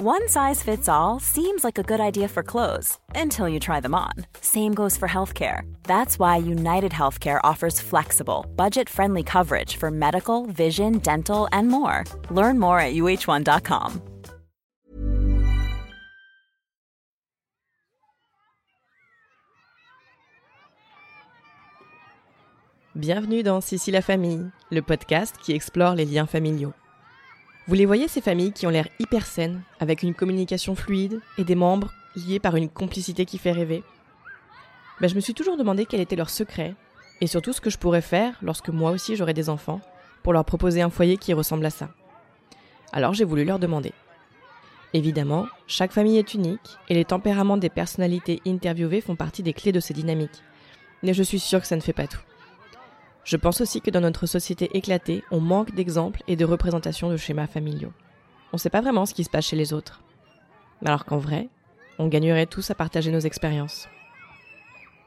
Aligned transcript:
One 0.00 0.28
size 0.28 0.62
fits 0.62 0.88
all 0.88 1.18
seems 1.18 1.64
like 1.64 1.76
a 1.76 1.82
good 1.82 1.98
idea 1.98 2.28
for 2.28 2.44
clothes 2.44 2.98
until 3.16 3.48
you 3.48 3.58
try 3.58 3.80
them 3.80 3.96
on. 3.96 4.12
Same 4.40 4.72
goes 4.72 4.96
for 4.96 5.08
healthcare. 5.08 5.62
That's 5.82 6.20
why 6.20 6.36
United 6.36 6.92
Healthcare 6.92 7.40
offers 7.42 7.80
flexible, 7.80 8.46
budget-friendly 8.54 9.24
coverage 9.24 9.74
for 9.74 9.90
medical, 9.90 10.46
vision, 10.46 10.98
dental, 10.98 11.48
and 11.50 11.66
more. 11.66 12.04
Learn 12.30 12.60
more 12.60 12.78
at 12.78 12.94
uh1.com. 12.94 14.00
Bienvenue 22.94 23.42
dans 23.42 23.60
Sissi 23.60 23.90
la 23.90 24.00
famille, 24.00 24.52
le 24.70 24.80
podcast 24.80 25.38
qui 25.42 25.54
explore 25.54 25.96
les 25.96 26.04
liens 26.04 26.28
familiaux. 26.28 26.72
Vous 27.68 27.74
les 27.74 27.84
voyez 27.84 28.08
ces 28.08 28.22
familles 28.22 28.52
qui 28.52 28.66
ont 28.66 28.70
l'air 28.70 28.88
hyper 28.98 29.26
saines, 29.26 29.60
avec 29.78 30.02
une 30.02 30.14
communication 30.14 30.74
fluide 30.74 31.20
et 31.36 31.44
des 31.44 31.54
membres 31.54 31.92
liés 32.16 32.40
par 32.40 32.56
une 32.56 32.70
complicité 32.70 33.26
qui 33.26 33.36
fait 33.36 33.52
rêver 33.52 33.84
ben, 35.02 35.06
Je 35.06 35.14
me 35.14 35.20
suis 35.20 35.34
toujours 35.34 35.58
demandé 35.58 35.84
quel 35.84 36.00
était 36.00 36.16
leur 36.16 36.30
secret, 36.30 36.74
et 37.20 37.26
surtout 37.26 37.52
ce 37.52 37.60
que 37.60 37.68
je 37.68 37.76
pourrais 37.76 38.00
faire 38.00 38.38
lorsque 38.40 38.70
moi 38.70 38.90
aussi 38.90 39.16
j'aurais 39.16 39.34
des 39.34 39.50
enfants, 39.50 39.82
pour 40.22 40.32
leur 40.32 40.46
proposer 40.46 40.80
un 40.80 40.88
foyer 40.88 41.18
qui 41.18 41.34
ressemble 41.34 41.66
à 41.66 41.70
ça. 41.70 41.90
Alors 42.90 43.12
j'ai 43.12 43.24
voulu 43.24 43.44
leur 43.44 43.58
demander. 43.58 43.92
Évidemment, 44.94 45.46
chaque 45.66 45.92
famille 45.92 46.16
est 46.16 46.32
unique, 46.32 46.78
et 46.88 46.94
les 46.94 47.04
tempéraments 47.04 47.58
des 47.58 47.68
personnalités 47.68 48.40
interviewées 48.46 49.02
font 49.02 49.14
partie 49.14 49.42
des 49.42 49.52
clés 49.52 49.72
de 49.72 49.80
ces 49.80 49.92
dynamiques. 49.92 50.42
Mais 51.02 51.12
je 51.12 51.22
suis 51.22 51.38
sûre 51.38 51.60
que 51.60 51.66
ça 51.66 51.76
ne 51.76 51.82
fait 51.82 51.92
pas 51.92 52.06
tout. 52.06 52.27
Je 53.28 53.36
pense 53.36 53.60
aussi 53.60 53.82
que 53.82 53.90
dans 53.90 54.00
notre 54.00 54.24
société 54.24 54.74
éclatée, 54.74 55.22
on 55.30 55.38
manque 55.38 55.74
d'exemples 55.74 56.22
et 56.28 56.34
de 56.34 56.46
représentations 56.46 57.10
de 57.10 57.18
schémas 57.18 57.46
familiaux. 57.46 57.92
On 58.52 58.56
ne 58.56 58.58
sait 58.58 58.70
pas 58.70 58.80
vraiment 58.80 59.04
ce 59.04 59.12
qui 59.12 59.22
se 59.22 59.28
passe 59.28 59.44
chez 59.44 59.56
les 59.56 59.74
autres. 59.74 60.02
Alors 60.82 61.04
qu'en 61.04 61.18
vrai, 61.18 61.50
on 61.98 62.08
gagnerait 62.08 62.46
tous 62.46 62.70
à 62.70 62.74
partager 62.74 63.10
nos 63.10 63.20
expériences. 63.20 63.86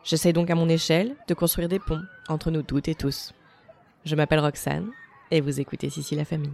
J'essaye 0.04 0.34
donc 0.34 0.52
à 0.52 0.56
mon 0.56 0.70
échelle 0.70 1.16
de 1.28 1.34
construire 1.34 1.68
des 1.68 1.80
ponts 1.80 2.04
entre 2.30 2.52
nous 2.52 2.62
toutes 2.62 2.90
et 2.90 2.94
tous. 2.94 3.34
Je 4.06 4.16
m'appelle 4.16 4.42
Roxane 4.42 4.92
et 5.32 5.42
vous 5.42 5.60
écoutez 5.60 5.90
Sissi 5.90 6.16
la 6.16 6.24
famille. 6.24 6.54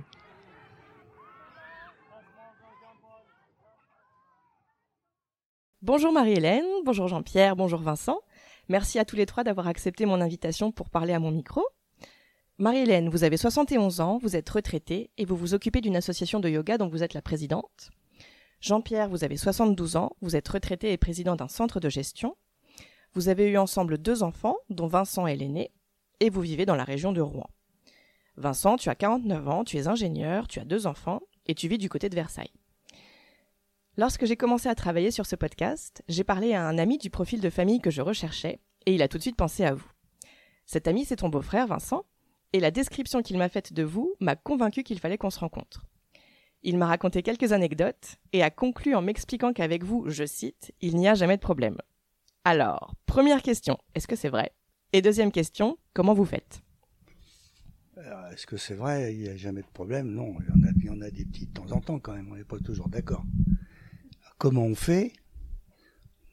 Bonjour 5.81 6.13
Marie-Hélène, 6.13 6.63
bonjour 6.85 7.09
Jean-Pierre, 7.09 7.57
bonjour 7.57 7.81
Vincent. 7.81 8.22
Merci 8.69 9.00
à 9.00 9.05
tous 9.05 9.16
les 9.16 9.25
trois 9.25 9.44
d'avoir 9.44 9.67
accepté 9.67 10.05
mon 10.05 10.19
invitation 10.19 10.72
pour 10.72 10.89
parler 10.89 11.13
à 11.13 11.19
mon 11.19 11.31
micro. 11.31 11.63
Marie-Hélène, 12.57 13.07
vous 13.09 13.23
avez 13.23 13.38
71 13.38 14.01
ans, 14.01 14.17
vous 14.22 14.35
êtes 14.35 14.50
retraitée 14.50 15.11
et 15.17 15.25
vous 15.25 15.38
vous 15.38 15.53
occupez 15.53 15.79
d'une 15.79 15.95
association 15.95 16.39
de 16.39 16.50
yoga 16.50 16.78
dont 16.78 16.89
vous 16.89 17.03
êtes 17.03 17.13
la 17.13 17.22
présidente. 17.22 17.91
Jean-Pierre, 18.59 19.09
vous 19.09 19.23
avez 19.23 19.38
72 19.38 19.95
ans, 19.95 20.11
vous 20.22 20.35
êtes 20.35 20.47
retraité 20.47 20.91
et 20.91 20.97
président 20.97 21.35
d'un 21.35 21.47
centre 21.47 21.79
de 21.79 21.89
gestion. 21.89 22.35
Vous 23.13 23.29
avez 23.29 23.47
eu 23.47 23.57
ensemble 23.57 23.97
deux 23.97 24.23
enfants, 24.23 24.57
dont 24.69 24.88
Vincent 24.88 25.28
est 25.28 25.35
l'aîné, 25.35 25.72
et 26.19 26.29
vous 26.29 26.41
vivez 26.41 26.66
dans 26.66 26.75
la 26.75 26.84
région 26.84 27.13
de 27.13 27.22
Rouen. 27.22 27.49
Vincent, 28.35 28.78
tu 28.78 28.89
as 28.89 28.95
49 28.95 29.47
ans, 29.47 29.63
tu 29.63 29.78
es 29.78 29.88
ingénieur, 29.88 30.47
tu 30.47 30.59
as 30.59 30.66
deux 30.66 30.88
enfants, 30.88 31.22
et 31.45 31.55
tu 31.55 31.67
vis 31.67 31.78
du 31.78 31.89
côté 31.89 32.09
de 32.09 32.16
Versailles. 32.16 32.51
Lorsque 34.00 34.25
j'ai 34.25 34.38
commencé 34.38 34.69
à 34.69 34.75
travailler 34.75 35.09
sur 35.09 35.25
ce 35.25 35.35
podcast, 35.35 36.03
j'ai 36.08 36.24
parlé 36.24 36.53
à 36.53 36.68
un 36.68 36.78
ami 36.78 37.00
du 37.00 37.09
profil 37.09 37.41
de 37.41 37.50
famille 37.50 37.81
que 37.81 37.90
je 37.90 38.03
recherchais, 38.03 38.59
et 38.85 38.94
il 38.94 39.02
a 39.02 39.08
tout 39.08 39.18
de 39.18 39.24
suite 39.24 39.35
pensé 39.35 39.66
à 39.66 39.74
vous. 39.74 39.91
Cet 40.68 40.88
ami, 40.88 41.03
c'est 41.03 41.16
ton 41.16 41.30
beau-frère, 41.30 41.66
Vincent, 41.66 42.06
et 42.53 42.59
la 42.59 42.69
description 42.69 43.24
qu'il 43.24 43.40
m'a 43.40 43.50
faite 43.50 43.74
de 43.74 43.81
vous 43.81 44.13
m'a 44.19 44.35
convaincu 44.35 44.84
qu'il 44.84 45.00
fallait 45.00 45.18
qu'on 45.18 45.31
se 45.31 45.40
rencontre. 45.40 45.88
Il 46.62 46.78
m'a 46.78 46.85
raconté 46.85 47.24
quelques 47.24 47.53
anecdotes 47.53 48.18
et 48.34 48.44
a 48.44 48.52
conclu 48.52 48.94
en 48.94 49.02
m'expliquant 49.02 49.52
qu'avec 49.52 49.84
vous, 49.84 50.08
je 50.09 50.28
cite, 50.28 50.75
il 50.79 50.96
n'y 50.96 51.08
a 51.08 51.16
jamais 51.16 51.38
de 51.38 51.41
problème. 51.41 51.78
Alors, 52.44 52.94
première 53.08 53.41
question, 53.41 53.79
est-ce 53.96 54.08
que 54.08 54.16
c'est 54.16 54.29
vrai? 54.29 54.52
Et 54.94 55.02
deuxième 55.02 55.31
question, 55.31 55.79
comment 55.96 56.14
vous 56.14 56.25
faites? 56.25 56.62
Est-ce 58.31 58.46
que 58.46 58.58
c'est 58.58 58.75
vrai? 58.75 59.16
Il 59.16 59.22
n'y 59.22 59.29
a 59.29 59.35
jamais 59.35 59.64
de 59.64 59.68
problème? 59.74 60.12
Non, 60.12 60.35
il 60.40 60.46
y, 60.46 60.52
en 60.52 60.68
a, 60.68 60.72
il 60.75 60.85
y 60.85 60.90
en 60.91 61.02
a 61.02 61.09
des 61.09 61.25
petits 61.25 61.47
de 61.47 61.53
temps 61.53 61.72
en 61.72 61.81
temps 61.81 61.97
quand 61.97 62.14
même, 62.14 62.31
on 62.31 62.35
n'est 62.35 62.44
pas 62.44 62.59
toujours 62.59 62.90
d'accord. 62.90 63.24
Comment 64.37 64.63
on 64.63 64.75
fait? 64.75 65.13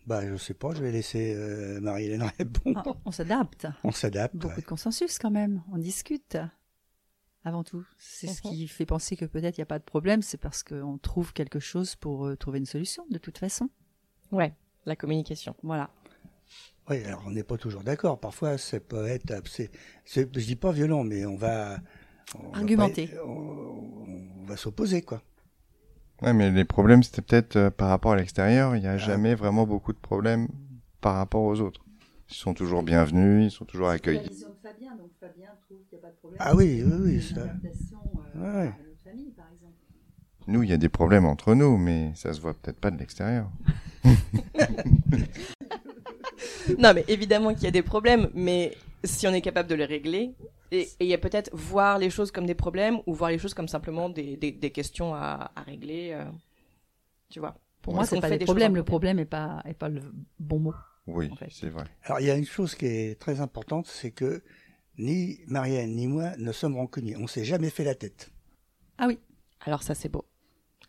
Bah, 0.06 0.26
je 0.28 0.37
sais 0.37 0.53
pas, 0.54 0.75
je 0.75 0.82
vais 0.82 0.92
laisser 0.92 1.34
euh, 1.34 1.81
Marie-Hélène 1.81 2.31
répondre. 2.38 2.82
Ah, 2.87 2.92
on 3.06 3.10
s'adapte. 3.10 3.66
On 3.84 3.91
s'adapte. 3.92 4.37
Beaucoup 4.37 4.54
ouais. 4.56 4.60
de 4.60 4.66
consensus 4.66 5.19
quand 5.19 5.31
même. 5.31 5.62
On 5.72 5.78
discute. 5.78 6.37
Avant 7.47 7.62
tout. 7.65 7.84
C'est 7.98 8.26
ce 8.26 8.47
Mhm. 8.47 8.53
qui 8.54 8.69
fait 8.69 8.87
penser 8.87 9.16
que 9.16 9.25
peut-être 9.25 9.56
il 9.56 9.60
n'y 9.60 9.65
a 9.65 9.66
pas 9.66 9.78
de 9.78 9.84
problème. 9.84 10.22
C'est 10.22 10.38
parce 10.38 10.62
qu'on 10.62 10.98
trouve 10.98 11.32
quelque 11.32 11.59
chose 11.60 11.94
pour 11.94 12.26
euh, 12.26 12.37
trouver 12.37 12.59
une 12.59 12.66
solution, 12.66 13.04
de 13.10 13.19
toute 13.19 13.38
façon. 13.38 13.69
Ouais, 14.32 14.54
la 14.86 14.97
communication. 14.97 15.54
Voilà. 15.62 15.91
Oui, 16.91 17.03
alors 17.04 17.22
on 17.26 17.31
n'est 17.31 17.42
pas 17.42 17.56
toujours 17.56 17.82
d'accord. 17.82 18.19
Parfois, 18.21 18.59
ça 18.59 18.81
peut 18.81 19.06
être. 19.06 19.32
C'est, 19.48 19.71
c'est, 20.04 20.22
je 20.38 20.44
dis 20.44 20.56
pas 20.56 20.72
violent, 20.72 21.04
mais 21.04 21.25
on 21.26 21.36
va. 21.36 21.78
on 22.38 22.50
va 22.50 22.59
Argumenter. 22.59 23.09
pas- 23.09 23.25
on, 23.25 24.06
on 24.41 24.44
va 24.44 24.56
s'opposer, 24.59 25.00
quoi. 25.03 25.22
Ouais, 26.23 26.33
mais 26.33 26.51
les 26.51 26.65
problèmes, 26.65 27.03
c'était 27.03 27.23
peut-être 27.23 27.57
euh, 27.57 27.71
par 27.71 27.89
rapport 27.89 28.13
à 28.13 28.17
l'extérieur. 28.17 28.77
Il 28.77 28.81
n'y 28.81 28.87
a 28.89 28.97
jamais 28.97 29.35
vraiment 29.35 29.67
beaucoup 29.67 29.93
de 29.93 29.99
problèmes 29.99 30.49
par 31.01 31.17
rapport 31.17 31.43
aux 31.43 31.61
autres. 31.61 31.85
Ils 32.31 32.35
sont 32.35 32.55
toujours 32.55 32.83
bienvenus, 32.83 33.53
ils 33.53 33.55
sont 33.55 33.65
toujours 33.65 33.89
accueillis. 33.89 34.21
vision 34.31 34.49
de 34.49 34.55
Fabien, 34.63 34.91
donc 34.97 35.11
Fabien 35.21 35.49
trouve 35.67 35.79
qu'il 35.89 35.99
n'y 35.99 36.05
a 36.05 36.07
pas 36.07 36.13
de 36.13 36.17
problème. 36.17 36.39
Ah 36.41 36.55
oui, 36.57 36.83
oui, 36.85 36.93
oui, 37.05 37.23
ça. 37.23 37.41
euh, 37.41 38.63
Ouais, 38.65 38.73
famille, 39.05 39.31
par 39.37 39.47
exemple. 39.53 39.75
Nous, 40.47 40.63
il 40.63 40.71
y 40.71 40.73
a 40.73 40.79
des 40.79 40.89
problèmes 40.89 41.27
entre 41.27 41.55
nous, 41.55 41.77
mais 41.77 42.13
ça 42.15 42.33
se 42.33 42.41
voit 42.41 42.55
peut-être 42.55 42.79
pas 42.81 42.91
de 42.91 42.99
l'extérieur. 42.99 43.49
Non, 46.79 46.93
mais 46.95 47.05
évidemment 47.09 47.53
qu'il 47.55 47.65
y 47.65 47.67
a 47.67 47.71
des 47.71 47.83
problèmes, 47.83 48.31
mais 48.35 48.73
si 49.05 49.27
on 49.27 49.33
est 49.33 49.41
capable 49.43 49.69
de 49.69 49.75
les 49.75 49.85
régler, 49.85 50.33
et 50.75 50.89
il 51.01 51.07
y 51.07 51.15
a 51.15 51.19
peut-être 51.19 51.51
voir 51.55 51.99
les 51.99 52.11
choses 52.11 52.31
comme 52.31 52.47
des 52.47 52.55
problèmes 52.55 52.99
ou 53.07 53.15
voir 53.15 53.31
les 53.31 53.39
choses 53.39 53.55
comme 53.55 53.69
simplement 53.69 54.09
des, 54.09 54.37
des, 54.37 54.53
des 54.53 54.71
questions 54.71 55.15
à, 55.15 55.51
à 55.54 55.63
régler, 55.63 56.10
euh, 56.13 56.25
tu 57.31 57.41
vois. 57.41 57.57
Pour 57.83 57.95
moi, 57.95 58.04
c'est 58.04 58.16
qu'on 58.16 58.21
pas 58.22 58.28
fait 58.28 58.34
des 58.34 58.39
des 58.41 58.47
choses 58.47 58.54
problèmes. 58.54 58.75
Le 58.77 58.83
problème 58.84 59.16
n'est 59.19 59.25
pas, 59.27 59.63
est 59.66 59.75
pas 59.75 59.89
le 59.89 60.01
bon 60.39 60.59
mot. 60.59 60.75
Oui, 61.07 61.28
En 61.31 61.37
fait. 61.37 61.48
c'est 61.51 61.69
vrai. 61.69 61.84
Alors, 62.04 62.21
il 62.21 62.27
y 62.27 62.31
a 62.31 62.34
une 62.37 62.47
chose 62.47 62.75
qui 62.75 62.87
est 62.87 63.21
très 63.21 63.41
importante, 63.41 63.87
c'est 63.87 64.10
que 64.10 64.43
ni 64.98 65.39
Marianne 65.48 65.91
ni 65.95 66.07
moi 66.07 66.31
ne 66.39 66.51
sommes 66.53 66.77
rancuniers. 66.77 67.16
On 67.19 67.27
s'est 67.27 67.45
jamais 67.45 67.69
fait 67.71 67.84
la 67.84 67.95
tête. 67.95 68.31
Ah 68.97 69.07
oui. 69.07 69.19
Alors 69.66 69.83
ça, 69.83 69.95
c'est 69.95 70.09
beau. 70.09 70.25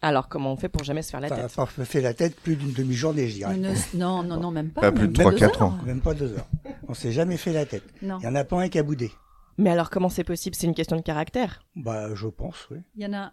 Alors, 0.01 0.29
comment 0.29 0.53
on 0.53 0.55
fait 0.57 0.69
pour 0.69 0.83
jamais 0.83 1.01
se 1.01 1.09
faire 1.09 1.19
la 1.19 1.27
Enfin, 1.27 1.65
tête? 1.65 1.75
pas 1.75 1.85
fait 1.85 2.01
la 2.01 2.13
tête 2.13 2.35
plus 2.35 2.55
d'une 2.55 2.71
demi-journée, 2.73 3.27
je 3.27 3.35
dirais. 3.35 3.57
Ne- 3.57 3.73
non, 3.97 4.23
non, 4.23 4.39
non, 4.39 4.51
même 4.51 4.69
pas. 4.69 4.81
Pas 4.81 4.91
plus 4.91 5.07
de 5.07 5.13
deux 5.13 5.23
3-4 5.23 5.43
heures. 5.43 5.61
ans. 5.63 5.77
Même 5.85 6.01
pas 6.01 6.13
deux 6.13 6.31
heures. 6.33 6.47
On 6.87 6.93
s'est 6.93 7.11
jamais 7.11 7.37
fait 7.37 7.53
la 7.53 7.65
tête. 7.65 7.83
Non. 8.01 8.19
Il 8.21 8.25
y 8.25 8.27
en 8.27 8.35
a 8.35 8.43
pas 8.43 8.61
un 8.61 8.69
qui 8.69 8.77
a 8.77 8.83
boudé. 8.83 9.11
Mais 9.57 9.69
alors, 9.69 9.89
comment 9.89 10.09
c'est 10.09 10.23
possible? 10.23 10.55
C'est 10.55 10.67
une 10.67 10.75
question 10.75 10.97
de 10.97 11.01
caractère. 11.01 11.65
Bah, 11.75 12.13
je 12.13 12.27
pense, 12.27 12.69
oui. 12.69 12.79
Il 12.95 13.03
y 13.03 13.05
en 13.05 13.13
a, 13.13 13.27
euh, 13.27 13.29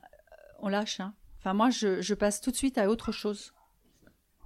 on 0.61 0.69
lâche. 0.69 1.01
Hein. 1.01 1.15
Enfin, 1.39 1.55
moi, 1.55 1.71
je, 1.71 2.01
je 2.01 2.15
passe 2.15 2.41
tout 2.41 2.51
de 2.51 2.57
suite 2.57 2.79
à 2.79 2.89
autre 2.89 3.11
chose. 3.11 3.53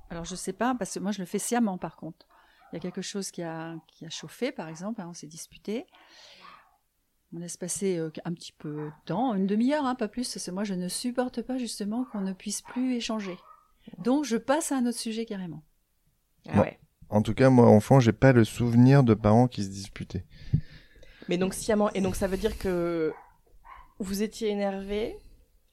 Alors, 0.08 0.24
je 0.24 0.34
sais 0.34 0.52
pas, 0.52 0.74
parce 0.74 0.94
que 0.94 1.00
moi, 1.00 1.12
je 1.12 1.18
le 1.18 1.26
fais 1.26 1.38
sciemment, 1.38 1.78
par 1.78 1.96
contre. 1.96 2.26
Il 2.72 2.76
y 2.76 2.78
a 2.78 2.80
quelque 2.80 3.02
chose 3.02 3.30
qui 3.30 3.42
a, 3.42 3.76
qui 3.86 4.06
a 4.06 4.10
chauffé, 4.10 4.52
par 4.52 4.68
exemple, 4.68 5.00
hein, 5.00 5.08
on 5.10 5.12
s'est 5.12 5.26
disputé. 5.26 5.86
On 7.34 7.38
laisse 7.38 7.56
passer 7.56 7.98
euh, 7.98 8.10
un 8.24 8.32
petit 8.32 8.52
peu 8.52 8.86
de 8.86 9.04
temps, 9.04 9.34
une 9.34 9.46
demi-heure, 9.46 9.84
hein, 9.84 9.94
pas 9.94 10.08
plus. 10.08 10.32
Parce 10.32 10.46
que 10.46 10.50
moi, 10.50 10.64
je 10.64 10.74
ne 10.74 10.88
supporte 10.88 11.42
pas 11.42 11.58
justement 11.58 12.04
qu'on 12.04 12.20
ne 12.22 12.32
puisse 12.32 12.62
plus 12.62 12.94
échanger. 12.94 13.36
Donc, 13.98 14.24
je 14.24 14.36
passe 14.36 14.72
à 14.72 14.78
un 14.78 14.86
autre 14.86 14.98
sujet 14.98 15.26
carrément. 15.26 15.62
Ah 16.48 16.60
ouais. 16.60 16.80
En 17.08 17.22
tout 17.22 17.34
cas, 17.34 17.50
moi, 17.50 17.68
enfant, 17.68 18.00
j'ai 18.00 18.12
pas 18.12 18.32
le 18.32 18.44
souvenir 18.44 19.04
de 19.04 19.14
parents 19.14 19.46
qui 19.46 19.62
se 19.62 19.68
disputaient. 19.68 20.24
Mais 21.28 21.38
donc 21.38 21.54
sciemment, 21.54 21.90
et 21.92 22.00
donc 22.00 22.16
ça 22.16 22.26
veut 22.26 22.36
dire 22.36 22.56
que 22.58 23.12
vous 23.98 24.22
étiez 24.22 24.48
énervé 24.48 25.16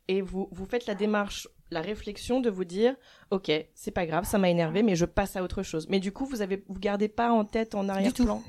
et 0.08 0.22
vous, 0.22 0.48
vous 0.52 0.66
faites 0.66 0.86
la 0.86 0.96
démarche, 0.96 1.48
la 1.72 1.82
réflexion 1.82 2.40
de 2.40 2.50
vous 2.50 2.66
dire, 2.66 2.96
ok, 3.32 3.52
c'est 3.74 3.92
pas 3.92 4.06
grave, 4.06 4.26
ça 4.26 4.38
m'a 4.38 4.50
énervé, 4.50 4.84
mais 4.84 4.96
je 4.96 5.06
passe 5.06 5.36
à 5.36 5.44
autre 5.44 5.64
chose. 5.64 5.88
Mais 5.90 6.00
du 6.00 6.12
coup, 6.12 6.26
vous 6.26 6.42
avez, 6.42 6.64
vous 6.68 6.80
gardez 6.80 7.08
pas 7.08 7.32
en 7.32 7.46
tête, 7.46 7.76
en 7.76 7.88
arrière-plan. 7.90 8.42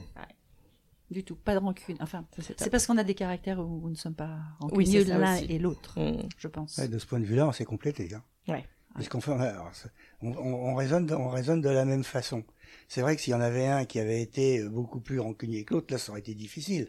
Du 1.11 1.23
tout, 1.23 1.37
pas 1.37 1.53
de 1.55 1.59
rancune. 1.61 1.97
Enfin, 2.01 2.25
c'est 2.59 2.71
parce 2.71 2.87
qu'on 2.87 2.97
a 2.99 3.05
des 3.05 3.15
caractères 3.15 3.61
où 3.61 3.81
nous 3.83 3.91
ne 3.91 3.95
sommes 3.95 4.15
pas 4.15 4.39
Oui, 4.73 4.85
rancunieux 4.85 5.05
ça 5.05 5.19
l'un 5.19 5.35
et 5.37 5.59
l'autre, 5.59 6.01
Mm. 6.01 6.29
je 6.39 6.49
pense. 6.49 6.79
Ouais, 6.79 6.89
de 6.89 6.99
ce 6.99 7.07
point 7.07 7.21
de 7.21 7.25
vue-là, 7.25 7.47
on 7.47 7.53
s'est 7.53 7.67
complété. 7.67 8.09
Hein. 8.15 8.23
Ouais. 8.49 8.65
Puisqu'on 8.97 9.21
fait, 9.21 9.33
alors, 9.33 9.69
c'est- 9.75 9.91
on, 10.25 10.33
on, 10.39 10.55
on 10.71 10.75
raisonne, 10.75 11.07
de- 11.07 11.15
on 11.15 11.29
raisonne 11.29 11.61
de 11.61 11.69
la 11.69 11.85
même 11.85 12.05
façon. 12.05 12.43
C'est 12.89 13.01
vrai 13.03 13.17
que 13.17 13.23
s'il 13.23 13.31
y 13.33 13.35
en 13.35 13.41
avait 13.41 13.67
un 13.67 13.85
qui 13.85 13.99
avait 14.01 14.21
été 14.23 14.61
euh, 14.61 14.69
beaucoup 14.69 15.01
plus 15.01 15.21
rancunier 15.21 15.65
que 15.65 15.75
l'autre, 15.75 15.93
là, 15.93 15.99
ça 15.99 16.11
aurait 16.13 16.21
été 16.21 16.35
difficile. 16.35 16.89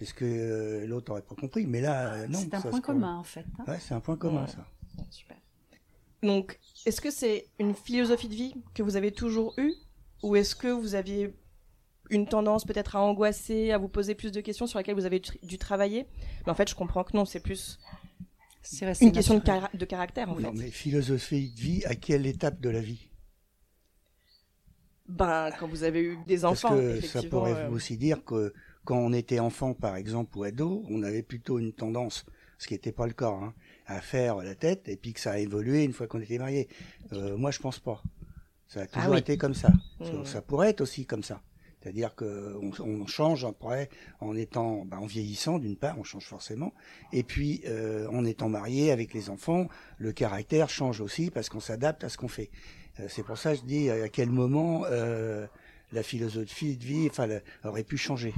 Est-ce 0.00 0.12
que 0.14 0.24
euh, 0.24 0.86
l'autre 0.86 1.12
aurait 1.12 1.22
pas 1.22 1.34
compris? 1.34 1.66
Mais 1.66 1.80
là, 1.80 2.14
euh, 2.14 2.26
non. 2.28 2.38
c'est 2.40 2.54
un 2.54 2.60
ça 2.60 2.68
point 2.70 2.80
commun, 2.80 3.16
en 3.16 3.24
fait. 3.24 3.44
hein. 3.58 3.64
Ouais, 3.68 3.78
c'est 3.80 3.94
un 3.94 4.00
point 4.00 4.16
commun, 4.16 4.42
Ouais. 4.42 4.48
ça. 4.50 4.66
Super. 5.10 5.36
Donc, 6.22 6.58
est-ce 6.86 7.00
que 7.00 7.10
c'est 7.10 7.46
une 7.58 7.74
philosophie 7.74 8.28
de 8.28 8.34
vie 8.34 8.54
que 8.74 8.82
vous 8.82 8.96
avez 8.96 9.12
toujours 9.12 9.54
eue? 9.58 9.72
Ou 10.22 10.36
est-ce 10.36 10.54
que 10.56 10.68
vous 10.68 10.94
aviez 10.94 11.34
une 12.10 12.26
tendance 12.26 12.64
peut-être 12.64 12.96
à 12.96 13.00
angoisser, 13.02 13.72
à 13.72 13.78
vous 13.78 13.88
poser 13.88 14.14
plus 14.14 14.32
de 14.32 14.40
questions 14.40 14.66
sur 14.66 14.78
lesquelles 14.78 14.94
vous 14.94 15.04
avez 15.06 15.20
dû 15.42 15.58
travailler? 15.58 16.06
Mais 16.46 16.52
en 16.52 16.54
fait, 16.54 16.68
je 16.68 16.74
comprends 16.74 17.04
que 17.04 17.14
non, 17.16 17.24
c'est 17.24 17.40
plus 17.40 17.78
C'est 18.66 19.04
une 19.04 19.12
question 19.12 19.34
de, 19.34 19.38
naturel. 19.40 19.60
cara- 19.60 19.70
de 19.78 19.84
caractère, 19.84 20.30
en 20.30 20.40
Non, 20.40 20.52
fait. 20.52 20.58
mais 20.58 20.70
philosophie 20.70 21.50
de 21.50 21.60
vie, 21.60 21.84
à 21.84 21.94
quelle 21.94 22.26
étape 22.26 22.60
de 22.60 22.70
la 22.70 22.80
vie? 22.80 23.10
Ben, 25.08 25.50
quand 25.58 25.68
vous 25.68 25.82
avez 25.84 26.00
eu 26.02 26.18
des 26.26 26.38
Parce 26.40 26.64
enfants, 26.64 26.76
que 26.76 27.00
ça 27.02 27.22
pourrait 27.22 27.52
euh, 27.52 27.70
aussi 27.70 27.96
dire 27.98 28.24
que 28.24 28.54
quand 28.84 28.96
on 28.98 29.12
était 29.12 29.38
enfant, 29.38 29.74
par 29.74 29.96
exemple, 29.96 30.36
ou 30.38 30.44
ado, 30.44 30.84
on 30.88 31.02
avait 31.02 31.22
plutôt 31.22 31.58
une 31.58 31.72
tendance, 31.74 32.24
ce 32.58 32.66
qui 32.66 32.72
n'était 32.74 32.92
pas 32.92 33.06
le 33.06 33.12
cas, 33.12 33.28
hein, 33.30 33.52
à 33.86 34.00
faire 34.00 34.36
la 34.36 34.54
tête, 34.54 34.88
et 34.88 34.96
puis 34.96 35.12
que 35.12 35.20
ça 35.20 35.32
a 35.32 35.38
évolué 35.38 35.84
une 35.84 35.92
fois 35.92 36.06
qu'on 36.06 36.20
était 36.20 36.38
marié. 36.38 36.68
Euh, 37.12 37.36
moi, 37.36 37.50
je 37.50 37.58
pense 37.58 37.78
pas. 37.80 38.02
Ça 38.66 38.80
a 38.82 38.86
toujours 38.86 39.12
oui. 39.12 39.18
été 39.18 39.36
comme 39.36 39.54
ça. 39.54 39.68
Ça, 40.02 40.10
Mmh. 40.12 40.24
ça 40.24 40.40
pourrait 40.42 40.70
être 40.70 40.80
aussi 40.80 41.04
comme 41.04 41.22
ça. 41.22 41.42
C'est-à-dire 41.84 42.14
que 42.14 42.58
on, 42.80 43.06
change 43.06 43.44
après 43.44 43.90
en 44.20 44.34
étant, 44.34 44.86
ben, 44.86 44.96
en 44.96 45.04
vieillissant 45.04 45.58
d'une 45.58 45.76
part, 45.76 45.98
on 45.98 46.02
change 46.02 46.24
forcément, 46.24 46.72
et 47.12 47.22
puis 47.22 47.60
euh, 47.66 48.08
en 48.08 48.24
étant 48.24 48.48
marié 48.48 48.90
avec 48.90 49.12
les 49.12 49.28
enfants, 49.28 49.68
le 49.98 50.12
caractère 50.12 50.70
change 50.70 51.02
aussi 51.02 51.30
parce 51.30 51.50
qu'on 51.50 51.60
s'adapte 51.60 52.02
à 52.02 52.08
ce 52.08 52.16
qu'on 52.16 52.28
fait. 52.28 52.50
Euh, 53.00 53.06
c'est 53.10 53.22
pour 53.22 53.36
ça 53.36 53.52
que 53.52 53.60
je 53.60 53.64
dis 53.64 53.90
à 53.90 54.08
quel 54.08 54.30
moment 54.30 54.84
euh, 54.86 55.46
la 55.92 56.02
philosophie 56.02 56.78
de 56.78 56.84
vie, 56.84 57.06
enfin, 57.10 57.28
aurait 57.64 57.84
pu 57.84 57.98
changer. 57.98 58.32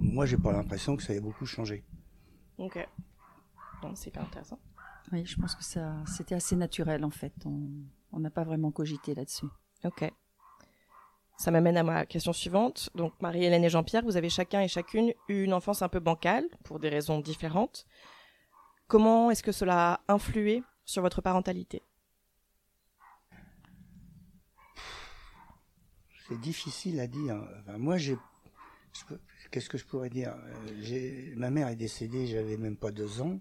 Moi, 0.00 0.26
j'ai 0.26 0.36
pas 0.36 0.52
l'impression 0.52 0.96
que 0.96 1.04
ça 1.04 1.14
ait 1.14 1.20
beaucoup 1.20 1.46
changé. 1.46 1.84
Ok. 2.58 2.84
Non, 3.84 3.94
c'est 3.94 4.08
hyper 4.08 4.24
intéressant. 4.24 4.58
Oui, 5.12 5.24
je 5.24 5.36
pense 5.36 5.54
que 5.54 5.62
ça, 5.62 5.94
c'était 6.04 6.34
assez 6.34 6.56
naturel, 6.56 7.04
en 7.04 7.10
fait. 7.10 7.32
On 7.46 7.68
on 8.12 8.20
n'a 8.20 8.30
pas 8.30 8.44
vraiment 8.44 8.70
cogité 8.70 9.14
là-dessus. 9.14 9.46
Ok. 9.84 10.10
Ça 11.38 11.52
m'amène 11.52 11.76
à 11.76 11.84
ma 11.84 12.04
question 12.04 12.32
suivante. 12.32 12.90
Donc, 12.96 13.12
Marie-Hélène 13.22 13.62
et 13.62 13.70
Jean-Pierre, 13.70 14.02
vous 14.02 14.16
avez 14.16 14.28
chacun 14.28 14.60
et 14.60 14.66
chacune 14.66 15.12
eu 15.28 15.44
une 15.44 15.54
enfance 15.54 15.82
un 15.82 15.88
peu 15.88 16.00
bancale, 16.00 16.44
pour 16.64 16.80
des 16.80 16.88
raisons 16.88 17.20
différentes. 17.20 17.86
Comment 18.88 19.30
est-ce 19.30 19.44
que 19.44 19.52
cela 19.52 20.00
a 20.08 20.12
influé 20.12 20.64
sur 20.84 21.00
votre 21.00 21.22
parentalité? 21.22 21.82
C'est 26.28 26.40
difficile 26.40 26.98
à 26.98 27.06
dire. 27.06 27.40
Moi, 27.78 27.98
j'ai. 27.98 28.18
Qu'est-ce 29.52 29.68
que 29.68 29.78
je 29.78 29.84
pourrais 29.84 30.10
dire? 30.10 30.34
Euh, 30.34 31.34
Ma 31.36 31.50
mère 31.50 31.68
est 31.68 31.76
décédée, 31.76 32.26
j'avais 32.26 32.56
même 32.56 32.76
pas 32.76 32.90
deux 32.90 33.22
ans. 33.22 33.38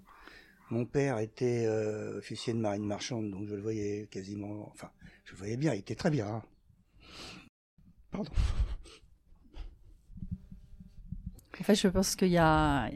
Mon 0.69 0.85
père 0.85 1.17
était 1.17 1.65
euh, 1.65 2.19
officier 2.19 2.53
de 2.53 2.59
marine 2.59 2.85
marchande, 2.85 3.31
donc 3.31 3.47
je 3.47 3.55
le 3.55 3.61
voyais 3.61 4.07
quasiment. 4.11 4.69
Enfin, 4.71 4.91
je 5.25 5.31
le 5.31 5.37
voyais 5.37 5.57
bien, 5.57 5.73
il 5.73 5.79
était 5.79 5.95
très 5.95 6.11
bien. 6.11 6.43
Pardon. 8.11 8.31
En 11.59 11.63
fait, 11.63 11.75
je 11.75 11.87
pense 11.87 12.15
qu'il 12.15 12.29
y 12.29 12.37
a 12.37 12.89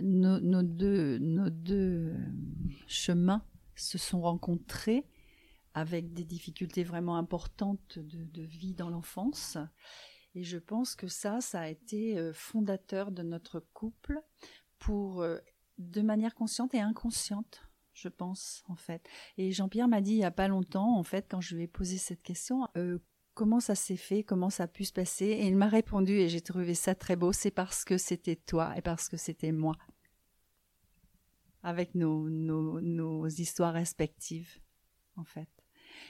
nos, 0.00 0.62
deux, 0.62 1.18
nos 1.18 1.50
deux 1.50 2.12
euh, 2.12 2.16
chemins 2.86 3.44
se 3.74 3.98
sont 3.98 4.20
rencontrés 4.20 5.04
avec 5.74 6.12
des 6.12 6.24
difficultés 6.24 6.84
vraiment 6.84 7.16
importantes 7.16 7.98
de, 7.98 8.42
vie 8.42 8.74
dans 8.74 8.90
l'enfance. 8.90 9.58
Et 10.34 10.44
je 10.44 10.58
pense 10.58 10.94
que 10.94 11.08
ça, 11.08 11.40
ça 11.40 11.60
a 11.60 11.68
été 11.68 12.18
euh, 12.18 12.32
fondateur 12.32 13.10
de 13.10 13.22
notre 13.22 13.60
couple 13.72 14.20
pour, 14.78 15.22
euh, 15.22 15.38
de 15.78 16.02
manière 16.02 16.34
consciente 16.34 16.74
et 16.74 16.80
inconsciente, 16.80 17.62
je 17.92 18.08
pense, 18.08 18.62
en 18.68 18.76
fait. 18.76 19.08
Et 19.38 19.50
Jean-Pierre 19.50 19.88
m'a 19.88 20.00
dit 20.00 20.12
il 20.12 20.18
y 20.18 20.24
a 20.24 20.30
pas 20.30 20.48
longtemps, 20.48 20.96
en 20.96 21.02
fait, 21.02 21.26
quand 21.28 21.40
je 21.40 21.56
lui 21.56 21.64
ai 21.64 21.68
posé 21.68 21.98
cette 21.98 22.22
question, 22.22 22.68
comment 23.34 23.60
ça 23.60 23.74
s'est 23.74 23.96
fait, 23.96 24.22
comment 24.22 24.50
ça 24.50 24.64
a 24.64 24.68
pu 24.68 24.84
se 24.84 24.92
passer? 24.92 25.26
Et 25.26 25.46
il 25.46 25.56
m'a 25.56 25.68
répondu, 25.68 26.12
et 26.12 26.28
j'ai 26.28 26.40
trouvé 26.40 26.74
ça 26.74 26.94
très 26.94 27.16
beau, 27.16 27.32
c'est 27.32 27.50
parce 27.50 27.84
que 27.84 27.98
c'était 27.98 28.36
toi 28.36 28.72
et 28.76 28.82
parce 28.82 29.08
que 29.08 29.16
c'était 29.16 29.52
moi. 29.52 29.74
Avec 31.62 31.94
nos, 31.94 32.28
nos, 32.28 32.80
nos 32.80 33.26
histoires 33.26 33.72
respectives, 33.72 34.58
en 35.16 35.24
fait. 35.24 35.48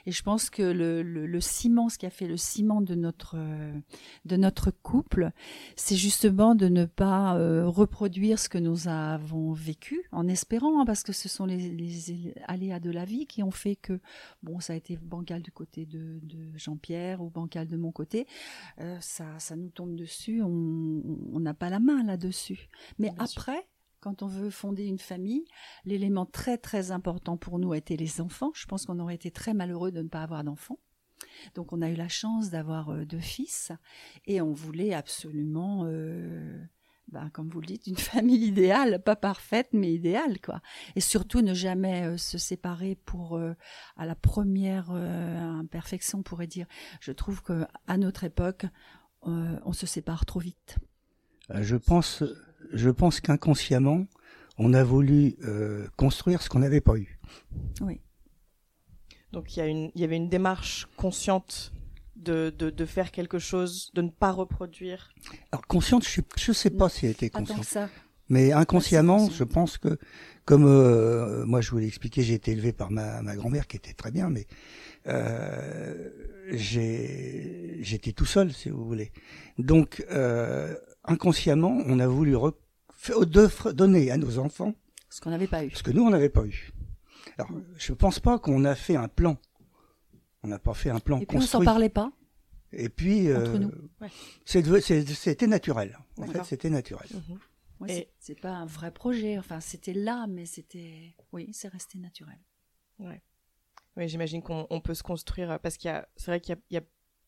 Et 0.05 0.11
je 0.11 0.23
pense 0.23 0.49
que 0.49 0.61
le, 0.61 1.01
le, 1.01 1.25
le 1.25 1.41
ciment, 1.41 1.89
ce 1.89 1.97
qui 1.97 2.05
a 2.05 2.09
fait 2.09 2.27
le 2.27 2.37
ciment 2.37 2.81
de 2.81 2.95
notre, 2.95 3.35
euh, 3.37 3.73
de 4.25 4.35
notre 4.35 4.71
couple, 4.71 5.31
c'est 5.75 5.95
justement 5.95 6.55
de 6.55 6.67
ne 6.67 6.85
pas 6.85 7.37
euh, 7.37 7.67
reproduire 7.67 8.39
ce 8.39 8.49
que 8.49 8.57
nous 8.57 8.87
avons 8.87 9.53
vécu, 9.53 10.07
en 10.11 10.27
espérant, 10.27 10.81
hein, 10.81 10.85
parce 10.85 11.03
que 11.03 11.13
ce 11.13 11.29
sont 11.29 11.45
les, 11.45 11.69
les 11.69 12.33
aléas 12.47 12.79
de 12.79 12.91
la 12.91 13.05
vie 13.05 13.25
qui 13.25 13.43
ont 13.43 13.51
fait 13.51 13.75
que, 13.75 13.99
bon, 14.43 14.59
ça 14.59 14.73
a 14.73 14.75
été 14.75 14.97
bancal 14.97 15.41
du 15.41 15.51
côté 15.51 15.85
de, 15.85 16.19
de 16.23 16.57
Jean-Pierre 16.57 17.21
ou 17.21 17.29
bancal 17.29 17.67
de 17.67 17.77
mon 17.77 17.91
côté, 17.91 18.27
euh, 18.81 18.97
ça, 19.01 19.25
ça 19.39 19.55
nous 19.55 19.69
tombe 19.69 19.95
dessus, 19.95 20.41
on 20.43 21.39
n'a 21.39 21.53
pas 21.53 21.69
la 21.69 21.79
main 21.79 22.03
là-dessus. 22.03 22.69
Mais 22.99 23.11
Bien 23.11 23.25
sûr. 23.25 23.43
Quand 24.05 24.21
on 24.21 24.27
veut 24.27 24.51
fonder 24.51 24.85
une 24.85 24.99
famille, 24.99 25.45
l'élément 25.83 26.27
très 26.27 26.59
très 26.59 26.91
important 26.91 27.37
pour 27.37 27.57
nous 27.57 27.71
a 27.71 27.77
été 27.77 27.97
les 27.97 28.21
enfants. 28.21 28.51
Je 28.53 28.67
pense 28.67 28.85
qu'on 28.85 28.99
aurait 28.99 29.15
été 29.15 29.31
très 29.31 29.55
malheureux 29.55 29.91
de 29.91 30.03
ne 30.03 30.07
pas 30.07 30.21
avoir 30.21 30.43
d'enfants. 30.43 30.77
Donc 31.55 31.73
on 31.73 31.81
a 31.81 31.89
eu 31.89 31.95
la 31.95 32.07
chance 32.07 32.51
d'avoir 32.51 32.91
euh, 32.91 33.03
deux 33.03 33.19
fils 33.19 33.71
et 34.27 34.41
on 34.41 34.53
voulait 34.53 34.93
absolument, 34.93 35.85
euh, 35.87 36.55
ben, 37.07 37.31
comme 37.31 37.49
vous 37.49 37.61
le 37.61 37.65
dites, 37.65 37.87
une 37.87 37.97
famille 38.13 38.45
idéale, 38.45 39.01
pas 39.01 39.15
parfaite 39.15 39.69
mais 39.73 39.91
idéale 39.91 40.39
quoi. 40.39 40.61
Et 40.95 41.01
surtout 41.01 41.41
ne 41.41 41.55
jamais 41.55 42.03
euh, 42.03 42.17
se 42.17 42.37
séparer 42.37 42.99
pour 43.05 43.41
à 43.97 44.05
la 44.05 44.15
première 44.15 44.91
imperfection 44.91 46.19
on 46.19 46.23
pourrait 46.23 46.45
dire. 46.45 46.67
Je 46.99 47.11
trouve 47.11 47.41
que 47.41 47.65
à 47.87 47.97
notre 47.97 48.23
époque 48.23 48.67
on 49.23 49.73
se 49.73 49.87
sépare 49.87 50.27
trop 50.27 50.39
vite. 50.39 50.77
Je 51.49 51.75
pense, 51.75 52.23
je 52.73 52.89
pense 52.89 53.19
qu'inconsciemment, 53.21 54.05
on 54.57 54.73
a 54.73 54.83
voulu 54.83 55.35
euh, 55.43 55.87
construire 55.97 56.41
ce 56.41 56.49
qu'on 56.49 56.59
n'avait 56.59 56.81
pas 56.81 56.95
eu. 56.95 57.19
Oui. 57.81 57.99
Donc, 59.31 59.55
il 59.55 59.59
y, 59.59 59.61
a 59.61 59.67
une- 59.67 59.91
il 59.95 60.01
y 60.01 60.03
avait 60.03 60.15
une 60.15 60.29
démarche 60.29 60.87
consciente 60.95 61.73
de, 62.15 62.53
de, 62.57 62.69
de 62.69 62.85
faire 62.85 63.11
quelque 63.11 63.37
chose, 63.39 63.91
de 63.93 64.01
ne 64.01 64.09
pas 64.09 64.31
reproduire. 64.31 65.13
Alors 65.51 65.67
consciente, 65.67 66.05
je 66.07 66.21
ne 66.47 66.53
sais 66.53 66.69
pas 66.69 66.87
si 66.87 67.05
elle 67.05 67.11
était 67.11 67.25
Attends 67.27 67.39
consciente. 67.39 67.65
ça. 67.65 67.89
Mais 68.29 68.53
inconsciemment, 68.53 69.29
je 69.29 69.43
pense 69.43 69.77
que, 69.77 69.99
comme 70.45 70.65
euh, 70.65 71.45
moi 71.45 71.61
je 71.61 71.69
vous 71.71 71.77
l'ai 71.77 71.85
expliqué, 71.85 72.23
j'ai 72.23 72.33
été 72.33 72.53
élevé 72.53 72.71
par 72.73 72.89
ma, 72.89 73.21
ma 73.21 73.35
grand-mère 73.35 73.67
qui 73.67 73.75
était 73.77 73.93
très 73.93 74.09
bien, 74.09 74.29
mais 74.29 74.47
euh, 75.07 76.09
j'ai- 76.51 77.77
j'étais 77.81 78.13
tout 78.13 78.25
seul, 78.25 78.51
si 78.51 78.69
vous 78.69 78.83
voulez. 78.85 79.11
Donc, 79.59 80.03
euh, 80.11 80.75
inconsciemment, 81.07 81.77
on 81.85 81.99
a 81.99 82.07
voulu 82.07 82.35
donner 83.73 84.11
à 84.11 84.17
nos 84.17 84.39
enfants 84.39 84.73
Ce 85.09 85.21
qu'on 85.21 85.29
n'avait 85.29 85.47
pas 85.47 85.65
eu. 85.65 85.71
ce 85.71 85.83
que 85.83 85.91
nous, 85.91 86.03
on 86.03 86.09
n'avait 86.09 86.29
pas 86.29 86.45
eu. 86.45 86.71
Alors, 87.37 87.51
je 87.77 87.93
pense 87.93 88.19
pas 88.19 88.39
qu'on 88.39 88.63
a 88.65 88.75
fait 88.75 88.95
un 88.95 89.07
plan. 89.07 89.37
On 90.43 90.47
n'a 90.47 90.59
pas 90.59 90.73
fait 90.73 90.89
un 90.89 90.99
plan 90.99 91.19
Et 91.19 91.25
puis 91.25 91.37
on 91.37 91.41
s'en 91.41 91.63
parlait 91.63 91.89
pas. 91.89 92.11
Et 92.71 92.89
puis, 92.89 93.33
entre 93.33 93.51
euh, 94.03 94.07
c'est- 94.45 95.05
c'était 95.13 95.47
naturel. 95.47 95.97
En 96.17 96.27
fait, 96.27 96.43
c'était 96.43 96.69
naturel. 96.69 97.07
Ouais, 97.79 97.91
Et- 97.99 98.09
c'est- 98.19 98.39
pas 98.39 98.51
un 98.51 98.65
vrai 98.65 98.91
projet. 98.91 99.37
Enfin, 99.37 99.59
c'était 99.59 99.93
là, 99.93 100.27
mais 100.27 100.45
c'était. 100.45 101.15
Oui, 101.33 101.49
c'est 101.51 101.67
resté 101.67 101.97
naturel. 101.97 102.37
Oui, 102.99 104.07
j'imagine 104.07 104.41
qu'on 104.41 104.67
on 104.69 104.81
peut 104.81 104.93
se 104.93 105.03
construire 105.03 105.51
euh, 105.51 105.57
parce 105.57 105.77
qu'il 105.77 105.89
y 105.89 105.93
a, 105.93 106.07
c'est 106.15 106.27
vrai 106.31 106.39
qu'il 106.41 106.57
y 106.71 106.77
a 106.77 106.81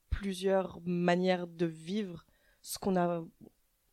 plusieurs 0.09 0.79
manières 0.85 1.47
de 1.47 1.65
vivre 1.65 2.25
ce 2.61 2.77
qu'on 2.77 2.95
a 2.95 3.23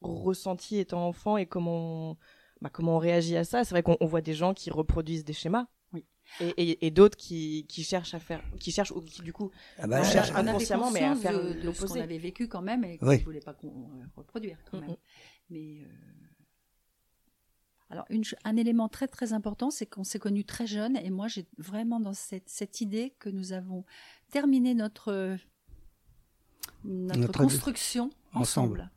ressenti 0.05 0.79
étant 0.79 1.07
enfant 1.07 1.37
et 1.37 1.47
comment 1.47 2.17
bah, 2.61 2.71
comment 2.73 2.97
on 2.97 2.99
réagit 2.99 3.37
à 3.37 3.45
ça. 3.45 3.65
C'est 3.65 3.75
vrai 3.75 3.83
qu'on 3.83 4.07
voit 4.07 4.21
des 4.21 4.35
gens 4.35 4.55
qui 4.55 4.71
reproduisent 4.71 5.25
des 5.25 5.33
schémas. 5.33 5.67
Oui. 5.93 6.07
Et, 6.41 6.87
et, 6.87 6.91
d'autres 6.91 7.17
qui, 7.17 7.67
qui, 7.69 7.85
cherchent 7.85 8.15
à 8.15 8.19
faire, 8.19 8.43
qui 8.59 8.73
cherchent 8.73 8.91
ou 8.91 9.03
qui 9.03 9.23
du 9.23 9.33
coup 9.33 9.51
ah 9.79 9.87
bah, 9.87 10.03
cherchent 10.03 10.33
inconsciemment, 10.33 10.91
mais 10.91 11.05
à 11.05 11.15
faire 11.15 11.39
de, 11.39 11.73
ce 11.73 11.85
qu'on 11.85 12.01
avait 12.01 12.19
vécu 12.19 12.49
quand 12.49 12.63
même 12.63 12.83
et 12.85 12.99
qu'on 12.99 13.07
ne 13.07 13.19
voulait 13.19 13.41
pas 13.41 13.55
reproduire 14.17 14.59
quand 14.71 14.81
même. 14.81 14.97
Mais 15.51 15.83
euh, 15.83 15.89
alors 17.91 18.07
une, 18.09 18.25
un 18.45 18.57
élément 18.57 18.89
très 18.89 19.07
très 19.07 19.35
important, 19.35 19.71
c'est 19.71 19.87
qu'on 19.87 20.03
s'est 20.03 20.19
connus 20.19 20.47
très 20.47 20.67
jeunes 20.67 20.97
et 20.97 21.11
moi 21.11 21.29
j'ai 21.29 21.47
vraiment 21.59 22.01
dans 22.01 22.15
cette, 22.15 22.49
cette 22.49 22.81
idée 22.81 23.15
que 23.19 23.29
nous 23.29 23.53
avons 23.53 23.85
terminé 24.31 24.75
notre 24.75 25.37
notre, 26.83 27.39
construction 27.39 28.11
ensemble. 28.33 28.91
On 28.91 28.94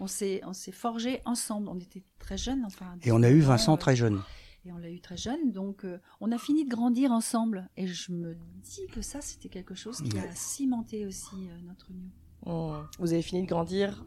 on 0.00 0.06
s'est 0.06 0.72
forgé 0.72 1.20
ensemble. 1.24 1.68
On 1.68 1.78
était 1.78 2.02
très 2.18 2.36
jeunes. 2.36 2.64
Enfin, 2.64 2.86
et 3.02 3.12
on 3.12 3.22
a 3.22 3.30
eu 3.30 3.40
Vincent 3.40 3.74
euh, 3.74 3.76
très 3.76 3.96
jeune. 3.96 4.22
Et 4.64 4.72
on 4.72 4.78
l'a 4.78 4.90
eu 4.90 5.00
très 5.00 5.16
jeune. 5.16 5.52
Donc, 5.52 5.84
euh, 5.84 5.98
on 6.20 6.32
a 6.32 6.38
fini 6.38 6.64
de 6.64 6.70
grandir 6.70 7.12
ensemble. 7.12 7.68
Et 7.76 7.86
je 7.86 8.12
me 8.12 8.36
dis 8.62 8.86
que 8.92 9.02
ça, 9.02 9.20
c'était 9.20 9.48
quelque 9.48 9.74
chose 9.74 10.02
qui 10.02 10.18
a 10.18 10.34
cimenté 10.34 11.06
aussi 11.06 11.34
euh, 11.34 11.58
notre 11.66 11.90
union. 11.90 12.10
Oh. 12.44 12.74
Vous 12.98 13.12
avez 13.12 13.22
fini 13.22 13.42
de 13.42 13.48
grandir 13.48 14.04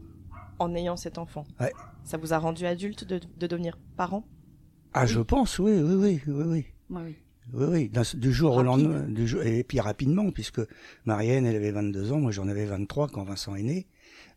en 0.58 0.74
ayant 0.74 0.96
cet 0.96 1.18
enfant. 1.18 1.44
Ouais. 1.58 1.72
Ça 2.04 2.16
vous 2.16 2.32
a 2.32 2.38
rendu 2.38 2.66
adulte 2.66 3.04
de, 3.04 3.20
de 3.38 3.46
devenir 3.46 3.78
parent? 3.96 4.26
Ah, 4.92 5.06
je 5.06 5.20
pense, 5.20 5.58
oui, 5.58 5.72
oui, 5.72 5.94
oui, 5.94 6.20
oui. 6.26 6.44
oui. 6.46 6.66
oui. 6.90 7.16
Oui, 7.52 7.64
oui, 7.68 7.90
du 8.14 8.32
jour 8.32 8.54
au 8.54 8.62
lendemain, 8.62 9.08
du 9.08 9.26
jour, 9.26 9.42
et 9.42 9.64
puis 9.64 9.80
rapidement, 9.80 10.30
puisque 10.30 10.60
Marianne, 11.04 11.46
elle 11.46 11.56
avait 11.56 11.72
22 11.72 12.12
ans, 12.12 12.20
moi 12.20 12.30
j'en 12.30 12.46
avais 12.46 12.64
23 12.64 13.08
quand 13.08 13.24
Vincent 13.24 13.56
est 13.56 13.64
né. 13.64 13.88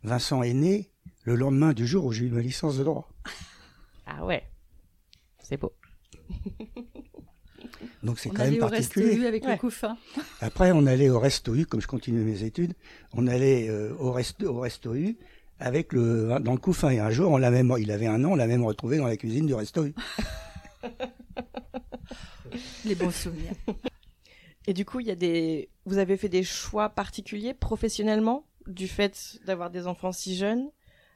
Vincent 0.03 0.41
est 0.41 0.55
né 0.55 0.92
le 1.23 1.35
lendemain 1.35 1.73
du 1.73 1.87
jour 1.87 2.05
où 2.05 2.11
j'ai 2.11 2.25
eu 2.25 2.29
ma 2.29 2.41
licence 2.41 2.77
de 2.77 2.83
droit. 2.83 3.09
Ah 4.05 4.25
ouais, 4.25 4.43
c'est 5.41 5.55
beau. 5.55 5.71
Donc 8.03 8.19
c'est 8.19 8.29
quand 8.29 8.43
même 8.43 8.57
particulier. 8.57 9.23
Au 9.23 9.27
avec 9.27 9.45
le 9.45 9.55
couffin. 9.55 9.97
Après, 10.41 10.73
on 10.73 10.85
allait 10.85 11.09
au 11.09 11.21
Resto 11.21 11.55
U, 11.55 11.65
comme 11.65 11.79
je 11.79 11.87
continuais 11.87 12.25
mes 12.25 12.43
études, 12.43 12.73
on 13.13 13.27
allait 13.27 13.69
euh, 13.69 13.95
au, 13.97 14.11
resto, 14.11 14.53
au 14.53 14.59
Resto 14.59 14.93
U 14.93 15.17
avec 15.57 15.93
le 15.93 16.37
dans 16.41 16.51
le 16.51 16.57
couffin. 16.57 16.89
Et 16.89 16.99
un 16.99 17.11
jour, 17.11 17.31
on 17.31 17.37
l'a 17.37 17.49
même, 17.49 17.73
il 17.79 17.91
avait 17.91 18.07
un 18.07 18.25
an, 18.25 18.31
on 18.31 18.35
l'a 18.35 18.47
même 18.47 18.65
retrouvé 18.65 18.97
dans 18.97 19.07
la 19.07 19.15
cuisine 19.15 19.45
du 19.45 19.53
Resto 19.53 19.85
U. 19.85 19.95
Les 22.83 22.95
bons 22.95 23.11
souvenirs. 23.11 23.53
Et 24.67 24.73
du 24.73 24.83
coup, 24.85 24.99
il 24.99 25.07
y 25.07 25.11
a 25.11 25.15
des, 25.15 25.69
vous 25.85 25.97
avez 25.97 26.17
fait 26.17 26.29
des 26.29 26.43
choix 26.43 26.89
particuliers 26.89 27.53
professionnellement 27.53 28.45
du 28.67 28.87
fait 28.87 29.39
d'avoir 29.45 29.69
des 29.69 29.87
enfants 29.87 30.11
si 30.11 30.35
jeunes? 30.35 30.69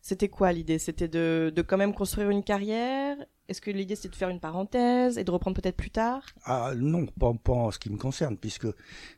C'était 0.08 0.30
quoi 0.30 0.54
l'idée? 0.54 0.80
C'était 0.80 1.10
de, 1.10 1.52
quand 1.68 1.76
même 1.76 1.94
construire 1.94 2.30
une 2.30 2.42
carrière? 2.42 3.18
Est-ce 3.50 3.60
que 3.60 3.72
l'idée 3.72 3.98
c'était 3.98 4.08
de 4.08 4.16
faire 4.16 4.30
une 4.30 4.40
parenthèse 4.40 5.18
et 5.18 5.26
de 5.26 5.32
reprendre 5.32 5.60
peut-être 5.62 5.76
plus 5.76 5.90
tard? 5.90 6.26
Ah 6.46 6.72
non, 6.78 7.08
pas, 7.08 7.34
en 7.52 7.72
ce 7.72 7.78
qui 7.78 7.90
me 7.90 7.98
concerne, 7.98 8.38
puisque 8.38 8.68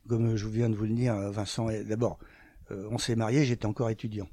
comme 0.07 0.35
je 0.35 0.47
viens 0.47 0.67
de 0.67 0.73
vous 0.73 0.85
le 0.85 0.95
dire, 0.95 1.15
Vincent, 1.29 1.67
d'abord, 1.85 2.17
euh, 2.71 2.87
on 2.89 2.97
s'est 2.97 3.15
marié, 3.15 3.45
j'étais 3.45 3.67
encore 3.67 3.91
étudiant. 3.91 4.27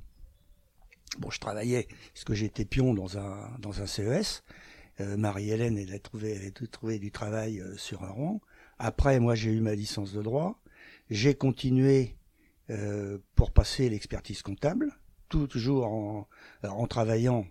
Bon, 1.18 1.28
je 1.28 1.38
travaillais, 1.40 1.88
parce 2.14 2.24
que 2.24 2.32
j'étais 2.32 2.64
pion 2.64 2.94
dans 2.94 3.18
un, 3.18 3.50
dans 3.58 3.82
un 3.82 3.86
CES. 3.86 4.42
Euh, 5.00 5.18
Marie-Hélène, 5.18 5.76
elle 5.76 5.92
a 5.92 5.98
trouvé, 5.98 6.40
elle 6.40 6.46
a 6.46 6.66
trouvé 6.68 6.98
du 6.98 7.10
travail 7.10 7.60
euh, 7.60 7.76
sur 7.76 8.02
un 8.02 8.12
rang. 8.12 8.40
Après, 8.78 9.20
moi, 9.20 9.34
j'ai 9.34 9.50
eu 9.50 9.60
ma 9.60 9.74
licence 9.74 10.14
de 10.14 10.22
droit. 10.22 10.58
J'ai 11.10 11.34
continué 11.34 12.16
pour 13.36 13.52
passer 13.52 13.90
l'expertise 13.90 14.42
comptable, 14.42 14.92
toujours 15.28 15.86
en, 15.86 16.28
en 16.62 16.86
travaillant 16.86 17.46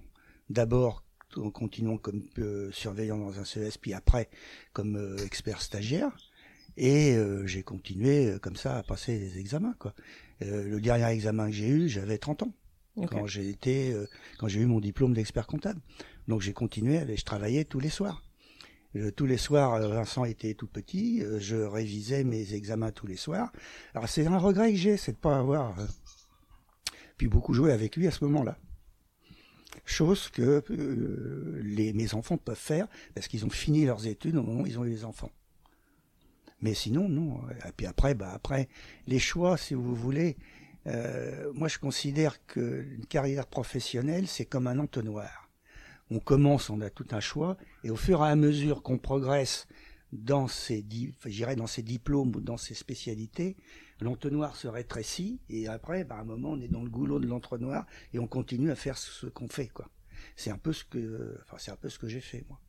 d'abord 0.50 1.04
en 1.38 1.50
continuant 1.50 1.98
comme 1.98 2.24
surveillant 2.72 3.18
dans 3.18 3.40
un 3.40 3.44
CES, 3.44 3.78
puis 3.78 3.94
après 3.94 4.30
comme 4.74 5.18
expert 5.26 5.62
stagiaire. 5.62 6.16
Et 6.78 7.18
j'ai 7.46 7.64
continué 7.64 8.38
comme 8.42 8.56
ça 8.56 8.78
à 8.78 8.84
passer 8.84 9.18
les 9.20 9.38
examens. 9.40 9.76
Quoi. 9.80 9.94
le 10.40 10.80
dernier 10.80 11.08
examen 11.08 11.48
que 11.48 11.54
j'ai 11.54 11.68
eu, 11.68 11.90
j'avais 11.90 12.18
30 12.18 12.44
ans. 12.44 12.54
Quand 13.10 13.28
j'ai 13.28 13.50
été, 13.50 13.94
quand 14.40 14.48
j'ai 14.48 14.62
eu 14.62 14.66
mon 14.66 14.80
diplôme 14.80 15.14
d'expert 15.14 15.48
comptable. 15.48 15.82
Donc 16.28 16.42
j'ai 16.42 16.54
continué, 16.54 17.02
je 17.16 17.24
travaillais 17.24 17.66
tous 17.66 17.80
les 17.80 17.90
soirs. 17.90 18.24
tous 19.16 19.26
les 19.26 19.38
soirs, 19.38 19.76
euh, 19.76 19.90
Vincent 19.90 20.26
était 20.26 20.54
tout 20.54 20.68
petit, 20.68 21.22
euh, 21.22 21.40
je 21.40 21.58
révisais 21.58 22.24
mes 22.24 22.54
examens 22.54 22.92
tous 22.92 23.08
les 23.08 23.18
soirs. 23.18 23.52
Alors 23.94 24.10
c'est 24.10 24.26
un 24.26 24.38
regret 24.38 24.72
que 24.72 24.78
j'ai, 24.78 24.98
c'est 24.98 25.12
de 25.12 25.18
pas 25.18 25.38
avoir 25.38 25.76
euh, 27.16 27.18
pu 27.18 27.28
beaucoup 27.28 27.54
jouer 27.54 27.72
avec 27.72 27.96
lui 27.96 28.08
à 28.08 28.12
ce 28.12 28.24
moment-là. 28.26 28.58
Chose 29.84 30.30
que 30.30 30.64
les, 31.62 31.94
mes 31.94 32.14
enfants 32.14 32.38
peuvent 32.38 32.56
faire 32.56 32.88
parce 33.14 33.28
qu'ils 33.28 33.46
ont 33.46 33.50
fini 33.50 33.86
leurs 33.86 34.08
études 34.08 34.38
au 34.38 34.44
moment 34.44 34.62
où 34.62 34.68
ils 34.68 34.80
ont 34.80 34.86
eu 34.86 34.90
les 34.90 35.06
enfants. 35.06 35.32
Mais 36.62 36.74
sinon, 36.74 37.10
non. 37.10 37.42
Et 37.68 37.72
puis 37.76 37.86
après, 37.86 38.16
bah 38.16 38.32
après, 38.34 38.70
les 39.06 39.20
choix, 39.20 39.58
si 39.58 39.74
vous 39.74 39.94
voulez, 39.94 40.38
moi 41.54 41.68
je 41.68 41.78
considère 41.78 42.44
qu'une 42.46 43.06
carrière 43.10 43.48
professionnelle, 43.48 44.28
c'est 44.28 44.46
comme 44.46 44.68
un 44.68 44.80
entonnoir 44.80 45.46
on 46.12 46.20
commence, 46.20 46.70
on 46.70 46.82
a 46.82 46.90
tout 46.90 47.08
un 47.12 47.20
choix, 47.20 47.58
et 47.84 47.90
au 47.90 47.96
fur 47.96 48.24
et 48.24 48.30
à 48.30 48.36
mesure 48.36 48.84
qu'on 48.84 48.98
progresse 48.98 49.68
dans 50.12 50.48
ses, 50.48 50.86
dans 51.58 51.68
ses 51.68 51.82
diplômes 51.82 52.36
ou 52.36 52.42
dans 52.42 52.58
ses 52.58 52.74
spécialités, 52.76 53.56
l'entonnoir 54.00 54.56
se 54.56 54.68
rétrécit, 54.68 55.40
et 55.50 55.68
après, 55.68 56.04
bah, 56.04 56.16
à 56.16 56.22
un 56.22 56.26
moment, 56.26 56.52
on 56.52 56.62
est 56.62 56.68
dans 56.68 56.84
le 56.84 56.90
goulot 56.90 57.20
de 57.20 57.28
l'entonnoir, 57.28 57.86
et 58.14 58.20
on 58.20 58.28
continue 58.28 58.72
à 58.72 58.76
faire 58.76 58.98
ce 58.98 59.28
qu'on 59.28 59.48
fait, 59.48 59.68
quoi. 59.68 59.90
C'est 60.36 60.52
un 60.52 60.58
peu 60.58 60.74
ce 60.74 60.84
que, 60.84 61.38
enfin, 61.44 61.58
c'est 61.60 61.72
un 61.72 61.76
peu 61.76 61.90
ce 61.90 62.00
que 62.00 62.08
j'ai 62.08 62.22
fait, 62.22 62.46
moi. 62.48 62.60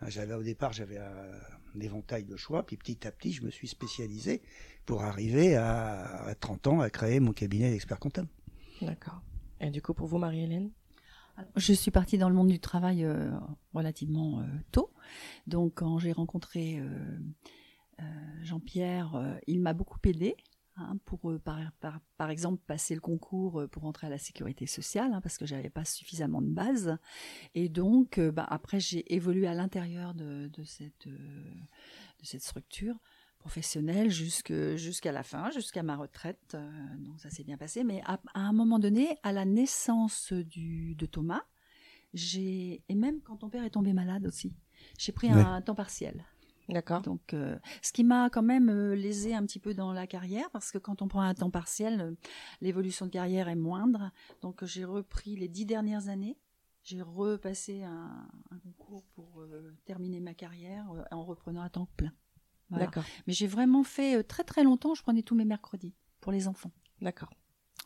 Hein, 0.00 0.08
j'avais, 0.08 0.34
au 0.34 0.42
départ, 0.42 0.72
j'avais 0.72 0.98
un, 0.98 1.80
éventail 1.80 2.24
de 2.24 2.36
choix, 2.36 2.64
puis 2.64 2.78
petit 2.78 3.06
à 3.06 3.12
petit, 3.12 3.32
je 3.32 3.42
me 3.42 3.50
suis 3.50 3.68
spécialisé 3.68 4.40
pour 4.86 5.02
arriver 5.02 5.56
à, 5.56 6.24
à 6.24 6.34
30 6.34 6.68
ans 6.68 6.80
à 6.80 6.88
créer 6.88 7.20
mon 7.20 7.32
cabinet 7.32 7.70
d'expert 7.70 7.98
comptable. 7.98 8.28
D'accord. 8.80 9.20
Et 9.60 9.70
du 9.70 9.82
coup, 9.82 9.92
pour 9.92 10.06
vous, 10.06 10.16
Marie-Hélène? 10.16 10.70
Je 11.56 11.72
suis 11.72 11.90
partie 11.90 12.18
dans 12.18 12.28
le 12.28 12.34
monde 12.34 12.48
du 12.48 12.60
travail 12.60 13.04
euh, 13.04 13.30
relativement 13.74 14.40
euh, 14.40 14.44
tôt. 14.72 14.90
Donc 15.46 15.74
quand 15.76 15.98
j'ai 15.98 16.12
rencontré 16.12 16.78
euh, 16.78 18.04
Jean-Pierre, 18.42 19.38
il 19.46 19.60
m'a 19.60 19.72
beaucoup 19.72 19.98
aidé. 20.04 20.36
Hein, 20.78 20.98
pour 21.06 21.32
par, 21.42 21.58
par, 21.80 22.00
par, 22.18 22.28
exemple 22.28 22.62
passer 22.66 22.94
le 22.94 23.00
concours 23.00 23.64
pour 23.70 23.86
entrer 23.86 24.08
à 24.08 24.10
la 24.10 24.18
sécurité 24.18 24.66
sociale 24.66 25.14
hein, 25.14 25.22
parce 25.22 25.38
que 25.38 25.46
j'avais 25.46 25.70
pas 25.70 25.86
suffisamment 25.86 26.42
de 26.42 26.50
base 26.50 26.98
et 27.54 27.70
donc 27.70 28.20
bah, 28.20 28.44
après 28.46 28.78
j'ai 28.78 29.14
évolué 29.14 29.46
à 29.46 29.54
l'intérieur 29.54 30.12
de, 30.12 30.48
de, 30.48 30.64
cette 30.64 31.08
de 31.08 32.24
cette 32.24 32.42
structure 32.42 32.98
professionnelle 33.46 34.10
jusqu'à 34.10 35.12
la 35.12 35.22
fin, 35.22 35.50
jusqu'à 35.50 35.84
ma 35.84 35.96
retraite. 35.96 36.54
Euh, 36.54 36.96
donc 36.98 37.20
ça 37.20 37.30
s'est 37.30 37.44
bien 37.44 37.56
passé. 37.56 37.84
Mais 37.84 38.02
à, 38.04 38.18
un 38.34 38.52
moment 38.52 38.80
donné, 38.80 39.18
à 39.22 39.30
la 39.30 39.44
naissance 39.44 40.32
du, 40.32 40.96
de 40.96 41.06
Thomas, 41.06 41.44
j'ai 42.12 42.82
et 42.88 42.94
même 42.96 43.20
quand 43.20 43.36
ton 43.36 43.48
père 43.48 43.64
est 43.64 43.70
tombé 43.70 43.92
malade 43.92 44.26
aussi, 44.26 44.52
j'ai 44.98 45.12
pris 45.12 45.30
un, 45.30 45.62
temps 45.62 45.76
partiel. 45.76 46.24
D'accord. 46.68 47.02
Donc, 47.02 47.32
euh, 47.32 47.58
ce 47.80 47.92
qui 47.92 48.02
m'a 48.02 48.28
quand 48.30 48.42
même 48.42 48.68
euh, 48.68 48.94
lésé 48.94 49.34
un 49.34 49.44
petit 49.46 49.60
peu 49.60 49.72
dans 49.72 49.92
la 49.92 50.06
carrière, 50.06 50.50
parce 50.50 50.72
que 50.72 50.78
quand 50.78 51.00
on 51.02 51.08
prend 51.08 51.22
un 51.22 51.34
temps 51.34 51.50
partiel, 51.50 52.16
l'évolution 52.60 53.06
de 53.06 53.10
carrière 53.10 53.48
est 53.48 53.56
moindre. 53.56 54.10
Donc, 54.42 54.64
j'ai 54.64 54.84
repris 54.84 55.36
les 55.36 55.48
dix 55.48 55.66
dernières 55.66 56.08
années. 56.08 56.36
J'ai 56.82 57.02
repassé 57.02 57.82
un, 57.82 58.28
un, 58.50 58.58
concours 58.58 59.04
pour 59.14 59.44
terminer 59.84 60.20
ma 60.20 60.34
carrière 60.34 60.86
en 61.10 61.24
reprenant 61.24 61.62
à 61.62 61.68
temps 61.68 61.88
plein. 61.96 62.12
D'accord. 62.70 63.04
Mais 63.26 63.32
j'ai 63.32 63.46
vraiment 63.46 63.84
fait 63.84 64.16
euh, 64.16 64.22
très 64.22 64.44
très 64.44 64.64
longtemps, 64.64 64.94
je 64.94 65.02
prenais 65.02 65.22
tous 65.22 65.34
mes 65.34 65.44
mercredis 65.44 65.94
pour 66.20 66.32
les 66.32 66.48
enfants. 66.48 66.72
D'accord. 67.00 67.32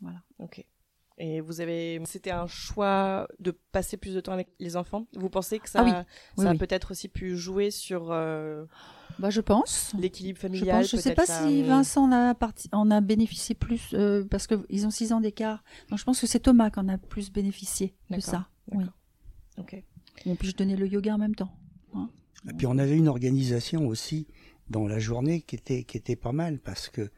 Voilà. 0.01 0.23
Ok. 0.39 0.65
Et 1.23 1.43
vous 1.43 1.61
avez, 1.61 2.01
c'était 2.07 2.31
un 2.31 2.47
choix 2.47 3.29
de 3.41 3.51
passer 3.73 3.99
plus 3.99 4.15
de 4.15 4.21
temps 4.21 4.33
avec 4.33 4.49
les 4.59 4.75
enfants. 4.77 5.07
Vous 5.15 5.29
pensez 5.29 5.59
que 5.59 5.69
ça, 5.69 5.85
ah 5.87 6.05
ça 6.39 6.49
a 6.49 6.55
peut-être 6.55 6.93
aussi 6.93 7.09
pu 7.09 7.37
jouer 7.37 7.71
sur 7.71 8.11
euh, 8.11 8.65
bah, 9.19 9.29
je 9.29 9.43
pense. 9.43 9.93
L'équilibre 9.99 10.39
familial. 10.39 10.83
Je 10.87 10.97
ne 10.97 11.01
sais 11.03 11.15
pas 11.15 11.27
si 11.27 11.63
Vincent 11.63 12.05
en 12.05 12.13
a, 12.13 12.35
parti, 12.35 12.71
en 12.73 12.91
a 12.91 13.03
bénéficié 13.03 13.55
plus 13.55 13.91
euh, 13.93 14.25
parce 14.25 14.47
qu'ils 14.47 14.87
ont 14.87 14.91
six 14.91 15.13
ans 15.13 15.21
d'écart. 15.21 15.63
Donc 15.91 15.99
je 15.99 16.05
pense 16.05 16.19
que 16.19 16.27
c'est 16.27 16.41
Thomas 16.41 16.71
qui 16.71 16.81
en 16.81 16.89
a 16.89 16.97
plus 16.97 17.31
bénéficié 17.31 17.95
de 18.09 18.19
ça. 18.19 18.49
Oui. 18.73 18.87
Ok. 19.59 19.75
Et 20.25 20.35
puis 20.37 20.49
je 20.49 20.57
donnais 20.57 20.77
le 20.77 20.87
yoga 20.87 21.15
en 21.15 21.19
même 21.19 21.35
temps. 21.35 21.53
Hein. 21.95 22.09
Et 22.49 22.55
puis 22.55 22.67
on 22.67 22.79
avait 22.79 22.97
une 22.97 23.09
organisation 23.09 23.87
aussi 23.87 24.27
dans 24.71 24.89
la 24.89 24.99
journée 24.99 25.43
qui 25.43 25.57
était 25.57 25.85
qui 25.85 25.99
était 25.99 26.17
pas 26.17 26.33
mal 26.33 26.61
parce 26.61 26.89
que 26.89 27.11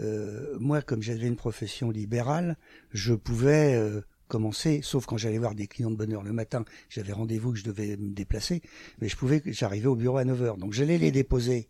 euh, 0.00 0.56
moi 0.58 0.82
comme 0.82 1.02
j'avais 1.02 1.26
une 1.26 1.36
profession 1.36 1.90
libérale 1.90 2.56
je 2.90 3.14
pouvais 3.14 3.74
euh, 3.74 4.00
commencer 4.28 4.80
sauf 4.82 5.06
quand 5.06 5.16
j'allais 5.16 5.38
voir 5.38 5.54
des 5.54 5.66
clients 5.66 5.90
de 5.90 5.96
bonne 5.96 6.12
heure 6.12 6.22
le 6.22 6.32
matin 6.32 6.64
j'avais 6.88 7.12
rendez-vous 7.12 7.52
que 7.52 7.58
je 7.58 7.64
devais 7.64 7.96
me 7.96 8.12
déplacer 8.12 8.62
mais 9.00 9.08
je 9.08 9.16
pouvais 9.16 9.42
j'arrivais 9.46 9.86
au 9.86 9.96
bureau 9.96 10.18
à 10.18 10.24
9 10.24 10.42
heures 10.42 10.56
donc 10.56 10.72
j'allais 10.72 10.98
les 10.98 11.10
déposer 11.10 11.68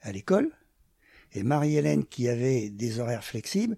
à 0.00 0.12
l'école 0.12 0.50
et 1.34 1.42
Marie-Hélène 1.42 2.04
qui 2.04 2.28
avait 2.28 2.70
des 2.70 3.00
horaires 3.00 3.24
flexibles 3.24 3.76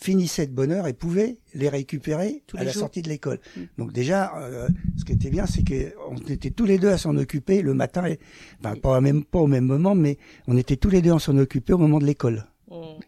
finissaient 0.00 0.46
de 0.46 0.52
bonne 0.52 0.72
heure 0.72 0.86
et 0.86 0.94
pouvaient 0.94 1.38
les 1.54 1.68
récupérer 1.68 2.42
Tous 2.46 2.56
à 2.56 2.64
la 2.64 2.70
jours. 2.70 2.80
sortie 2.80 3.02
de 3.02 3.08
l'école. 3.08 3.38
Mm. 3.56 3.60
Donc 3.78 3.92
déjà, 3.92 4.36
euh, 4.38 4.68
ce 4.96 5.04
qui 5.04 5.12
était 5.12 5.30
bien, 5.30 5.46
c'est 5.46 5.62
qu'on 5.62 6.16
était 6.28 6.50
tous 6.50 6.64
les 6.64 6.78
deux 6.78 6.88
à 6.88 6.98
s'en 6.98 7.16
occuper 7.16 7.62
le 7.62 7.74
matin, 7.74 8.06
et, 8.06 8.18
enfin 8.60 8.76
pas, 8.76 9.00
même, 9.00 9.24
pas 9.24 9.40
au 9.40 9.46
même 9.46 9.66
moment, 9.66 9.94
mais 9.94 10.18
on 10.46 10.56
était 10.56 10.76
tous 10.76 10.90
les 10.90 11.02
deux 11.02 11.12
à 11.12 11.18
s'en 11.18 11.36
occuper 11.36 11.74
au 11.74 11.78
moment 11.78 11.98
de 11.98 12.06
l'école. 12.06 12.46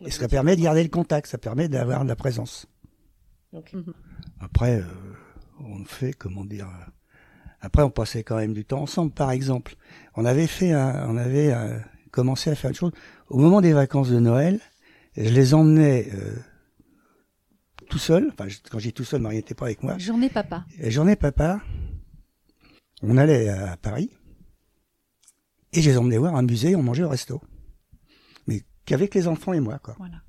Et 0.01 0.11
ça 0.11 0.29
permet 0.29 0.57
de 0.57 0.63
garder 0.63 0.83
le 0.83 0.89
contact, 0.89 1.27
ça 1.29 1.39
permet 1.39 1.69
d'avoir 1.69 2.03
de 2.05 2.09
la 2.09 2.17
présence. 2.17 2.67
Mhm. 3.53 3.93
Après, 4.41 4.81
euh, 4.81 4.85
on 5.61 5.85
fait, 5.85 6.13
comment 6.13 6.45
dire... 6.45 6.67
euh, 6.69 6.91
Après, 7.61 7.83
on 7.83 7.91
passait 7.91 8.25
quand 8.25 8.37
même 8.37 8.55
du 8.55 8.65
temps 8.65 8.83
ensemble. 8.83 9.13
Par 9.13 9.31
exemple, 9.31 9.77
on 10.17 10.25
avait 10.25 10.47
fait, 10.47 10.73
un- 10.73 11.09
on 11.09 11.17
avait 11.17 11.53
euh, 11.53 11.79
commencé 12.11 12.51
à 12.51 12.55
faire 12.55 12.71
une 12.71 12.77
chose. 12.77 12.93
Au 13.29 13.39
moment 13.39 13.61
des 13.61 13.73
vacances 13.73 14.09
de 14.11 14.19
Noël, 14.19 14.59
je 15.17 15.29
les 15.29 15.55
emmenais 15.55 16.09
euh, 16.15 16.35
tout 17.91 17.99
seul. 17.99 18.29
Enfin, 18.33 18.49
je- 18.49 18.59
quand 18.71 18.79
j'ai 18.79 18.93
tout 18.93 19.05
seul, 19.05 19.21
Marie 19.21 19.37
n'était 19.37 19.55
pas 19.55 19.67
avec 19.67 19.83
moi. 19.83 19.99
Journée 19.99 20.31
papa. 20.31 20.65
Et 20.79 20.91
journée 20.91 21.17
papa, 21.17 21.61
on 23.03 23.17
allait 23.19 23.49
à 23.49 23.77
Paris 23.77 24.11
et 25.75 25.83
je 25.83 25.91
les 25.91 25.97
emmenais 25.99 26.19
voir 26.19 26.35
un 26.37 26.43
musée, 26.43 26.75
on 26.77 26.83
mangeait 26.83 27.05
au 27.05 27.09
resto. 27.09 27.41
Qu'avec 28.85 29.15
les 29.15 29.29
enfants 29.29 29.53
et 29.53 29.61
moi, 29.61 29.79
quoi. 29.79 29.95
Voilà. 29.99 30.23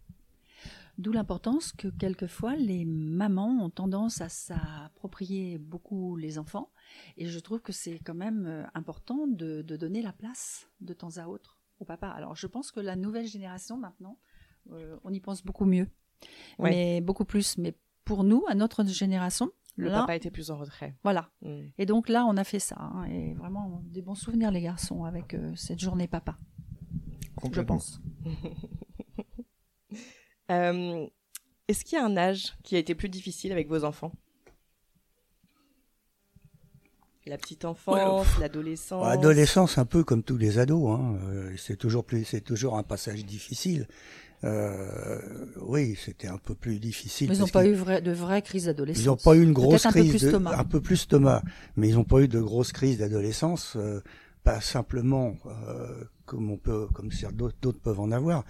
D'où 1.00 1.12
l'importance 1.12 1.72
que 1.72 1.88
quelquefois 1.88 2.56
les 2.56 2.86
mamans 2.86 3.64
ont 3.66 3.72
tendance 3.72 4.22
à 4.22 4.30
s'approprier 4.30 5.58
beaucoup 5.58 6.16
les 6.18 6.38
enfants. 6.38 6.70
Et 7.18 7.26
je 7.26 7.40
trouve 7.40 7.62
que 7.62 7.72
c'est 7.72 7.98
quand 7.98 8.14
même 8.14 8.46
euh, 8.46 8.64
important 8.76 9.26
de, 9.26 9.64
de 9.64 9.76
donner 9.76 10.04
la 10.04 10.14
place 10.14 10.70
de 10.82 10.94
temps 10.94 11.18
à 11.18 11.26
autre 11.28 11.58
au 11.80 11.86
papa. 11.86 12.10
Alors 12.10 12.36
je 12.36 12.46
pense 12.46 12.72
que 12.72 12.80
la 12.80 12.96
nouvelle 12.96 13.26
génération 13.26 13.76
maintenant, 13.76 14.20
euh, 14.72 14.96
on 15.04 15.12
y 15.12 15.20
pense 15.20 15.44
beaucoup 15.44 15.66
mieux. 15.66 15.88
Ouais. 16.60 16.70
Mais 16.70 17.02
beaucoup 17.02 17.26
plus. 17.26 17.58
Mais 17.58 17.76
pour 18.06 18.24
nous, 18.24 18.44
à 18.48 18.54
notre 18.54 18.86
génération, 18.86 19.50
Le 19.78 19.90
là, 19.90 20.02
papa 20.02 20.16
était 20.16 20.30
plus 20.30 20.52
en 20.52 20.58
retrait. 20.58 20.96
voilà. 21.04 21.32
Mmh. 21.42 21.58
Et 21.80 21.88
donc 21.88 22.08
là, 22.08 22.24
on 22.28 22.38
a 22.38 22.44
fait 22.44 22.60
ça. 22.60 22.76
hein, 22.80 23.06
et 23.06 23.34
vraiment 23.34 23.82
des 23.86 24.04
bons 24.04 24.14
souvenirs, 24.16 24.52
les 24.52 24.62
garçons, 24.62 25.06
avec 25.06 25.34
euh, 25.34 25.54
cette 25.56 25.80
journée 25.80 26.08
papa, 26.08 26.38
je 27.52 27.62
pense. 27.62 28.00
Euh, 30.52 31.06
Est-ce 31.70 31.86
qu'il 31.86 31.98
y 31.98 32.02
a 32.02 32.06
un 32.06 32.18
âge 32.18 32.54
qui 32.64 32.76
a 32.76 32.80
été 32.80 32.96
plus 32.96 33.08
difficile 33.10 33.52
avec 33.54 33.70
vos 33.70 33.86
enfants? 33.86 34.12
La 37.26 37.38
petite 37.38 37.64
enfance, 37.64 38.28
l'adolescence. 38.40 39.08
Adolescence, 39.08 39.78
un 39.78 39.86
peu 39.86 40.04
comme 40.04 40.24
tous 40.24 40.36
les 40.38 40.60
ados, 40.60 41.00
hein. 41.00 41.18
euh, 41.24 41.54
c'est 41.58 41.78
toujours 41.78 42.04
plus, 42.04 42.26
c'est 42.26 42.42
toujours 42.42 42.78
un 42.78 42.84
passage 42.84 43.26
difficile. 43.26 43.88
Euh, 44.44 45.22
oui, 45.62 45.96
c'était 45.96 46.28
un 46.28 46.38
peu 46.38 46.54
plus 46.54 46.80
difficile. 46.80 47.30
Mais 47.30 47.38
ils 47.38 47.40
n'ont 47.40 47.48
pas 47.48 47.66
eu 47.66 47.72
de 48.02 48.12
vraies 48.12 48.42
crises 48.42 48.66
d'adolescence. 48.66 49.02
Ils 49.02 49.08
n'ont 49.08 49.16
pas 49.16 49.36
eu 49.36 49.42
une 49.44 49.54
grosse 49.54 49.84
Peut-être 49.84 49.86
un 49.86 49.92
peu 49.94 50.00
crise, 50.02 50.12
plus 50.12 50.26
de- 50.26 50.32
Thomas. 50.32 50.58
un 50.60 50.64
peu 50.66 50.82
plus 50.82 51.08
Thomas, 51.08 51.42
mais 51.78 51.88
ils 51.88 51.96
n'ont 51.96 52.04
pas 52.04 52.20
eu 52.20 52.28
de 52.28 52.42
grosse 52.42 52.74
crise 52.74 52.98
d'adolescence, 52.98 53.78
euh, 53.78 54.02
pas 54.44 54.62
simplement 54.62 55.38
euh, 55.46 56.04
comme 56.26 56.50
on 56.52 56.58
peut, 56.58 56.88
comme 56.94 57.12
d'autres 57.34 57.80
peuvent 57.80 58.00
en 58.00 58.12
avoir. 58.12 58.44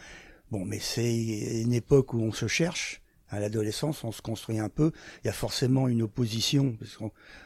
Bon, 0.52 0.66
mais 0.66 0.80
c'est 0.80 1.62
une 1.62 1.74
époque 1.74 2.14
où 2.14 2.20
on 2.20 2.32
se 2.32 2.48
cherche. 2.48 3.02
À 3.30 3.40
l'adolescence, 3.40 4.04
on 4.04 4.12
se 4.12 4.22
construit 4.22 4.60
un 4.60 4.70
peu. 4.70 4.92
Il 5.24 5.28
y 5.28 5.30
a 5.30 5.34
forcément 5.34 5.88
une 5.88 6.04
opposition 6.04 6.76
parce 6.80 6.96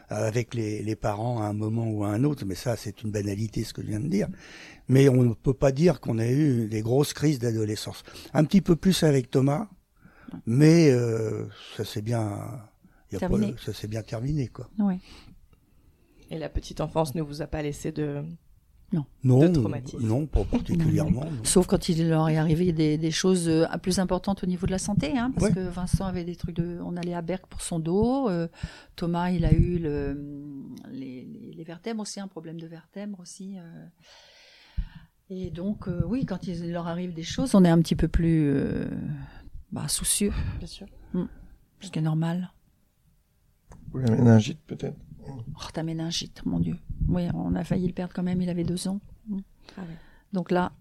avec 0.10 0.54
les, 0.54 0.84
les 0.84 0.96
parents 0.98 1.42
à 1.42 1.46
un 1.46 1.54
moment 1.54 1.90
ou 1.90 2.04
à 2.04 2.10
un 2.10 2.26
autre. 2.26 2.44
Mais 2.46 2.56
ça, 2.56 2.76
c'est 2.76 3.04
une 3.04 3.12
banalité, 3.12 3.64
ce 3.64 3.72
que 3.74 3.82
je 3.82 3.88
viens 3.88 4.02
de 4.02 4.10
dire. 4.10 4.28
Mais 4.90 5.08
on 5.08 5.24
ne 5.24 5.34
peut 5.34 5.54
pas 5.54 5.72
dire 5.72 6.02
qu'on 6.02 6.20
a 6.20 6.28
eu 6.28 6.68
des 6.68 6.82
grosses 6.82 7.14
crises 7.14 7.40
d'adolescence. 7.40 8.04
Un 8.34 8.44
petit 8.44 8.60
peu 8.60 8.76
plus 8.76 9.04
avec 9.04 9.32
Thomas, 9.32 9.70
mais 10.46 10.90
euh, 10.92 11.46
ça 11.78 11.86
s'est 11.86 12.02
bien, 12.02 12.38
il 13.10 13.14
y 13.14 13.18
a 13.18 13.20
Terminé. 13.20 13.54
pas- 13.54 13.62
ça 13.66 13.74
s'est 13.74 13.88
bien 13.88 14.02
terminé, 14.04 14.50
quoi. 14.50 14.70
Et 16.30 16.38
la 16.38 16.50
petite 16.50 16.82
enfance 16.82 17.16
ne 17.16 17.22
vous 17.22 17.42
a 17.42 17.48
pas 17.48 17.62
laissé 17.62 17.92
de. 17.92 18.24
Non, 18.94 19.40
De 19.42 19.48
traumatisme. 19.50 20.08
non, 20.08 20.26
pas 20.28 20.46
particulièrement. 20.46 21.26
non. 21.26 21.44
Sauf 21.44 21.68
quand 21.68 21.90
il 21.90 22.08
leur 22.08 22.30
est 22.30 22.38
arrivé 22.38 22.72
des, 22.72 22.98
des 22.98 23.12
choses 23.12 23.50
euh, 23.50 23.66
plus 23.82 24.00
importantes 24.00 24.46
au 24.46 24.48
niveau 24.48 24.66
de 24.66 24.72
la 24.72 24.80
santé, 24.80 25.18
hein, 25.18 25.30
parce 25.36 25.48
Ouais. 25.48 25.54
que 25.54 25.60
Vincent 25.68 26.06
avait 26.06 26.24
des 26.24 26.38
trucs 26.38 26.56
de. 26.56 26.80
On 26.82 26.96
allait 26.96 27.14
à 27.14 27.22
Berck 27.22 27.48
pour 27.48 27.62
son 27.62 27.80
dos. 27.80 28.30
euh, 28.30 28.48
Thomas, 28.96 29.30
il 29.32 29.44
a 29.44 29.52
eu 29.52 29.78
le, 29.78 30.18
les, 30.90 31.26
les- 31.26 31.52
les 31.54 31.64
vertèbres 31.66 32.02
aussi, 32.02 32.22
un 32.22 32.30
problème 32.30 32.62
de 32.62 32.68
vertèbres 32.68 33.20
aussi. 33.20 33.58
euh. 33.60 33.86
Et 35.30 35.50
donc, 35.52 35.90
euh, 35.90 36.04
oui, 36.06 36.26
quand 36.26 36.48
il 36.48 36.72
leur 36.72 36.88
arrive 36.88 37.14
des 37.14 37.24
choses, 37.24 37.56
on 37.56 37.66
est 37.66 37.70
un 37.70 37.82
petit 37.82 37.98
peu 37.98 38.08
plus 38.08 38.48
euh, 38.50 38.88
bah, 39.74 39.90
soucieux, 39.90 40.32
Bien 40.60 40.68
sûr. 40.68 40.88
ce 41.82 41.90
qui 41.92 42.00
est 42.00 42.02
normal. 42.02 42.54
Ou 43.94 43.98
la 43.98 44.12
méningite, 44.12 44.60
peut-être? 44.66 44.96
Oh, 45.30 45.70
ta 45.74 45.84
méningite, 45.84 46.46
mon 46.46 46.60
Dieu. 46.60 46.78
Oui, 47.08 47.24
on 47.34 47.56
a 47.56 47.64
failli 47.64 47.88
le 47.88 47.94
perdre 47.94 48.14
quand 48.14 48.24
même, 48.24 48.42
il 48.42 48.50
avait 48.50 48.64
deux 48.64 48.88
ans. 48.88 49.00
Ah 49.78 49.82
ouais. 49.82 49.98
Donc 50.34 50.52
là, 50.52 50.72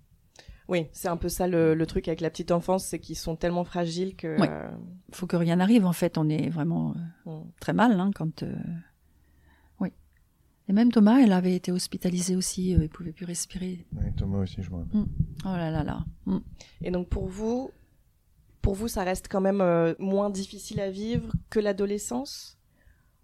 Oui, 0.69 0.89
c'est 0.93 1.09
un 1.09 1.17
peu 1.17 1.29
ça 1.29 1.47
le, 1.47 1.75
le 1.75 1.87
truc 1.87 2.09
avec 2.09 2.21
la 2.21 2.31
petite 2.31 2.51
enfance, 2.51 2.85
c'est 2.85 2.99
qu'ils 2.99 3.17
sont 3.17 3.37
tellement 3.37 3.65
fragiles 3.65 4.17
que. 4.17 4.39
Ouais. 4.41 4.49
euh, 4.51 4.69
faut 5.13 5.27
que 5.27 5.37
rien 5.37 5.57
n'arrive. 5.57 5.87
En 5.87 5.93
fait, 5.93 6.19
on 6.19 6.29
est 6.29 6.49
vraiment 6.49 6.95
euh, 7.27 7.31
mm. 7.31 7.51
très 7.61 7.73
mal 7.73 8.01
hein, 8.01 8.11
quand. 8.15 8.43
euh, 8.43 8.55
Oui. 9.81 9.91
Et 10.69 10.73
même 10.73 10.91
Thomas, 10.91 11.19
elle 11.21 11.33
avait 11.33 11.55
été 11.55 11.71
hospitalisée 11.71 12.35
aussi. 12.35 12.75
euh, 12.75 12.83
il 12.83 12.89
pouvait 12.89 13.13
plus 13.13 13.27
respirer. 13.27 13.87
Oui, 13.95 14.07
Thomas 14.17 14.39
aussi, 14.39 14.63
je 14.63 14.71
me 14.71 14.79
rappelle. 14.79 15.05
Oh 15.45 15.57
là 15.57 15.71
là 15.71 15.85
là. 15.85 16.05
Mm. 16.27 16.39
Et 16.83 16.91
donc 16.91 17.09
pour 17.09 17.27
vous, 17.29 17.71
pour 18.63 18.75
vous, 18.75 18.89
ça 18.89 19.05
reste 19.05 19.29
quand 19.29 19.41
même 19.41 19.61
euh, 19.61 19.95
moins 20.01 20.31
difficile 20.31 20.81
à 20.81 20.91
vivre 20.91 21.33
que 21.51 21.61
l'adolescence? 21.61 22.59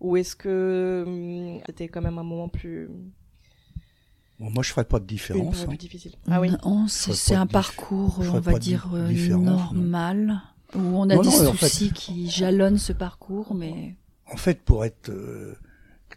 Ou 0.03 0.17
est-ce 0.17 0.35
que 0.37 1.05
hum, 1.07 1.63
c'était 1.67 1.89
quand 1.89 2.03
même 2.03 2.19
un 2.19 2.23
moment 2.25 2.49
plus, 2.49 2.89
Bon, 4.41 4.51
moi, 4.51 4.63
je 4.65 4.71
ferais 4.71 4.85
pas 4.85 4.99
de 4.99 5.07
différence. 5.07 5.63
hein. 5.63 5.69
plus 5.69 5.77
difficile 5.79 6.13
Ah 6.29 6.41
oui. 6.41 6.51
C'est 6.89 7.35
un 7.37 7.47
parcours, 7.47 8.19
on 8.21 8.41
va 8.41 8.59
dire, 8.59 8.89
euh, 8.93 9.13
non. 9.29 9.39
normal. 9.41 10.43
Où 10.75 10.79
on 10.81 11.09
a 11.11 11.15
Non, 11.17 11.23
des 11.23 11.29
non, 11.29 11.47
en 11.49 11.53
fait- 11.53 11.69
soucis 11.69 11.93
qui 11.93 12.29
jalonnent 12.31 12.79
ce 12.79 12.93
parcours, 12.93 13.55
mais 13.55 13.95
En 14.33 14.37
fait, 14.37 14.61
pour 14.63 14.85
être 14.87 15.11
euh, 15.11 15.55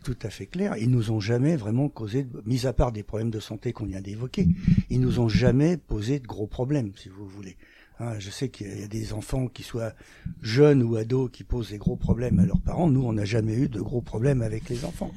tout 0.03 0.17
à 0.23 0.29
fait 0.29 0.45
clair, 0.45 0.77
ils 0.77 0.89
nous 0.89 1.11
ont 1.11 1.19
jamais 1.19 1.55
vraiment 1.57 1.89
causé, 1.89 2.23
de- 2.23 2.41
mis 2.45 2.65
à 2.65 2.71
part 2.73 2.91
des 2.93 3.03
problèmes 3.03 3.29
de 3.31 3.41
santé 3.41 3.73
qu'on 3.73 3.85
vient 3.85 4.01
d'évoquer, 4.01 4.47
ils 4.89 5.01
nous 5.01 5.19
ont 5.19 5.27
jamais 5.29 5.75
posé 5.77 6.19
de 6.19 6.25
gros 6.25 6.47
problèmes, 6.47 6.93
si 6.95 7.09
vous 7.09 7.27
voulez. 7.27 7.57
Hein, 7.99 8.19
je 8.19 8.29
sais 8.29 8.49
qu'il 8.49 8.79
y 8.79 8.83
a- 8.83 8.87
des 8.87 9.13
enfants 9.13 9.47
qui 9.47 9.63
soient 9.63 9.93
jeunes 10.41 10.83
ou 10.83 10.95
ados 10.97 11.29
qui 11.31 11.43
posent 11.43 11.69
des 11.69 11.77
gros 11.77 11.95
problèmes 11.95 12.39
à 12.39 12.45
leurs 12.45 12.61
parents. 12.61 12.89
Nous, 12.89 13.03
on 13.03 13.13
n'a 13.13 13.25
jamais 13.25 13.55
eu 13.55 13.69
de 13.69 13.79
gros 13.79 14.01
problèmes 14.01 14.41
avec 14.41 14.67
les 14.69 14.83
enfants. 14.83 15.11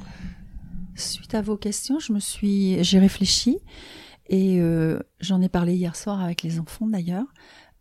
Suite 0.95 1.35
à 1.35 1.43
vos 1.43 1.57
questions, 1.57 1.99
je 1.99 2.13
me 2.13 2.21
suis, 2.21 2.83
j'ai 2.83 2.99
réfléchi 2.99 3.59
et 4.29 4.61
euh, 4.61 4.99
j'en 5.21 5.41
ai 5.41 5.49
parlé 5.49 5.75
hier 5.75 5.95
soir 5.97 6.21
avec 6.23 6.43
les 6.43 6.59
enfants 6.61 6.87
d'ailleurs. 6.89 7.27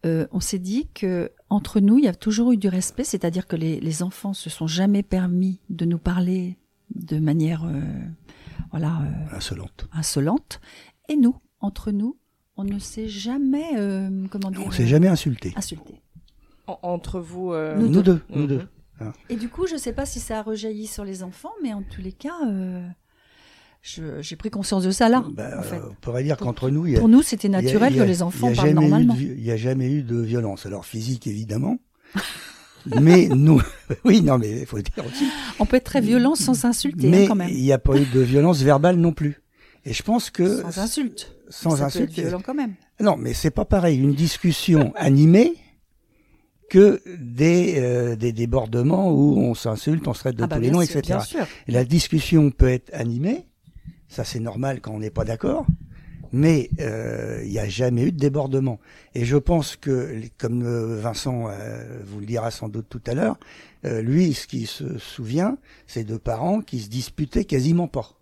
Euh, 0.06 0.28
on 0.32 0.40
s'est 0.40 0.60
dit 0.60 0.88
que 0.94 1.32
entre 1.50 1.80
nous, 1.80 1.98
il 1.98 2.06
y 2.06 2.08
a 2.08 2.14
toujours 2.16 2.52
eu 2.52 2.58
du 2.58 2.68
respect, 2.68 3.04
c'est-à-dire 3.04 3.48
que 3.48 3.56
les, 3.56 3.80
les 3.80 4.04
enfants 4.04 4.34
se 4.34 4.50
sont 4.50 4.68
jamais 4.68 5.02
permis 5.04 5.60
de 5.70 5.86
nous 5.86 5.98
parler 5.98 6.58
de 6.94 7.20
manière, 7.20 7.66
euh, 7.66 7.82
voilà, 8.72 9.02
Insolente. 9.32 9.88
insolente. 9.92 10.62
Et 11.10 11.16
nous, 11.18 11.36
entre 11.60 11.92
nous, 11.92 12.18
on 12.58 12.64
ne 12.64 12.80
s'est 12.80 13.08
jamais, 13.08 13.66
euh, 13.78 14.10
comment 14.30 14.52
dire, 14.52 14.62
On 14.66 14.72
s'est 14.72 14.88
jamais 14.88 15.08
insulté. 15.08 15.54
insulté. 15.56 16.02
En- 16.68 16.80
entre 16.84 17.20
vous. 17.20 17.54
euh, 17.54 17.78
Nous 17.78 17.88
Nous 17.90 18.02
deux, 18.02 18.22
Mhm. 18.30 18.42
nous 18.42 18.48
deux. 18.48 18.62
Et 19.30 19.36
du 19.36 19.48
coup, 19.48 19.68
je 19.68 19.74
ne 19.76 19.80
sais 19.80 19.94
pas 19.94 20.06
si 20.08 20.20
ça 20.20 20.40
a 20.40 20.42
rejailli 20.42 20.88
sur 20.88 21.06
les 21.06 21.22
enfants, 21.22 21.52
mais 21.62 21.72
en 21.72 21.84
tous 21.84 22.02
les 22.02 22.12
cas, 22.12 22.34
euh, 22.48 22.86
je- 23.84 24.22
j'ai 24.22 24.36
pris 24.36 24.50
conscience 24.50 24.84
de 24.84 24.90
ça 24.92 25.08
là. 25.08 25.24
Ben, 25.34 25.60
en 25.60 25.62
fait. 25.62 25.76
euh, 25.78 25.90
on 25.92 25.96
pourrait 26.02 26.24
dire 26.24 26.36
qu'entre 26.36 26.70
nous, 26.72 26.88
il 26.88 26.94
y 26.94 26.96
a, 26.96 27.00
Pour 27.00 27.08
nous, 27.08 27.22
c'était 27.22 27.48
il 27.48 27.52
y 27.52 27.56
a- 27.56 27.62
naturel 27.62 27.94
il 27.94 27.98
y 27.98 28.00
a- 28.00 28.04
que 28.04 28.08
les 28.10 28.22
enfants 28.24 28.48
il 28.50 28.50
y 28.50 28.54
a 28.54 28.56
parlent 28.56 28.68
jamais 28.70 28.82
eu 28.82 28.86
de 28.86 28.90
normalement. 28.90 29.14
vi- 29.14 29.34
Il 29.38 29.44
n'y 29.44 29.52
a 29.52 29.56
jamais 29.58 29.92
eu 29.92 30.02
de 30.02 30.18
violence. 30.20 30.66
Alors 30.66 30.84
physique, 30.86 31.28
évidemment. 31.28 31.78
mais 33.02 33.28
nous, 33.30 33.62
oui, 34.06 34.22
non, 34.22 34.38
mais 34.40 34.62
il 34.62 34.66
faut 34.66 34.78
le 34.78 34.84
dire 34.84 35.06
aussi. 35.06 35.26
On 35.60 35.66
peut 35.68 35.78
être 35.78 35.84
très 35.84 36.02
violent 36.02 36.34
sans 36.36 36.54
s'insulter, 36.56 37.08
hein, 37.08 37.12
mais 37.12 37.28
quand 37.28 37.36
même. 37.36 37.50
il 37.50 37.62
n'y 37.62 37.72
a 37.72 37.78
pas 37.80 37.96
eu 37.98 38.06
de 38.06 38.20
violence 38.20 38.62
verbale 38.64 38.96
non 38.98 39.14
plus. 39.14 39.42
Et 39.86 39.94
je 39.94 40.04
pense 40.04 40.30
que 40.30 40.62
Sans 40.62 40.80
insulte. 40.80 41.34
sans 41.50 41.78
ça 41.78 41.86
insulte, 41.86 42.14
peut 42.14 42.22
être 42.22 42.28
violent 42.28 42.44
quand 42.46 42.54
même. 42.54 42.74
non, 43.00 43.16
mais 43.18 43.34
c'est 43.34 43.52
pas 43.52 43.66
pareil. 43.66 43.98
Une 44.00 44.14
discussion 44.14 44.94
animée 44.98 45.54
que 46.70 47.02
des 47.20 47.76
euh, 47.78 48.16
des 48.18 48.34
débordements 48.34 49.12
où 49.12 49.38
on 49.40 49.54
s'insulte, 49.54 50.06
on 50.08 50.14
se 50.14 50.20
traite 50.20 50.36
de 50.36 50.44
Ah 50.44 50.48
bah 50.48 50.58
tous 50.58 50.62
les 50.64 50.72
noms, 50.72 50.82
sûr, 50.86 50.98
etc. 51.00 51.20
Et 51.68 51.72
La 51.72 51.86
discussion 51.86 52.52
peut 52.52 52.68
être 52.70 52.94
animée, 52.94 53.46
ça 54.10 54.26
c'est 54.26 54.42
normal 54.42 54.82
quand 54.82 54.92
on 54.92 55.00
n'est 55.00 55.10
pas 55.10 55.24
d'accord, 55.24 55.66
mais 56.34 56.70
euh, 56.82 57.42
il 57.46 57.52
n'y 57.52 57.60
a 57.60 57.70
jamais 57.70 58.04
eu 58.04 58.12
de 58.12 58.18
débordement. 58.20 58.82
Et 59.16 59.24
je 59.24 59.38
pense 59.38 59.78
que, 59.78 60.20
comme 60.38 60.64
euh, 60.66 61.00
Vincent 61.00 61.46
euh, 61.50 62.02
vous 62.06 62.20
le 62.20 62.26
dira 62.26 62.52
sans 62.52 62.68
doute 62.68 62.88
tout 62.90 63.02
à 63.08 63.14
l'heure, 63.14 63.38
euh, 63.86 64.02
lui, 64.02 64.34
ce 64.34 64.46
qu'il 64.46 64.68
se 64.68 64.98
souvient, 64.98 65.58
c'est 65.86 66.04
de 66.04 66.18
parents 66.18 66.60
qui 66.60 66.80
se 66.82 66.90
disputaient 66.90 67.46
quasiment 67.46 67.88
pas. 67.88 68.17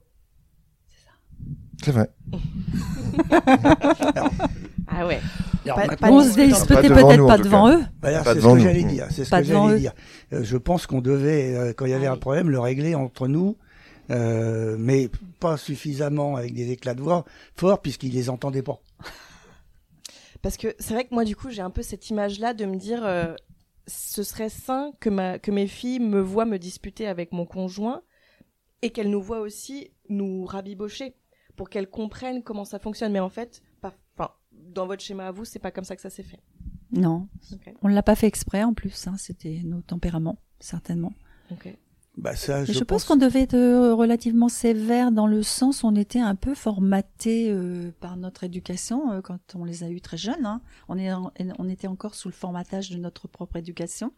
C'est 1.84 1.92
vrai. 1.92 2.10
Ah 4.88 5.06
ouais. 5.08 5.20
Alors, 5.66 5.78
Pas- 5.98 6.12
On 6.12 6.22
se 6.24 6.36
Pas 6.36 6.46
nous, 6.48 6.66
peut-être 6.68 7.28
pas 7.28 7.38
devant 7.40 7.70
eux. 7.72 7.82
Bah 8.02 8.24
c'est 8.24 8.30
ce 8.30 8.36
devant 8.36 8.54
que 8.54 8.60
j'allais 8.62 8.84
dire. 8.84 9.08
C'est 9.10 9.26
ce 9.26 9.30
Pas 9.32 9.42
que 9.42 9.48
devant 9.48 9.66
j'allais 9.68 9.78
eux. 9.78 9.80
dire. 9.80 9.94
Euh, 10.34 10.44
je 10.44 10.58
pense 10.58 10.86
qu'on 10.86 11.02
devait, 11.02 11.56
euh, 11.56 11.74
quand 11.74 11.86
il 11.86 11.92
y 11.92 11.94
avait 11.96 12.06
Ah 12.06 12.12
un 12.12 12.14
oui. 12.16 12.20
problème, 12.20 12.50
le 12.52 12.60
régler 12.60 12.94
entre 12.94 13.28
nous, 13.28 13.58
euh, 14.12 14.76
mais 14.80 15.10
pas 15.40 15.58
suffisamment 15.58 16.36
avec 16.36 16.54
des 16.54 16.72
éclats 16.72 16.94
de 16.94 17.02
voix 17.02 17.26
forts 17.56 17.82
puisqu'ils 17.82 18.14
les 18.14 18.30
entendaient 18.30 18.62
pas. 18.62 18.80
Parce 20.44 20.56
que 20.58 20.76
c'est 20.78 20.94
vrai 20.94 21.06
que 21.06 21.14
moi, 21.14 21.26
du 21.26 21.36
coup, 21.36 21.50
j'ai 21.50 21.64
un 21.64 21.72
peu 21.72 21.82
cette 21.82 22.10
image-là 22.12 22.54
de 22.54 22.66
me 22.66 22.76
dire, 22.78 23.02
euh, 23.04 23.34
ce 23.88 24.22
serait 24.22 24.50
sain 24.50 24.92
que, 25.00 25.10
ma, 25.10 25.40
que 25.40 25.50
mes 25.50 25.68
filles 25.68 26.00
me 26.00 26.22
voient 26.22 26.46
me 26.46 26.60
disputer 26.60 27.08
avec 27.08 27.32
mon 27.32 27.46
conjoint 27.48 28.02
et 28.84 28.92
qu'elles 28.92 29.10
nous 29.10 29.22
voient 29.22 29.40
aussi 29.42 29.92
nous 30.10 30.46
rabibocher 30.46 31.16
pour 31.56 31.70
qu'elles 31.70 31.90
comprennent 31.90 32.44
comment 32.44 32.66
ça 32.66 32.80
fonctionne. 32.80 33.12
Mais 33.12 33.20
en 33.20 33.30
fait, 33.30 33.62
pas, 33.82 33.94
enfin, 34.18 34.32
dans 34.52 34.88
votre 34.88 35.02
schéma 35.04 35.28
à 35.28 35.32
vous, 35.32 35.46
c'est 35.46 35.60
pas 35.60 35.72
comme 35.72 35.84
ça 35.86 35.96
que 35.96 36.02
ça 36.02 36.10
s'est 36.10 36.24
fait. 36.24 36.40
Non, 36.92 37.28
on 37.82 37.90
ne 37.90 37.94
l'a 37.94 38.04
pas 38.04 38.16
fait 38.16 38.28
exprès 38.28 38.64
en 38.64 38.74
plus. 38.74 39.08
hein, 39.08 39.16
C'était 39.18 39.62
nos 39.66 39.82
tempéraments, 39.82 40.38
certainement. 40.60 41.14
Ok. 41.52 41.76
Bah 42.18 42.34
ça, 42.34 42.64
je, 42.64 42.72
je, 42.72 42.84
pense, 42.86 43.04
qu'on 43.04 43.18
devait 43.18 43.42
être 43.42 43.56
euh, 43.56 43.94
relativement 43.94 44.48
sévère 44.48 45.12
dans 45.12 45.28
le 45.28 45.44
sens 45.44 45.84
où 45.84 45.88
on 45.88 45.96
était 45.96 46.22
un 46.22 46.36
peu 46.36 46.56
formaté 46.56 47.50
euh, 47.52 47.92
par 48.00 48.16
notre 48.16 48.46
éducation 48.46 49.12
euh, 49.12 49.20
quand 49.22 49.40
on 49.56 49.66
les 49.66 49.84
a 49.84 49.90
eus 49.90 50.00
très 50.00 50.16
jeunes. 50.16 50.46
hein. 50.46 50.62
On, 50.88 50.98
est 50.98 51.12
en- 51.12 51.34
on 51.60 51.68
était 51.68 51.88
encore 51.88 52.16
sous 52.16 52.30
le 52.30 52.34
formatage 52.34 52.90
de 52.90 52.98
notre 52.98 53.28
propre 53.28 53.58
éducation. 53.58 54.14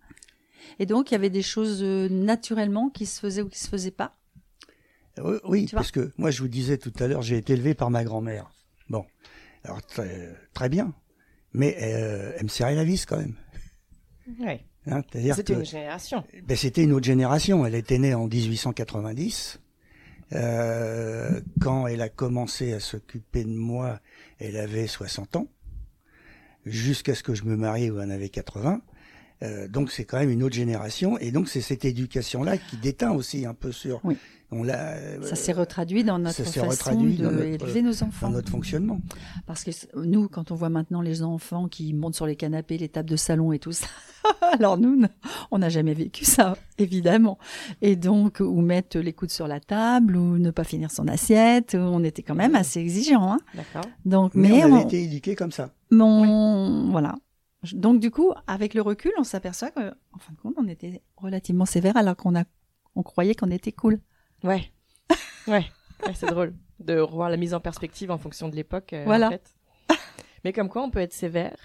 Et 0.78 0.86
donc, 0.86 1.10
il 1.10 1.14
y 1.14 1.16
avait 1.16 1.32
des 1.32 1.42
choses 1.42 1.82
euh, 1.82 2.08
naturellement 2.10 2.90
qui 2.90 3.08
se 3.08 3.20
faisaient 3.20 3.42
ou 3.42 3.50
qui 3.50 3.58
se 3.60 3.68
faisaient 3.68 3.90
pas. 3.90 4.16
Oui, 5.24 5.38
oui, 5.46 5.70
parce 5.72 5.92
que 5.92 6.12
moi, 6.18 6.32
je 6.32 6.42
vous 6.42 6.48
disais 6.48 6.78
tout 6.78 6.94
à 7.00 7.08
l'heure, 7.08 7.22
j'ai 7.22 7.38
été 7.38 7.54
élevé 7.54 7.74
par 7.74 7.90
ma 7.90 8.04
grand-mère. 8.04 8.52
Bon, 8.90 9.06
alors 9.64 9.82
très, 9.82 10.34
très 10.54 10.70
bien, 10.70 10.94
mais 11.54 11.78
euh, 11.82 12.34
elle 12.38 12.44
me 12.44 12.50
serrait 12.50 12.76
la 12.76 12.84
vis 12.84 13.06
quand 13.06 13.18
même. 13.18 13.36
Ouais. 14.40 14.64
Hein, 14.90 15.02
C'était 15.36 15.54
une 15.54 15.66
génération. 15.66 16.24
ben, 16.46 16.56
c'était 16.56 16.84
une 16.84 16.94
autre 16.94 17.06
génération. 17.06 17.66
Elle 17.66 17.76
était 17.76 17.98
née 17.98 18.14
en 18.14 18.28
1890. 18.28 19.60
Euh, 20.34 21.42
quand 21.62 21.88
elle 21.88 22.02
a 22.02 22.10
commencé 22.10 22.74
à 22.74 22.80
s'occuper 22.80 23.44
de 23.44 23.50
moi, 23.50 24.00
elle 24.40 24.58
avait 24.58 24.88
60 24.88 25.36
ans. 25.38 25.48
Jusqu'à 26.66 27.16
ce 27.16 27.24
que 27.24 27.34
je 27.34 27.44
me 27.44 27.56
marie 27.56 27.90
où 27.90 28.00
elle 28.00 28.08
en 28.08 28.14
avait 28.14 28.30
80. 28.30 28.82
Euh, 29.44 29.68
donc 29.68 29.92
c'est 29.92 30.04
quand 30.04 30.20
même 30.20 30.30
une 30.30 30.44
autre 30.44 30.56
génération. 30.56 31.18
Et 31.20 31.32
donc 31.32 31.48
c'est 31.50 31.62
cette 31.62 31.86
éducation-là 31.86 32.58
qui 32.58 32.78
déteint 32.78 33.12
aussi 33.12 33.46
un 33.46 33.54
peu 33.54 33.72
sur... 33.72 34.02
Oui. 34.04 34.18
On 34.50 34.64
l'a, 34.64 34.94
euh, 34.94 35.22
Ça 35.24 35.36
s'est 35.36 35.52
retraduit 35.52 36.06
dans 36.06 36.20
notre 36.20 36.38
ça 36.38 36.44
façon 36.46 36.70
retraduit 36.70 37.18
dans 37.18 37.32
d'élever 37.32 37.82
nos 37.82 37.92
dans 37.92 38.04
enfants. 38.08 38.30
notre 38.30 38.50
fonctionnement. 38.50 39.02
Parce 39.46 39.66
que 39.66 39.72
nous, 40.06 40.30
quand 40.30 40.52
on 40.52 40.56
voit 40.56 40.70
maintenant 40.70 41.02
les 41.02 41.22
enfants 41.22 41.68
qui 41.68 41.94
montent 41.94 42.16
sur 42.16 42.26
les 42.26 42.38
canapés, 42.38 42.78
les 42.78 42.88
tables 42.88 43.10
de 43.10 43.18
salon 43.18 43.52
et 43.52 43.60
tout 43.60 43.74
ça, 43.74 43.88
alors 44.54 44.78
nous, 44.78 45.04
on 45.52 45.58
n'a 45.58 45.68
jamais 45.68 45.94
vécu 45.94 46.24
ça, 46.24 46.56
évidemment. 46.78 47.38
Et 47.82 47.98
donc, 47.98 48.38
ou 48.40 48.62
mettre 48.62 49.00
les 49.00 49.12
coudes 49.12 49.32
sur 49.32 49.50
la 49.50 49.60
table, 49.60 50.16
ou 50.16 50.38
ne 50.38 50.52
pas 50.52 50.64
finir 50.64 50.92
son 50.92 51.10
assiette, 51.10 51.76
on 51.78 52.02
était 52.06 52.24
quand 52.24 52.36
même 52.36 52.56
assez 52.56 52.80
exigeants. 52.80 53.34
Hein 53.34 53.40
D'accord. 53.54 53.90
donc, 54.06 54.34
Mais, 54.34 54.48
mais, 54.48 54.64
on 54.64 54.74
avait 54.76 54.84
on- 54.84 54.88
été 54.88 55.04
éduqués 55.04 55.36
comme 55.36 55.52
ça. 55.52 55.72
mon- 55.92 56.90
voilà. 56.92 57.16
Donc, 57.74 58.00
du 58.00 58.12
coup, 58.12 58.32
avec 58.48 58.74
le 58.76 58.82
recul, 58.82 59.12
on 59.20 59.24
s'aperçoit 59.24 59.72
que, 59.72 59.90
en 60.14 60.20
fin 60.20 60.32
de 60.32 60.38
compte, 60.42 60.54
on 60.58 60.68
était 60.70 61.02
relativement 61.18 61.66
sévère 61.66 61.98
alors 61.98 62.16
qu'on 62.16 62.34
a, 62.36 62.44
on 62.96 63.04
croyait 63.04 63.36
qu'on 63.36 63.52
était 63.52 63.74
cool. 63.74 64.00
Ouais. 64.48 64.72
ouais. 65.48 65.66
Ouais, 66.06 66.14
c'est 66.14 66.28
drôle 66.28 66.54
de 66.80 67.00
revoir 67.00 67.30
la 67.30 67.38
mise 67.38 67.54
en 67.54 67.60
perspective 67.60 68.12
en 68.12 68.18
fonction 68.18 68.50
de 68.50 68.56
l'époque. 68.56 68.94
euh, 68.94 69.04
Voilà. 69.06 69.28
en 69.28 69.32
fait. 69.32 69.56
Mais 70.44 70.54
comme 70.54 70.70
quoi, 70.70 70.84
on 70.84 70.90
peut 70.92 71.00
être 71.00 71.14
sévère 71.14 71.58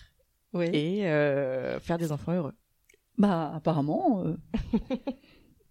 Oui. 0.53 0.67
et 0.73 1.07
euh, 1.07 1.79
faire 1.81 1.99
des 1.99 2.13
enfants 2.13 2.33
heureux. 2.33 2.55
Bah, 3.19 3.53
apparemment, 3.55 4.25
euh, 4.25 4.37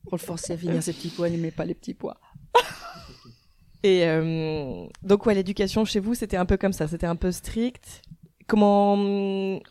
pour 0.04 0.14
le 0.14 0.18
forcer 0.20 0.54
à 0.54 0.58
finir 0.58 0.82
ses 0.84 0.94
petits 0.94 1.10
pois, 1.10 1.28
il 1.28 1.32
n'aimait 1.34 1.52
pas 1.52 1.66
les 1.66 1.74
petits 1.74 1.94
pois. 1.96 2.20
Et 3.84 4.06
euh, 4.06 4.86
donc, 5.02 5.26
ouais, 5.26 5.34
l'éducation 5.34 5.86
chez 5.86 6.00
vous, 6.00 6.14
c'était 6.14 6.38
un 6.38 6.46
peu 6.46 6.56
comme 6.56 6.72
ça. 6.74 6.88
C'était 6.88 7.08
un 7.08 7.16
peu 7.16 7.32
strict? 7.32 8.04
Comment. 8.52 8.96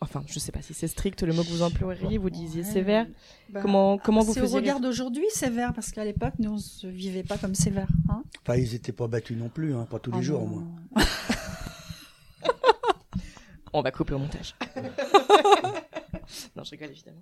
Enfin, 0.01 0.23
je 0.25 0.39
sais 0.39 0.51
pas 0.51 0.63
si 0.63 0.73
c'est 0.73 0.87
strict 0.87 1.21
le 1.21 1.33
mot 1.33 1.43
que 1.43 1.49
vous 1.49 1.61
employeriez, 1.61 2.17
vous 2.17 2.31
disiez 2.31 2.63
Ouais. 2.63 2.67
sévère. 2.71 3.05
Bah, 3.49 3.59
Comment, 3.61 3.99
comment 3.99 4.21
vous 4.21 4.33
C'est 4.33 4.39
au 4.39 4.45
faisiez. 4.45 4.57
regard 4.57 4.79
d'aujourd'hui 4.79 5.25
sévère, 5.29 5.71
parce 5.73 5.91
qu'à 5.91 6.03
l'époque, 6.03 6.33
nous, 6.39 6.53
on 6.53 6.57
se 6.57 6.87
vivait 6.87 7.21
pas 7.21 7.37
comme 7.37 7.53
sévère. 7.53 7.87
Hein 8.09 8.23
Enfin, 8.41 8.55
ils 8.57 8.71
n'étaient 8.71 8.91
pas 8.91 9.07
battus 9.07 9.37
non 9.37 9.49
plus, 9.49 9.75
hein, 9.75 9.85
pas 9.87 9.99
tous 9.99 10.09
les 10.11 10.17
Oh 10.17 10.21
jours, 10.23 10.41
non. 10.49 10.65
moi. 10.95 11.03
On 13.73 13.81
va 13.83 13.91
couper 13.91 14.15
au 14.15 14.19
montage. 14.19 14.55
non, 16.55 16.63
je 16.63 16.71
rigole 16.71 16.89
évidemment. 16.89 17.21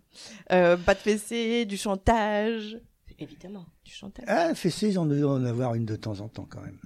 Euh, 0.53 0.77
pas 0.77 0.93
de 0.93 0.99
fessée, 0.99 1.65
du 1.65 1.75
chantage. 1.75 2.79
Évidemment, 3.19 3.65
du 3.83 3.91
chantage. 3.91 4.23
Ah, 4.29 4.55
fessées, 4.55 4.97
on 4.97 5.05
doit 5.05 5.33
en 5.33 5.43
avoir 5.43 5.75
une 5.75 5.85
de 5.85 5.97
temps 5.97 6.21
en 6.21 6.29
temps 6.29 6.47
quand 6.49 6.61
même. 6.61 6.79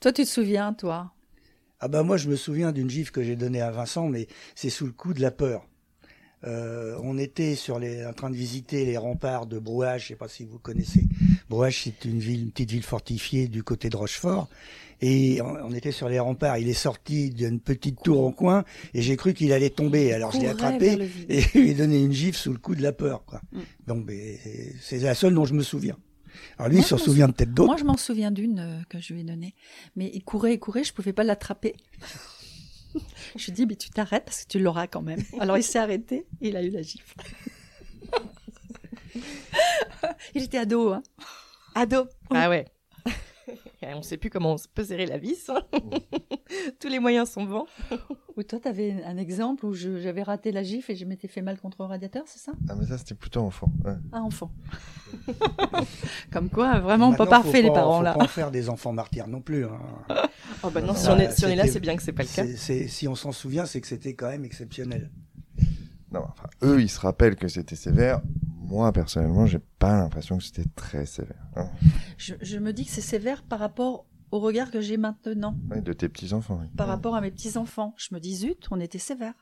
Toi, 0.00 0.12
tu 0.14 0.22
te 0.24 0.28
souviens, 0.28 0.72
toi? 0.72 1.12
Ah 1.80 1.88
bah 1.88 2.02
moi, 2.02 2.16
je 2.16 2.28
me 2.28 2.36
souviens 2.36 2.72
d'une 2.72 2.90
gifle 2.90 3.12
que 3.12 3.22
j'ai 3.22 3.36
donnée 3.36 3.60
à 3.60 3.70
Vincent, 3.70 4.08
mais 4.08 4.26
c'est 4.54 4.70
sous 4.70 4.86
le 4.86 4.92
coup 4.92 5.14
de 5.14 5.20
la 5.20 5.30
peur. 5.30 5.64
Euh, 6.44 6.96
on 7.02 7.18
était 7.18 7.54
sur 7.54 7.78
les, 7.78 8.06
en 8.06 8.12
train 8.12 8.30
de 8.30 8.36
visiter 8.36 8.84
les 8.84 8.96
remparts 8.96 9.46
de 9.46 9.58
Brouage, 9.58 10.02
je 10.02 10.08
sais 10.08 10.16
pas 10.16 10.28
si 10.28 10.44
vous 10.44 10.58
connaissez. 10.58 11.04
Brouage, 11.48 11.82
c'est 11.84 12.04
une 12.04 12.18
ville, 12.18 12.42
une 12.42 12.50
petite 12.50 12.70
ville 12.70 12.82
fortifiée 12.82 13.48
du 13.48 13.62
côté 13.62 13.90
de 13.90 13.96
Rochefort. 13.96 14.48
Et 15.00 15.40
on, 15.42 15.56
on 15.66 15.72
était 15.72 15.92
sur 15.92 16.08
les 16.08 16.18
remparts. 16.18 16.58
Il 16.58 16.68
est 16.68 16.74
sorti 16.74 17.30
d'une 17.30 17.60
petite 17.60 18.02
tour 18.02 18.22
au 18.22 18.32
coin 18.32 18.64
et 18.94 19.02
j'ai 19.02 19.16
cru 19.16 19.32
qu'il 19.32 19.52
allait 19.52 19.70
tomber. 19.70 20.12
Alors 20.12 20.32
je 20.32 20.38
l'ai 20.38 20.48
attrapé 20.48 20.98
et 21.28 21.40
je 21.40 21.58
lui 21.58 21.70
ai 21.70 21.74
donné 21.74 22.02
une 22.02 22.12
gifle 22.12 22.36
sous 22.36 22.52
le 22.52 22.58
coup 22.58 22.74
de 22.74 22.82
la 22.82 22.92
peur. 22.92 23.24
Quoi. 23.24 23.40
Mm. 23.52 23.60
Donc 23.86 24.06
ben, 24.06 24.36
c'est 24.80 24.98
la 24.98 25.14
seule 25.14 25.34
dont 25.34 25.44
je 25.44 25.54
me 25.54 25.62
souviens. 25.62 25.96
Alors 26.58 26.68
lui, 26.68 26.78
Moi, 26.78 26.86
il 26.88 26.92
m'en 26.92 26.98
souvient 26.98 27.28
peut-être 27.30 27.54
d'autres. 27.54 27.68
Moi, 27.68 27.76
je 27.76 27.84
m'en 27.84 27.96
souviens 27.96 28.30
d'une 28.30 28.58
euh, 28.58 28.80
que 28.88 29.00
je 29.00 29.12
lui 29.12 29.20
ai 29.20 29.24
donnée. 29.24 29.54
Mais 29.96 30.10
il 30.12 30.22
courait 30.22 30.54
et 30.54 30.58
courait, 30.58 30.84
je 30.84 30.92
pouvais 30.92 31.12
pas 31.12 31.24
l'attraper. 31.24 31.76
je 33.36 33.44
lui 33.44 33.50
ai 33.50 33.54
dit, 33.54 33.66
mais 33.66 33.76
tu 33.76 33.90
t'arrêtes 33.90 34.24
parce 34.24 34.44
que 34.44 34.48
tu 34.48 34.58
l'auras 34.58 34.86
quand 34.86 35.02
même. 35.02 35.22
Alors 35.40 35.56
il 35.56 35.62
s'est 35.62 35.78
arrêté 35.78 36.26
et 36.40 36.48
il 36.48 36.56
a 36.56 36.62
eu 36.62 36.70
la 36.70 36.82
gifle. 36.82 37.14
il 40.34 40.42
était 40.42 40.58
ado, 40.58 40.92
hein. 40.92 41.02
Ado. 41.74 42.08
Ah 42.30 42.48
ouais. 42.48 42.66
Et 43.80 43.94
on 43.94 44.02
sait 44.02 44.16
plus 44.16 44.28
comment 44.30 44.54
on 44.54 44.56
peut 44.74 44.84
serrer 44.84 45.06
la 45.06 45.18
vis. 45.18 45.48
hein. 45.50 45.62
Tous 46.80 46.88
les 46.88 46.98
moyens 46.98 47.30
sont 47.30 47.44
bons. 47.44 47.66
Ou 48.36 48.42
toi, 48.42 48.58
tu 48.60 48.68
avais 48.68 49.02
un 49.04 49.16
exemple 49.16 49.64
où 49.66 49.72
j'avais 49.74 50.22
raté 50.22 50.50
la 50.52 50.62
gifle 50.62 50.92
et 50.92 50.96
je 50.96 51.04
m'étais 51.04 51.28
fait 51.28 51.42
mal 51.42 51.60
contre 51.60 51.82
le 51.82 51.86
radiateur, 51.88 52.24
c'est 52.26 52.40
ça? 52.40 52.52
Ah, 52.68 52.74
mais 52.78 52.86
ça, 52.86 52.98
c'était 52.98 53.14
plutôt 53.14 53.40
enfant. 53.40 53.70
ouais. 53.84 53.94
Ah, 54.12 54.20
enfant. 54.22 54.50
Comme 56.32 56.50
quoi, 56.50 56.80
vraiment, 56.80 57.12
pas 57.12 57.26
parfait, 57.26 57.62
les 57.62 57.70
parents, 57.70 57.98
faut 57.98 58.04
là. 58.04 58.14
pas 58.14 58.20
en 58.20 58.26
faire 58.26 58.50
des 58.50 58.68
enfants 58.68 58.92
martyrs 58.92 59.28
non 59.28 59.40
plus. 59.40 59.64
hein. 59.64 59.78
Oh 60.64 60.70
bah 60.70 60.80
non, 60.80 60.94
si 60.94 61.06
Ah, 61.08 61.14
on 61.14 61.18
est, 61.18 61.30
si 61.32 61.44
on 61.44 61.48
est 61.48 61.56
là, 61.56 61.66
c'est 61.66 61.80
bien 61.80 61.96
que 61.96 62.02
c'est 62.02 62.12
pas 62.12 62.22
le 62.24 62.28
cas. 62.28 62.44
Si 62.88 63.06
on 63.08 63.14
s'en 63.14 63.32
souvient, 63.32 63.64
c'est 63.66 63.80
que 63.80 63.86
c'était 63.86 64.14
quand 64.14 64.28
même 64.28 64.44
exceptionnel. 64.44 65.10
Non, 66.12 66.20
enfin, 66.28 66.48
eux, 66.62 66.80
ils 66.80 66.88
se 66.88 67.00
rappellent 67.00 67.36
que 67.36 67.48
c'était 67.48 67.76
sévère. 67.76 68.22
Moi, 68.56 68.92
personnellement, 68.92 69.46
j'ai 69.46 69.58
pas 69.78 69.96
l'impression 69.98 70.38
que 70.38 70.44
c'était 70.44 70.68
très 70.74 71.06
sévère. 71.06 71.46
hein. 71.56 71.68
Je, 72.16 72.34
je 72.40 72.58
me 72.58 72.72
dis 72.72 72.84
que 72.84 72.90
c'est 72.90 73.00
sévère 73.00 73.42
par 73.42 73.58
rapport 73.58 74.06
au 74.30 74.40
regard 74.40 74.70
que 74.70 74.80
j'ai 74.80 74.96
maintenant, 74.98 75.56
Ouais, 75.70 75.80
de 75.80 75.92
tes 75.92 76.08
petits-enfants. 76.08 76.58
oui. 76.62 76.68
par 76.76 76.86
Ouais. 76.86 76.92
rapport 76.94 77.14
à 77.14 77.20
mes 77.20 77.30
petits-enfants. 77.30 77.94
Je 77.96 78.14
me 78.14 78.20
dis, 78.20 78.36
zut, 78.36 78.66
on 78.70 78.80
était 78.80 78.98
sévère. 78.98 79.34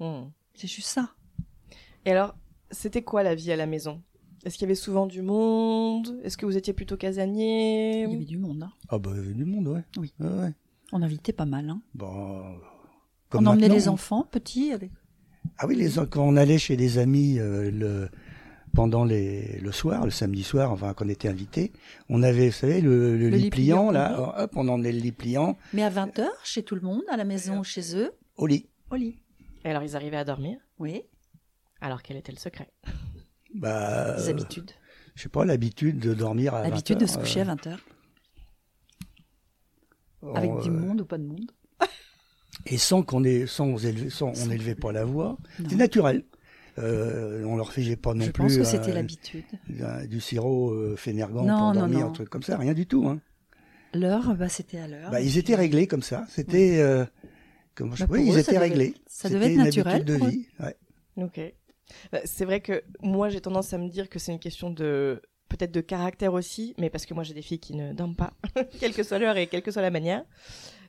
Hmm. 0.00 0.24
C'est 0.54 0.66
juste 0.68 0.88
ça. 0.88 1.10
Et 2.04 2.10
alors, 2.10 2.34
c'était 2.70 3.02
quoi 3.02 3.22
la 3.22 3.34
vie 3.34 3.52
à 3.52 3.56
la 3.56 3.66
maison? 3.66 4.02
Est-ce 4.44 4.54
qu'il 4.58 4.62
y 4.62 4.66
avait 4.66 4.74
souvent 4.74 5.06
du 5.06 5.22
monde? 5.22 6.18
Est-ce 6.24 6.36
que 6.36 6.44
vous 6.46 6.56
étiez 6.56 6.72
plutôt 6.72 6.96
casanier? 6.96 8.02
Il 8.04 8.10
y 8.12 8.16
avait 8.16 8.24
du 8.24 8.38
monde. 8.38 8.64
hein. 8.64 8.72
Ah 8.88 8.98
bah 8.98 9.10
il 9.14 9.18
y 9.18 9.20
avait 9.20 9.34
du 9.34 9.44
monde, 9.44 9.68
ouais. 9.68 9.84
Oui. 9.96 10.12
Ouais, 10.18 10.26
ouais. 10.28 10.52
On 10.92 11.00
invitait 11.02 11.32
pas 11.32 11.46
mal. 11.46 11.70
Hein. 11.70 11.80
Bon, 11.94 12.56
On 13.34 13.46
emmenait 13.46 13.68
les 13.68 13.86
hein. 13.86 13.92
enfants 13.92 14.24
petits 14.28 14.72
avec. 14.72 14.90
Ah 15.58 15.66
oui, 15.66 15.76
les, 15.76 15.98
en- 15.98 16.06
quand 16.06 16.24
on 16.26 16.36
allait 16.36 16.58
chez 16.58 16.76
des 16.76 16.98
amis 16.98 17.38
euh, 17.38 17.70
le, 17.70 18.08
pendant 18.74 19.04
les, 19.04 19.58
le 19.60 19.70
soir, 19.72 20.04
le 20.04 20.10
samedi 20.10 20.42
soir, 20.42 20.72
enfin 20.72 20.92
quand 20.94 21.04
on 21.04 21.08
était 21.08 21.28
invité, 21.28 21.72
on 22.08 22.22
avait, 22.22 22.46
vous 22.46 22.52
savez, 22.54 22.80
le, 22.80 23.16
le 23.16 23.28
Le 23.30 23.36
lit 23.36 23.42
lit 23.44 23.50
pliant, 23.50 23.88
pliant, 23.88 23.90
là, 23.92 24.34
hop, 24.44 24.52
on 24.56 24.66
emmenait 24.68 24.92
le 24.92 24.98
lit 24.98 25.12
pliant 25.12 25.56
Mais 25.72 25.82
à 25.82 25.90
20h, 25.90 26.24
chez 26.44 26.62
tout 26.64 26.74
le 26.74 26.80
monde, 26.80 27.02
à 27.10 27.16
la 27.16 27.24
maison 27.24 27.60
ou 27.60 27.64
chez 27.64 27.96
eux, 27.96 28.12
au 28.36 28.46
lit. 28.46 28.68
au 28.90 28.96
lit. 28.96 29.18
Et 29.64 29.68
alors, 29.70 29.82
ils 29.84 29.94
arrivaient 29.94 30.16
à 30.16 30.24
dormir 30.24 30.58
Oui, 30.78 31.02
Alors, 31.80 32.02
quel 32.02 32.16
était 32.16 32.32
le 32.32 32.38
secret? 32.38 32.68
Bah, 33.54 34.16
des 34.16 34.28
euh, 34.28 34.30
habitudes. 34.30 34.70
je 35.14 35.22
sais 35.24 35.28
pas, 35.28 35.44
l'habitude 35.44 35.98
de 36.00 36.14
dormir 36.14 36.54
à 36.54 36.62
L'habitude 36.62 36.96
20 36.96 37.02
de 37.02 37.06
se 37.06 37.18
coucher 37.18 37.40
euh, 37.42 37.50
à 37.50 37.54
20h. 37.54 37.76
on, 40.22 40.34
Avec 40.34 40.50
du 40.62 40.70
euh, 40.70 40.72
monde 40.72 41.02
ou 41.02 41.04
pas 41.04 41.18
de 41.18 41.24
monde. 41.24 41.52
Et 42.66 42.78
sans 42.78 43.02
qu'on 43.02 43.24
ait, 43.24 43.46
sans, 43.46 43.66
on 43.66 43.76
élevait, 43.78 44.10
sans, 44.10 44.28
on 44.30 44.34
Sans- 44.34 44.50
élevait 44.50 44.74
pas 44.74 44.92
la 44.92 45.04
voix, 45.04 45.38
c'est 45.68 45.74
naturel. 45.76 46.24
Euh, 46.78 47.44
on 47.44 47.56
leur 47.56 47.72
faisait 47.72 47.96
pas 47.96 48.14
non 48.14 48.24
Je 48.24 48.30
plus 48.30 48.42
pense 48.44 48.56
que 48.56 48.64
c'était 48.64 48.92
euh, 48.92 48.94
l'habitude. 48.94 49.44
d'un- 49.68 50.06
du 50.06 50.20
sirop 50.20 50.70
euh, 50.70 50.96
Fénergan 50.96 51.44
Non, 51.44 51.58
pour 51.58 51.72
dormir, 51.80 52.00
non. 52.00 52.06
un 52.06 52.12
truc 52.12 52.28
comme 52.30 52.42
ça, 52.42 52.56
rien 52.56 52.72
du 52.72 52.86
tout. 52.86 53.06
Hein. 53.08 53.20
L'heure, 53.94 54.34
bah, 54.36 54.48
c'était 54.48 54.78
à 54.78 54.88
l'heure. 54.88 55.10
Bah, 55.10 55.20
ils 55.20 55.36
étaient 55.36 55.54
réglés 55.54 55.86
comme 55.86 56.02
ça. 56.02 56.24
C'était, 56.30 56.78
euh, 56.80 57.04
Comment 57.74 57.94
je... 57.94 58.04
Bah, 58.04 58.10
Oui, 58.12 58.24
ils 58.26 58.30
eux, 58.30 58.34
ça 58.34 58.40
étaient 58.40 58.52
devait- 58.52 58.58
réglés. 58.60 58.94
ça 59.06 59.28
C'était 59.28 59.34
devait 59.34 59.46
être 59.46 59.52
une 59.52 59.64
naturel 59.64 59.94
habitude 59.96 60.08
de 60.14 60.18
pour 60.18 60.26
eux. 60.26 60.30
vie. 60.30 60.46
ouais. 60.60 60.76
Ok. 61.16 61.40
Bah, 62.10 62.20
c'est 62.24 62.44
vrai 62.46 62.60
que 62.60 62.82
moi 63.02 63.28
j'ai 63.28 63.40
tendance 63.42 63.72
à 63.74 63.78
me 63.78 63.88
dire 63.88 64.08
que 64.08 64.18
c'est 64.18 64.32
une 64.32 64.38
question 64.38 64.70
de 64.70 65.20
peut-être 65.50 65.72
de 65.72 65.80
caractère 65.82 66.32
aussi, 66.32 66.74
mais 66.78 66.88
parce 66.88 67.04
que 67.04 67.12
moi 67.12 67.22
j'ai 67.22 67.34
des 67.34 67.42
filles 67.42 67.58
qui 67.60 67.74
ne 67.74 67.92
dorment 67.92 68.16
pas, 68.16 68.32
quelle 68.80 68.94
que 68.94 69.02
soit 69.02 69.18
l'heure 69.18 69.36
et 69.36 69.46
quelle 69.46 69.60
que 69.62 69.70
soit 69.70 69.82
la 69.82 69.90
manière. 69.90 70.24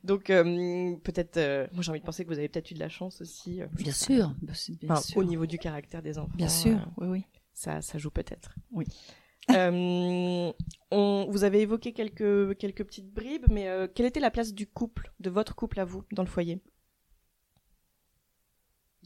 Donc 0.04 0.30
euh, 0.30 0.96
peut-être, 1.04 1.38
euh, 1.38 1.68
moi 1.72 1.82
j'ai 1.82 1.92
envie 1.92 2.02
de 2.02 2.06
penser 2.06 2.24
que 2.26 2.30
vous 2.30 2.38
avez 2.38 2.50
peut-être 2.50 2.72
eu 2.72 2.74
de 2.74 2.80
la 2.80 2.89
chance 2.89 3.22
aussi. 3.22 3.62
euh, 3.62 3.68
Bien 3.74 3.94
sûr, 3.94 4.36
bah, 4.42 4.54
c'est 4.54 4.78
bien 4.78 4.92
enfin, 4.92 5.02
sûr. 5.02 5.18
au 5.18 5.24
niveau 5.24 5.46
du 5.46 5.58
caractère 5.58 6.02
des 6.02 6.18
enfants. 6.18 6.34
Bien 6.36 6.50
sûr, 6.50 6.78
euh, 6.78 6.86
oui, 6.98 7.08
oui. 7.08 7.24
ça, 7.54 7.82
ça 7.82 7.98
joue 7.98 8.12
peut-être. 8.12 8.56
Oui. 8.72 8.86
Euh, 9.50 10.54
on, 10.89 11.28
vous 11.30 11.44
avez 11.44 11.60
évoqué 11.60 11.92
quelques, 11.92 12.58
quelques 12.58 12.86
petites 12.86 13.12
bribes, 13.13 13.44
mais 13.52 13.68
euh, 13.68 13.89
quelle 13.94 14.06
était 14.06 14.22
la 14.22 14.32
place 14.32 14.54
du 14.54 14.68
couple, 14.68 15.12
de 15.20 15.30
votre 15.30 15.54
couple 15.54 15.82
à 15.82 15.84
vous, 15.86 16.06
dans 16.13 16.24
le 16.24 16.30
foyer? 16.30 16.62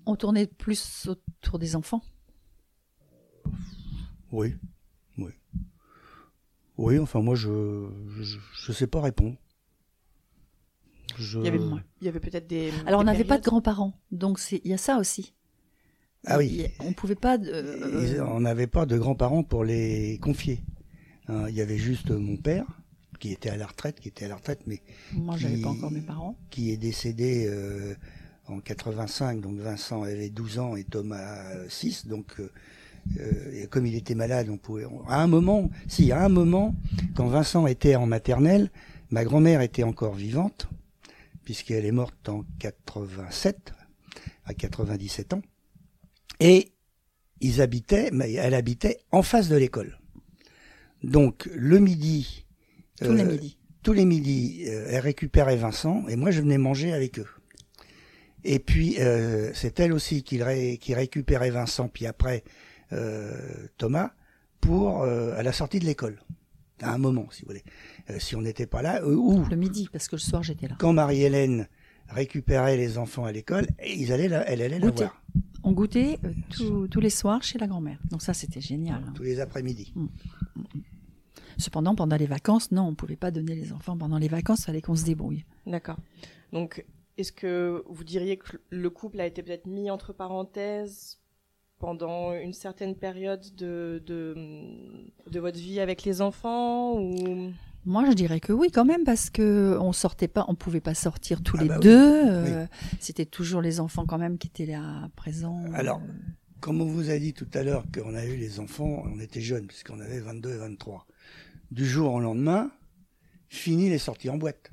On 0.05 0.15
tournait 0.15 0.45
plus 0.45 1.07
autour 1.07 1.57
des 1.57 1.75
enfants. 1.75 2.03
Oui, 4.31 4.53
oui. 5.17 5.31
Oui, 6.77 6.99
enfin 6.99 7.21
moi 7.21 7.33
je 7.33 7.89
je, 8.21 8.37
je 8.53 8.71
sais 8.71 8.85
pas 8.85 9.01
répondre. 9.01 9.37
Je... 11.17 11.39
Il 11.39 11.45
y 12.05 12.07
avait, 12.07 12.19
peut-être 12.19 12.47
des. 12.47 12.71
Alors, 12.85 13.01
on 13.01 13.03
n'avait 13.03 13.23
pas 13.23 13.37
de 13.37 13.43
grands-parents, 13.43 13.93
donc 14.11 14.39
c'est- 14.39 14.61
il 14.63 14.71
y 14.71 14.73
a 14.73 14.77
ça 14.77 14.97
aussi. 14.97 15.33
Ah 16.25 16.37
oui. 16.37 16.65
A- 16.79 16.83
On 16.83 16.93
pouvait 16.93 17.15
pas. 17.15 17.37
euh, 17.37 18.13
Ils- 18.15 18.21
on 18.21 18.41
n'avait 18.41 18.67
pas 18.67 18.85
de 18.85 18.97
grands-parents 18.97 19.43
pour 19.43 19.63
les 19.63 20.17
confier. 20.21 20.61
Hein, 21.27 21.45
Il 21.49 21.55
y 21.55 21.61
avait 21.61 21.77
juste 21.77 22.11
mon 22.11 22.37
père 22.37 22.65
qui 23.19 23.31
était 23.31 23.49
à 23.49 23.57
la 23.57 23.65
retraite, 23.67 23.99
qui 23.99 24.09
était 24.09 24.25
à 24.25 24.27
la 24.27 24.35
retraite, 24.35 24.61
mais 24.67 24.81
Moi, 25.13 25.37
j'avais 25.37 25.55
qui- 25.55 25.61
pas 25.61 25.69
encore 25.69 25.91
mes 25.91 26.01
parents. 26.01 26.37
qui 26.49 26.71
est 26.71 26.77
décédé 26.77 27.47
euh, 27.47 27.95
en 28.47 28.59
85. 28.59 29.41
Donc 29.41 29.57
Vincent 29.59 30.03
avait 30.03 30.29
12 30.29 30.59
ans 30.59 30.75
et 30.75 30.83
Thomas 30.83 31.43
euh, 31.53 31.65
6. 31.69 32.07
Donc 32.07 32.35
euh, 32.39 32.51
euh, 33.19 33.63
et 33.63 33.67
comme 33.67 33.85
il 33.85 33.95
était 33.95 34.15
malade, 34.15 34.49
on 34.49 34.57
pouvait. 34.57 34.85
on- 34.85 35.07
à 35.07 35.17
un 35.21 35.27
moment, 35.27 35.69
si 35.87 36.11
à 36.11 36.23
un 36.23 36.29
moment, 36.29 36.75
quand 37.15 37.27
Vincent 37.27 37.65
était 37.67 37.95
en 37.95 38.05
maternelle, 38.05 38.69
ma 39.11 39.23
grand-mère 39.23 39.61
était 39.61 39.83
encore 39.83 40.13
vivante 40.15 40.67
puisqu'elle 41.47 41.85
est 41.85 41.93
morte 41.93 42.27
en 42.27 42.43
87 42.59 43.71
à 44.43 44.53
97 44.53 45.31
ans. 45.33 45.41
Et 46.41 46.73
ils 47.39 47.61
habitaient, 47.61 48.09
mais 48.11 48.33
elle 48.33 48.53
habitait 48.53 48.97
en 49.13 49.21
face 49.23 49.47
de 49.47 49.55
l'école. 49.55 49.97
Donc 51.03 51.47
le 51.55 51.79
midi, 51.79 52.45
Tous 52.99 53.13
les 53.13 53.21
euh, 53.23 53.31
midis. 53.31 53.57
tous 53.81 53.93
les 53.93 54.03
midis, 54.03 54.65
euh, 54.67 54.87
elle 54.89 54.99
récupérait 54.99 55.55
Vincent 55.55 56.05
et 56.09 56.17
moi 56.17 56.31
je 56.31 56.41
venais 56.41 56.57
manger 56.57 56.91
avec 56.91 57.17
eux. 57.17 57.27
Et 58.43 58.59
puis 58.59 58.97
euh, 58.99 59.49
c'est 59.53 59.79
elle 59.79 59.93
aussi 59.93 60.23
qui, 60.23 60.43
ré- 60.43 60.77
qui 60.81 60.93
récupérait 60.95 61.51
Vincent, 61.51 61.87
puis 61.87 62.07
après 62.07 62.43
Thomas 63.77 64.11
pour 64.59 65.03
à 65.05 65.43
la 65.43 65.53
sortie 65.53 65.79
de 65.79 65.85
l'école. 65.85 66.19
À 66.81 66.93
un 66.93 66.97
moment, 66.97 67.27
si 67.31 67.41
vous 67.43 67.47
voulez. 67.49 67.63
Euh, 68.09 68.19
si 68.19 68.35
on 68.35 68.41
n'était 68.41 68.67
pas 68.67 68.81
là, 68.81 69.01
euh, 69.03 69.15
ou 69.15 69.43
Le 69.49 69.55
midi, 69.55 69.89
parce 69.91 70.07
que 70.07 70.15
le 70.15 70.19
soir, 70.21 70.43
j'étais 70.43 70.67
là. 70.67 70.75
quand 70.79 70.93
Marie-Hélène 70.93 71.67
récupérait 72.09 72.77
les 72.77 72.97
enfants 72.97 73.25
à 73.25 73.31
l'école, 73.31 73.67
et 73.79 73.93
ils 73.95 74.11
allaient 74.13 74.27
la- 74.29 74.47
elle 74.49 74.61
allait 74.61 74.79
la 74.79 74.91
voir 74.91 75.21
On 75.63 75.71
goûtait 75.73 76.19
euh, 76.23 76.31
tous- 76.49 76.87
tous 76.87 76.99
les 77.01 77.09
soirs 77.09 77.43
chez 77.43 77.57
la 77.59 77.67
grand-mère. 77.67 77.99
Donc 78.11 78.21
ça, 78.21 78.33
c'était 78.33 78.61
génial. 78.61 79.03
hein. 79.07 79.11
tous 79.15 79.23
les 79.23 79.39
après-midi. 79.39 79.93
Cependant, 81.57 81.95
pendant 81.95 82.15
les 82.17 82.27
vacances, 82.27 82.71
non, 82.71 82.83
on 82.87 82.93
pouvait 82.95 83.15
pas 83.15 83.31
donner 83.31 83.55
les 83.55 83.73
enfants 83.73 83.97
pendant 83.97 84.19
les 84.19 84.27
vacances. 84.27 84.65
Fallait 84.65 84.81
qu'on 84.81 84.95
se 84.95 85.03
débrouille. 85.05 85.43
D'accord. 85.65 85.97
Donc, 86.53 86.85
est-ce 87.17 87.31
que 87.31 87.83
vous 87.89 88.03
diriez 88.03 88.37
que 88.37 88.57
le 88.69 88.89
couple 88.91 89.19
a 89.19 89.25
été 89.25 89.41
peut-être 89.41 89.65
mis 89.65 89.89
entre 89.89 90.13
parenthèses 90.13 91.17
pendant 91.79 92.33
une 92.33 92.53
certaine 92.53 92.95
période 92.95 93.43
de, 93.55 94.01
de, 94.05 94.35
de 95.29 95.39
votre 95.39 95.57
vie 95.57 95.79
avec 95.79 96.03
les 96.03 96.21
enfants 96.21 96.99
ou? 96.99 97.51
Moi, 97.85 98.03
je 98.05 98.11
dirais 98.13 98.39
que 98.41 98.51
oui, 98.51 98.69
quand 98.69 98.83
même, 98.83 99.05
parce 99.05 99.29
que 99.29 99.77
on 99.79 99.93
sortait 99.93 100.27
pas, 100.27 100.43
on 100.49 100.55
pouvait 100.55 100.81
pas 100.81 100.93
sortir 100.93 101.41
tous 101.41 101.55
Ah 101.59 101.63
les 101.63 101.69
bah 101.69 101.75
oui, 101.77 101.83
deux. 101.83 102.25
euh, 102.25 102.65
C'était 102.99 103.25
toujours 103.25 103.61
les 103.61 103.79
enfants 103.79 104.05
quand 104.05 104.17
même 104.17 104.37
qui 104.37 104.47
étaient 104.47 104.65
là 104.65 105.07
présents. 105.15 105.63
Alors, 105.73 105.99
euh, 105.99 106.11
Comme 106.59 106.81
on 106.81 106.85
vous 106.85 107.09
a 107.09 107.17
dit 107.17 107.33
tout 107.33 107.47
à 107.53 107.63
l'heure 107.63 107.85
qu'on 107.93 108.13
a 108.13 108.25
eu 108.25 108.35
les 108.35 108.59
enfants, 108.59 109.03
on 109.05 109.19
était 109.21 109.39
jeunes, 109.39 109.67
puisqu'on 109.67 110.01
avait 110.01 110.19
22 110.19 110.53
et 110.53 110.57
23. 110.57 111.07
Du 111.71 111.85
jour 111.85 112.13
au 112.13 112.19
lendemain, 112.19 112.71
fini 113.47 113.89
les 113.89 113.99
sorties 113.99 114.29
en 114.29 114.37
boîte. 114.37 114.69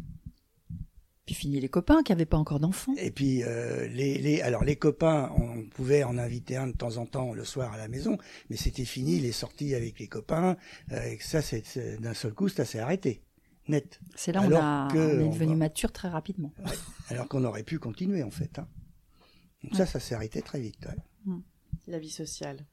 Puis 1.27 1.35
fini 1.35 1.59
les 1.61 1.69
copains 1.69 2.03
qui 2.03 2.13
avaient 2.13 2.27
pas 2.27 2.37
encore 2.37 2.61
d'enfants. 2.61 2.95
Et 2.99 3.11
puis, 3.11 3.43
euh, 3.45 3.87
les, 3.89 4.19
les, 4.19 4.41
alors 4.43 4.63
les 4.65 4.77
copains, 4.77 5.31
on 5.39 5.63
pouvait 5.71 6.03
en 6.05 6.19
inviter 6.19 6.57
un 6.57 6.67
de 6.69 6.77
temps 6.77 6.97
en 6.99 7.07
temps 7.07 7.33
le 7.33 7.45
soir 7.45 7.73
à 7.73 7.79
la 7.79 7.89
maison, 7.89 8.19
mais 8.51 8.57
c'était 8.57 8.85
fini 8.85 9.21
les 9.21 9.33
sorties 9.33 9.75
avec 9.75 9.99
les 9.99 10.07
copains. 10.09 10.57
Euh, 10.93 11.03
et 11.03 11.19
ça, 11.21 11.41
c'est 11.43 11.63
d'un 12.01 12.15
seul 12.15 12.35
coup, 12.35 12.49
ça 12.49 12.65
s'est 12.65 12.79
arrêté, 12.79 13.23
net. 13.69 14.01
C'est 14.15 14.33
là 14.33 14.41
où 14.41 14.45
on, 14.45 14.47
Alors 14.49 14.63
a, 14.65 14.89
que 14.93 14.99
on 14.99 15.21
est 15.21 15.23
on 15.25 15.31
devenu 15.31 15.53
va- 15.53 15.57
mature 15.59 15.93
très 15.93 16.09
rapidement. 16.09 16.53
Alors 17.09 17.27
qu'on 17.29 17.45
aurait 17.45 17.63
pu 17.65 17.79
continuer 17.79 18.23
en 18.23 18.31
fait. 18.31 18.59
hein. 18.59 18.69
Donc 19.63 19.75
ça, 19.77 19.87
ça 19.87 20.01
s'est 20.01 20.15
arrêté 20.15 20.43
très 20.43 20.61
vite. 20.61 20.85
ouais. 20.87 21.33
la 21.87 21.99
vie 21.99 22.11
sociale 22.11 22.67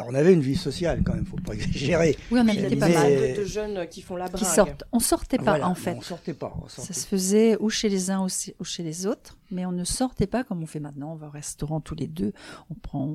Alors 0.00 0.12
on 0.12 0.14
avait 0.14 0.32
une 0.32 0.40
vie 0.40 0.56
sociale 0.56 1.02
quand 1.04 1.14
même, 1.14 1.26
faut 1.26 1.36
pas 1.36 1.52
exagérer. 1.54 2.16
Oui, 2.30 2.40
on 2.40 2.46
Il 2.46 2.54
y 2.54 2.58
a 2.58 2.60
habitait 2.66 2.68
des 2.70 2.76
pas 2.76 2.88
mal. 2.88 3.36
de, 3.36 3.44
jeunes 3.44 3.86
qui 3.88 4.00
font 4.02 4.16
la 4.16 4.26
Qui 4.28 4.32
bringue. 4.42 4.44
sortent. 4.54 4.84
On 4.92 4.98
sortait 4.98 5.36
pas 5.36 5.42
Voilà, 5.44 5.66
en 5.66 5.68
non, 5.70 5.74
fait. 5.74 5.94
On 5.96 6.00
sortait 6.00 6.32
pas. 6.34 6.54
on 6.62 6.68
sortait 6.68 6.92
Ça 6.92 7.00
se 7.00 7.06
faisait 7.06 7.56
ou 7.60 7.68
chez 7.70 7.88
les 7.90 8.10
uns 8.10 8.24
ou 8.24 8.28
chez- 8.28 8.56
ou 8.58 8.64
chez 8.64 8.82
les 8.82 9.06
autres, 9.06 9.36
mais 9.50 9.66
on 9.66 9.72
ne 9.72 9.84
sortait 9.84 10.26
pas 10.26 10.42
comme 10.42 10.62
on 10.62 10.66
fait 10.66 10.80
maintenant. 10.80 11.12
On 11.12 11.16
va 11.16 11.26
au 11.26 11.30
restaurant 11.30 11.80
tous 11.80 11.94
les 11.94 12.06
deux, 12.06 12.32
on 12.70 12.74
prend, 12.74 13.14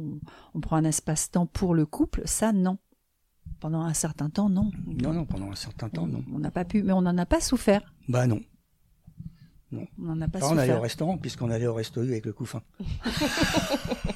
on 0.53 0.59
prend 0.59 0.75
un 0.75 0.83
espace-temps 0.85 1.47
pour 1.47 1.73
le 1.73 1.85
couple. 1.87 2.21
Ça, 2.25 2.51
non. 2.53 2.77
Pendant 3.59 3.81
un 3.81 3.93
certain 3.93 4.29
temps, 4.29 4.49
non. 4.49 4.69
Non, 4.85 5.13
non, 5.13 5.25
pendant 5.25 5.51
un 5.51 5.55
certain 5.55 5.89
temps, 5.89 6.05
non. 6.07 6.23
On 6.33 6.39
n'a 6.39 6.51
pas 6.51 6.65
pu, 6.65 6.83
mais 6.83 6.93
on 6.93 7.01
n'en 7.01 7.17
a 7.17 7.25
pas 7.25 7.39
souffert. 7.41 7.81
Bah 8.07 8.27
non. 8.27 8.39
On 9.73 9.85
n'en 9.97 10.21
a 10.21 10.27
pas 10.29 10.39
Ah, 10.41 10.45
on 10.45 10.51
allait 10.51 10.61
souffert. 10.67 10.77
au 10.77 10.81
restaurant 10.81 11.17
puisqu'on 11.17 11.49
allait 11.49 11.67
au 11.67 11.73
resto 11.73 12.01
U 12.03 12.11
avec 12.11 12.25
le 12.25 12.31
couffin. 12.33 12.61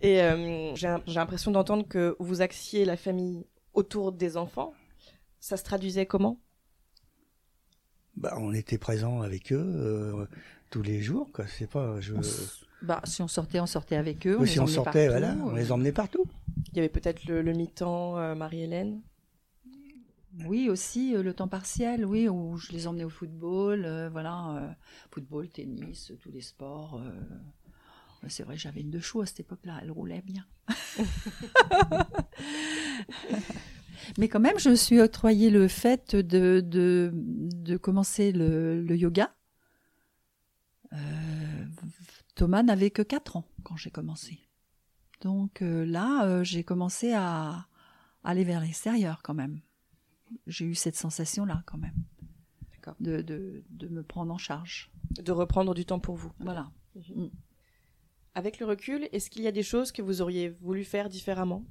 Et 0.00 0.22
euh, 0.22 0.74
j'ai 0.74 0.94
j'ai 1.06 1.14
l'impression 1.14 1.50
d'entendre 1.50 1.86
que 1.86 2.16
vous 2.20 2.40
axiez 2.42 2.84
la 2.84 2.96
famille 2.96 3.46
autour 3.74 4.12
des 4.12 4.36
enfants. 4.36 4.74
Ça 5.40 5.56
se 5.56 5.64
traduisait 5.64 6.06
comment? 6.06 6.40
Bah, 8.16 8.34
on 8.38 8.52
était 8.52 8.78
présent 8.78 9.22
avec 9.22 9.52
eux 9.52 9.56
euh, 9.58 10.26
tous 10.70 10.82
les 10.82 11.00
jours, 11.00 11.30
quoi. 11.32 11.46
C'est 11.46 11.68
pas, 11.70 12.00
je. 12.00 12.14
On 12.14 12.20
s- 12.20 12.64
bah, 12.82 13.00
si 13.04 13.22
on 13.22 13.28
sortait, 13.28 13.60
on 13.60 13.66
sortait 13.66 13.96
avec 13.96 14.26
eux. 14.26 14.36
On 14.38 14.42
Oui, 14.42 14.48
les 14.48 14.52
si 14.52 14.60
on 14.60 14.66
sortait, 14.66 15.04
partout, 15.04 15.08
voilà, 15.08 15.36
on 15.44 15.54
les 15.54 15.70
emmenait 15.72 15.92
partout. 15.92 16.24
Il 16.72 16.76
y 16.76 16.78
avait 16.78 16.88
peut-être 16.88 17.26
le, 17.26 17.42
le 17.42 17.52
mi-temps 17.52 18.16
euh, 18.16 18.34
Marie-Hélène? 18.34 19.02
Oui, 20.44 20.68
aussi 20.70 21.14
euh, 21.16 21.22
le 21.22 21.34
temps 21.34 21.48
partiel, 21.48 22.04
oui, 22.04 22.28
où 22.28 22.56
je 22.58 22.72
les 22.72 22.86
emmenais 22.86 23.04
au 23.04 23.08
football, 23.10 23.84
euh, 23.84 24.08
voilà, 24.10 24.56
euh, 24.56 24.68
football, 25.10 25.48
tennis, 25.48 26.12
tous 26.20 26.30
les 26.30 26.40
sports. 26.42 27.00
C'est 28.26 28.42
vrai, 28.42 28.56
j'avais 28.56 28.80
une 28.80 28.90
de 28.90 28.98
chou 28.98 29.20
à 29.20 29.26
cette 29.26 29.40
époque-là, 29.40 29.78
elle 29.82 29.92
roulait 29.92 30.22
bien. 30.22 30.44
Mais 34.18 34.28
quand 34.28 34.40
même, 34.40 34.58
je 34.58 34.70
me 34.70 34.74
suis 34.74 35.00
octroyé 35.00 35.50
le 35.50 35.68
fait 35.68 36.16
de, 36.16 36.60
de, 36.60 37.10
de 37.12 37.76
commencer 37.76 38.32
le, 38.32 38.82
le 38.82 38.96
yoga. 38.96 39.34
Euh, 40.92 40.96
Thomas 42.34 42.62
n'avait 42.62 42.90
que 42.90 43.02
4 43.02 43.36
ans 43.36 43.44
quand 43.62 43.76
j'ai 43.76 43.90
commencé. 43.90 44.40
Donc 45.20 45.62
euh, 45.62 45.84
là, 45.84 46.24
euh, 46.26 46.42
j'ai 46.44 46.64
commencé 46.64 47.12
à 47.12 47.66
aller 48.24 48.44
vers 48.44 48.60
l'extérieur 48.60 49.20
quand 49.22 49.34
même 49.34 49.60
j'ai 50.46 50.64
eu 50.64 50.74
cette 50.74 50.96
sensation-là 50.96 51.62
quand 51.66 51.78
même. 51.78 52.04
De, 53.00 53.20
de, 53.20 53.62
de 53.68 53.88
me 53.88 54.02
prendre 54.02 54.32
en 54.32 54.38
charge. 54.38 54.90
De 55.22 55.30
reprendre 55.30 55.74
du 55.74 55.84
temps 55.84 56.00
pour 56.00 56.16
vous. 56.16 56.32
Voilà. 56.40 56.70
Avec 58.38 58.60
le 58.60 58.66
recul, 58.66 59.08
est-ce 59.10 59.30
qu'il 59.30 59.42
y 59.42 59.48
a 59.48 59.50
des 59.50 59.64
choses 59.64 59.90
que 59.90 60.00
vous 60.00 60.22
auriez 60.22 60.50
voulu 60.60 60.84
faire 60.84 61.08
différemment? 61.08 61.64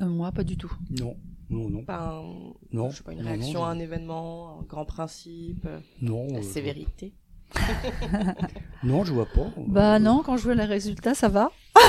Euh, 0.00 0.06
moi, 0.06 0.30
pas 0.30 0.44
du 0.44 0.56
tout. 0.56 0.72
Non, 0.90 1.16
non, 1.50 1.68
non. 1.70 1.82
Pas, 1.84 2.12
un- 2.20 2.52
Non, 2.70 2.90
je 2.90 2.98
sais 2.98 3.02
pas, 3.02 3.10
une 3.14 3.18
non, 3.22 3.24
réaction 3.30 3.58
non, 3.58 3.64
à 3.64 3.70
un 3.70 3.78
événement, 3.80 4.60
un 4.60 4.62
grand 4.62 4.84
principe, 4.84 5.64
euh, 5.66 5.80
Non, 6.00 6.28
la 6.28 6.38
euh, 6.38 6.42
sévérité? 6.42 7.14
non, 8.84 9.02
je 9.04 9.12
vois 9.12 9.26
pas. 9.26 9.50
Bah 9.66 9.96
Euh, 9.96 9.98
non, 9.98 10.22
quand 10.22 10.36
je 10.36 10.44
vois 10.44 10.54
les 10.54 10.64
résultats, 10.66 11.16
ça 11.16 11.28
va. 11.28 11.50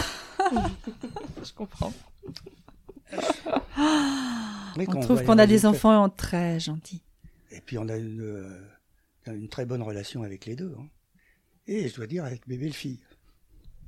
Je 1.43 1.53
comprends. 1.53 1.93
mais 4.75 4.87
quand 4.87 4.97
On 4.97 5.01
trouve 5.01 5.23
qu'on 5.23 5.37
a 5.37 5.45
des 5.45 5.67
enfants 5.67 6.09
très 6.09 6.59
gentils. 6.59 7.03
Et 7.51 7.61
puis 7.61 7.77
on 7.77 7.87
a 7.89 7.95
une, 7.95 8.65
une 9.27 9.49
très 9.49 9.67
bonne 9.67 9.83
relation 9.83 10.23
avec 10.23 10.47
les 10.47 10.55
deux. 10.55 10.75
hein. 10.79 10.87
Et 11.67 11.87
je 11.89 11.95
dois 11.95 12.07
dire 12.07 12.25
avec 12.25 12.47
mes 12.47 12.57
belles-filles. 12.57 12.99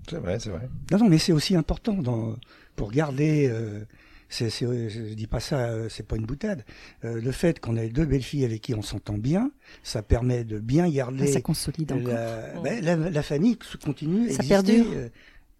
C'est 0.09 0.17
vrai, 0.17 0.39
c'est 0.39 0.49
vrai. 0.49 0.69
Non, 0.91 0.97
non, 0.99 1.09
mais 1.09 1.17
c'est 1.17 1.33
aussi 1.33 1.55
important 1.55 1.93
dans, 1.93 2.35
pour 2.75 2.91
garder 2.91 3.47
euh, 3.51 3.83
c'est, 4.29 4.49
c'est, 4.49 4.89
je 4.89 5.13
dis 5.13 5.27
pas 5.27 5.39
ça, 5.39 5.59
euh, 5.69 5.89
c'est 5.89 6.07
pas 6.07 6.15
une 6.15 6.25
boutade. 6.25 6.63
Euh, 7.03 7.19
le 7.21 7.31
fait 7.31 7.59
qu'on 7.59 7.75
ait 7.77 7.89
deux 7.89 8.05
belles 8.05 8.23
filles 8.23 8.45
avec 8.45 8.61
qui 8.61 8.73
on 8.73 8.81
s'entend 8.81 9.17
bien, 9.17 9.51
ça 9.83 10.01
permet 10.01 10.43
de 10.43 10.59
bien 10.59 10.89
garder 10.89 11.27
ça 11.27 11.41
consolide 11.41 11.91
encore. 11.91 12.13
la, 12.13 12.59
ben, 12.61 12.83
la, 12.83 12.95
la 12.95 13.21
famille 13.23 13.57
continue, 13.83 14.29
Ça 14.29 14.35
exister, 14.35 14.47
perdure. 14.47 14.85
euh, 14.95 15.09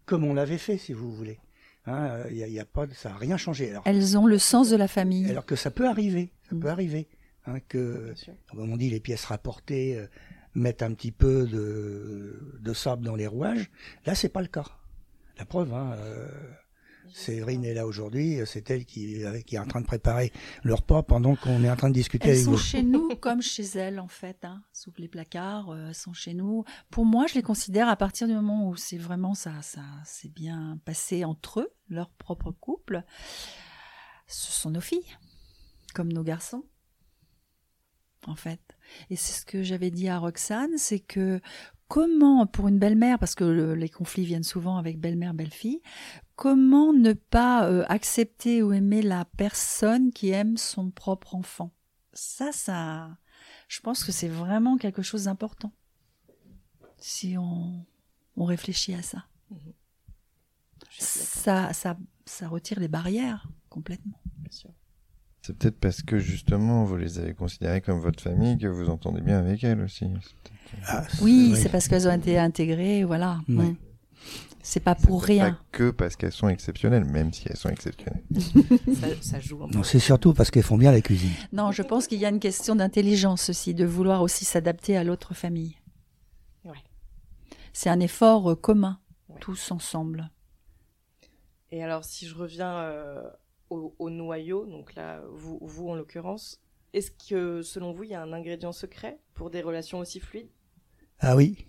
comme 0.06 0.24
on 0.24 0.34
l'avait 0.34 0.58
fait, 0.58 0.78
si 0.78 0.94
vous 0.94 1.14
voulez. 1.14 1.40
Hein, 1.86 2.08
euh, 2.26 2.32
y 2.32 2.44
a, 2.44 2.48
y 2.48 2.60
a 2.60 2.66
pas, 2.66 2.86
de- 2.88 2.94
ça 2.94 3.12
a 3.14 3.18
rien 3.18 3.38
changé. 3.38 3.70
Alors, 3.72 3.84
Elles 3.86 4.18
ont 4.18 4.26
le 4.28 4.38
sens 4.38 4.70
de 4.70 4.76
la 4.76 4.88
famille. 4.88 5.30
alors 5.30 5.46
que 5.46 5.56
ça 5.56 5.72
peut 5.72 5.88
arriver, 5.88 6.32
ça 6.50 6.56
Mm. 6.56 6.60
peut 6.62 6.70
arriver, 6.70 7.08
hein, 7.46 7.60
que, 7.68 8.14
comme 8.50 8.72
on 8.72 8.76
dit, 8.78 8.90
les 8.90 9.00
pièces 9.00 9.26
rapportées 9.26 9.98
mettent 10.56 10.84
un 10.84 10.94
petit 10.94 11.12
peu 11.12 11.46
de, 11.46 12.58
de 12.60 12.74
sable 12.74 13.06
dans 13.06 13.16
les 13.16 13.28
rouages. 13.28 13.70
Là, 14.06 14.16
c'est 14.16 14.30
pas 14.30 14.42
le 14.42 14.48
cas. 14.48 14.66
La 15.38 15.46
preuve, 15.46 15.74
hein, 15.74 15.94
euh, 15.98 16.28
Séverine 17.14 17.64
est 17.64 17.74
là 17.74 17.86
aujourd'hui, 17.86 18.40
euh, 18.40 18.46
c'est 18.46 18.70
elle 18.70 18.86
qui, 18.86 19.22
est 19.22 19.58
en 19.58 19.66
train 19.66 19.82
de 19.82 19.86
préparer 19.86 20.32
le 20.64 20.74
repas 20.74 21.04
pendant 21.04 21.36
qu'on 21.36 21.64
est 21.64 21.70
en 21.70 21.76
train 21.76 21.90
de 21.90 21.94
discuter 21.94 22.30
Elles 22.30 22.36
avec 22.36 22.46
sont 22.46 22.52
vous. 22.52 22.58
chez 22.58 22.84
nous 22.84 23.16
comme 23.22 23.42
chez 23.42 23.64
elles 23.64 24.00
en 24.00 24.08
fait, 24.08 24.44
hein, 24.46 24.64
sous 24.74 24.92
les 24.98 25.08
placards, 25.08 25.70
euh, 25.70 25.88
elles 25.90 25.96
sont 25.96 26.14
chez 26.14 26.34
nous. 26.34 26.64
Pour 26.90 27.06
moi, 27.06 27.28
je 27.28 27.36
les 27.36 27.42
considère 27.42 27.88
à 27.88 27.96
partir 27.96 28.28
du 28.28 28.34
moment 28.34 28.70
où 28.70 28.76
c'est 28.76 28.98
vraiment 28.98 29.34
ça, 29.34 29.62
ça 29.62 29.84
s'est 30.06 30.30
bien 30.30 30.80
passé 30.86 31.24
entre 31.24 31.62
eux, 31.62 31.70
leur 31.90 32.10
propre 32.10 32.52
couple. 32.52 33.04
Ce 34.28 34.52
sont 34.52 34.72
nos 34.72 34.82
filles, 34.82 35.18
comme 35.94 36.12
nos 36.12 36.24
garçons, 36.24 36.66
en 38.26 38.36
fait. 38.36 38.77
Et 39.10 39.16
c'est 39.16 39.34
ce 39.40 39.46
que 39.46 39.64
j'avais 39.64 39.92
dit 39.92 40.08
à 40.10 40.18
Roxane, 40.20 40.78
c'est 40.78 41.00
que 41.00 41.40
comment 41.88 42.46
pour 42.48 42.68
une 42.68 42.80
belle-mère, 42.80 43.20
parce 43.20 43.36
que 43.36 43.44
le- 43.44 43.76
les 43.76 43.90
conflits 43.90 44.26
viennent 44.26 44.44
souvent 44.44 44.78
avec 44.78 45.00
belle-mère, 45.00 45.34
belle-fille, 45.34 45.82
comment 46.36 46.94
ne 46.94 47.14
pas 47.14 47.70
euh, 47.70 47.86
accepter 47.90 48.62
ou 48.64 48.74
aimer 48.74 49.02
la 49.02 49.26
personne 49.38 50.12
qui 50.12 50.30
aime 50.30 50.58
son 50.58 50.92
propre 50.92 51.36
enfant? 51.36 51.72
Ça, 52.14 52.52
ça, 52.52 53.18
je 53.68 53.80
pense 53.80 54.04
que 54.04 54.12
c'est 54.12 54.28
vraiment 54.28 54.78
quelque 54.78 55.02
chose 55.02 55.26
d'important. 55.26 55.72
Si 57.00 57.38
on, 57.38 57.86
on 58.36 58.46
réfléchit 58.46 58.94
à 58.94 59.02
ça. 59.02 59.26
D'accord, 61.16 61.44
Ça, 61.44 61.74
ça, 61.74 61.98
ça 62.26 62.48
retire 62.48 62.80
les 62.80 62.88
barrières 62.88 63.48
complètement. 63.70 64.20
bien 64.38 64.52
sûr. 64.52 64.72
C'est 65.48 65.58
peut-être 65.58 65.80
parce 65.80 66.02
que 66.02 66.20
justement 66.20 66.84
vous 66.84 66.98
les 66.98 67.20
avez 67.20 67.34
considérées 67.34 67.80
comme 67.80 68.02
votre 68.02 68.22
famille 68.22 68.58
que 68.58 68.68
vous 68.68 68.90
entendez 68.90 69.22
bien 69.22 69.40
avec 69.40 69.64
elles 69.64 69.80
aussi. 69.80 70.06
Ah, 70.86 71.06
Oui, 71.22 71.54
c'est 71.56 71.70
parce 71.70 71.88
qu'elles 71.88 72.06
ont 72.06 72.12
été 72.14 72.38
intégrées, 72.38 73.06
voilà. 73.06 73.40
Ouais. 73.48 73.64
Mm. 73.64 73.78
C'est 74.62 74.82
pas 74.82 74.94
pour 74.94 75.24
rien. 75.24 75.52
Pas 75.52 75.60
que 75.72 75.92
parce 75.92 76.18
qu'elles 76.18 76.34
sont 76.34 76.50
exceptionnelles, 76.50 77.06
même 77.06 77.32
si 77.32 77.46
elles 77.50 77.56
sont 77.56 77.70
exceptionnelles. 77.70 78.22
Ça, 78.94 79.08
ça 79.22 79.40
joue. 79.40 79.66
Non, 79.68 79.84
c'est 79.84 80.00
surtout 80.00 80.34
parce 80.34 80.52
qu'elles 80.52 80.64
font 80.64 80.78
bien 80.78 80.92
la 80.92 81.00
cuisine. 81.00 81.32
Non, 81.54 81.72
je 81.72 81.82
pense 81.82 82.08
qu'il 82.08 82.20
y 82.20 82.26
a 82.26 82.30
une 82.30 82.42
question 82.42 82.76
d'intelligence 82.76 83.50
aussi, 83.50 83.74
de 83.74 83.86
vouloir 83.86 84.22
aussi 84.24 84.44
s'adapter 84.44 84.98
à 84.98 85.06
l'autre 85.06 85.34
famille. 85.34 85.78
Ouais. 86.66 86.84
C'est 87.72 87.90
un 87.90 88.02
effort 88.02 88.52
euh, 88.52 88.56
commun, 88.56 89.00
Ouais. 89.30 89.40
tous 89.40 89.72
ensemble. 89.72 90.30
Et 91.72 91.82
alors, 91.82 92.04
si 92.04 92.28
je 92.28 92.36
reviens 92.36 92.74
euh, 92.80 93.22
au, 93.70 93.96
au 94.00 94.10
noyau, 94.10 94.66
donc 94.66 94.96
là, 94.96 95.22
vous, 95.32 95.60
vous 95.62 95.90
en 95.90 95.96
l'occurrence, 95.96 96.62
est-ce 96.94 97.12
que 97.12 97.62
selon 97.62 97.92
vous, 97.92 98.04
il 98.04 98.12
y 98.12 98.16
a 98.16 98.22
un 98.22 98.34
ingrédient 98.34 98.72
secret 98.72 99.20
pour 99.34 99.50
des 99.50 99.62
relations 99.62 100.00
aussi 100.00 100.20
fluides? 100.20 100.50
Ah 101.20 101.36
oui. 101.36 101.66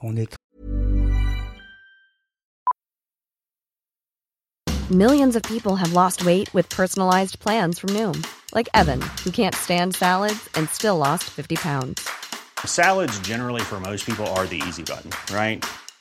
On 0.00 0.16
est 0.16 0.36
Millions 4.90 5.36
of 5.36 5.42
people 5.44 5.76
have 5.76 5.94
lost 5.94 6.22
weight 6.26 6.52
with 6.52 6.68
personalized 6.68 7.40
plans 7.40 7.78
from 7.78 7.90
Noom, 7.90 8.26
like 8.54 8.68
Evan, 8.74 9.00
who 9.24 9.30
can't 9.30 9.54
stand 9.54 9.94
salads 9.94 10.50
and 10.54 10.68
still 10.68 10.98
lost 10.98 11.24
50 11.30 11.56
pounds. 11.56 12.06
Salads, 12.66 13.18
generally, 13.20 13.62
for 13.62 13.80
most 13.80 14.04
people, 14.04 14.26
are 14.36 14.46
the 14.46 14.60
easy 14.68 14.82
button, 14.82 15.10
right? 15.34 15.64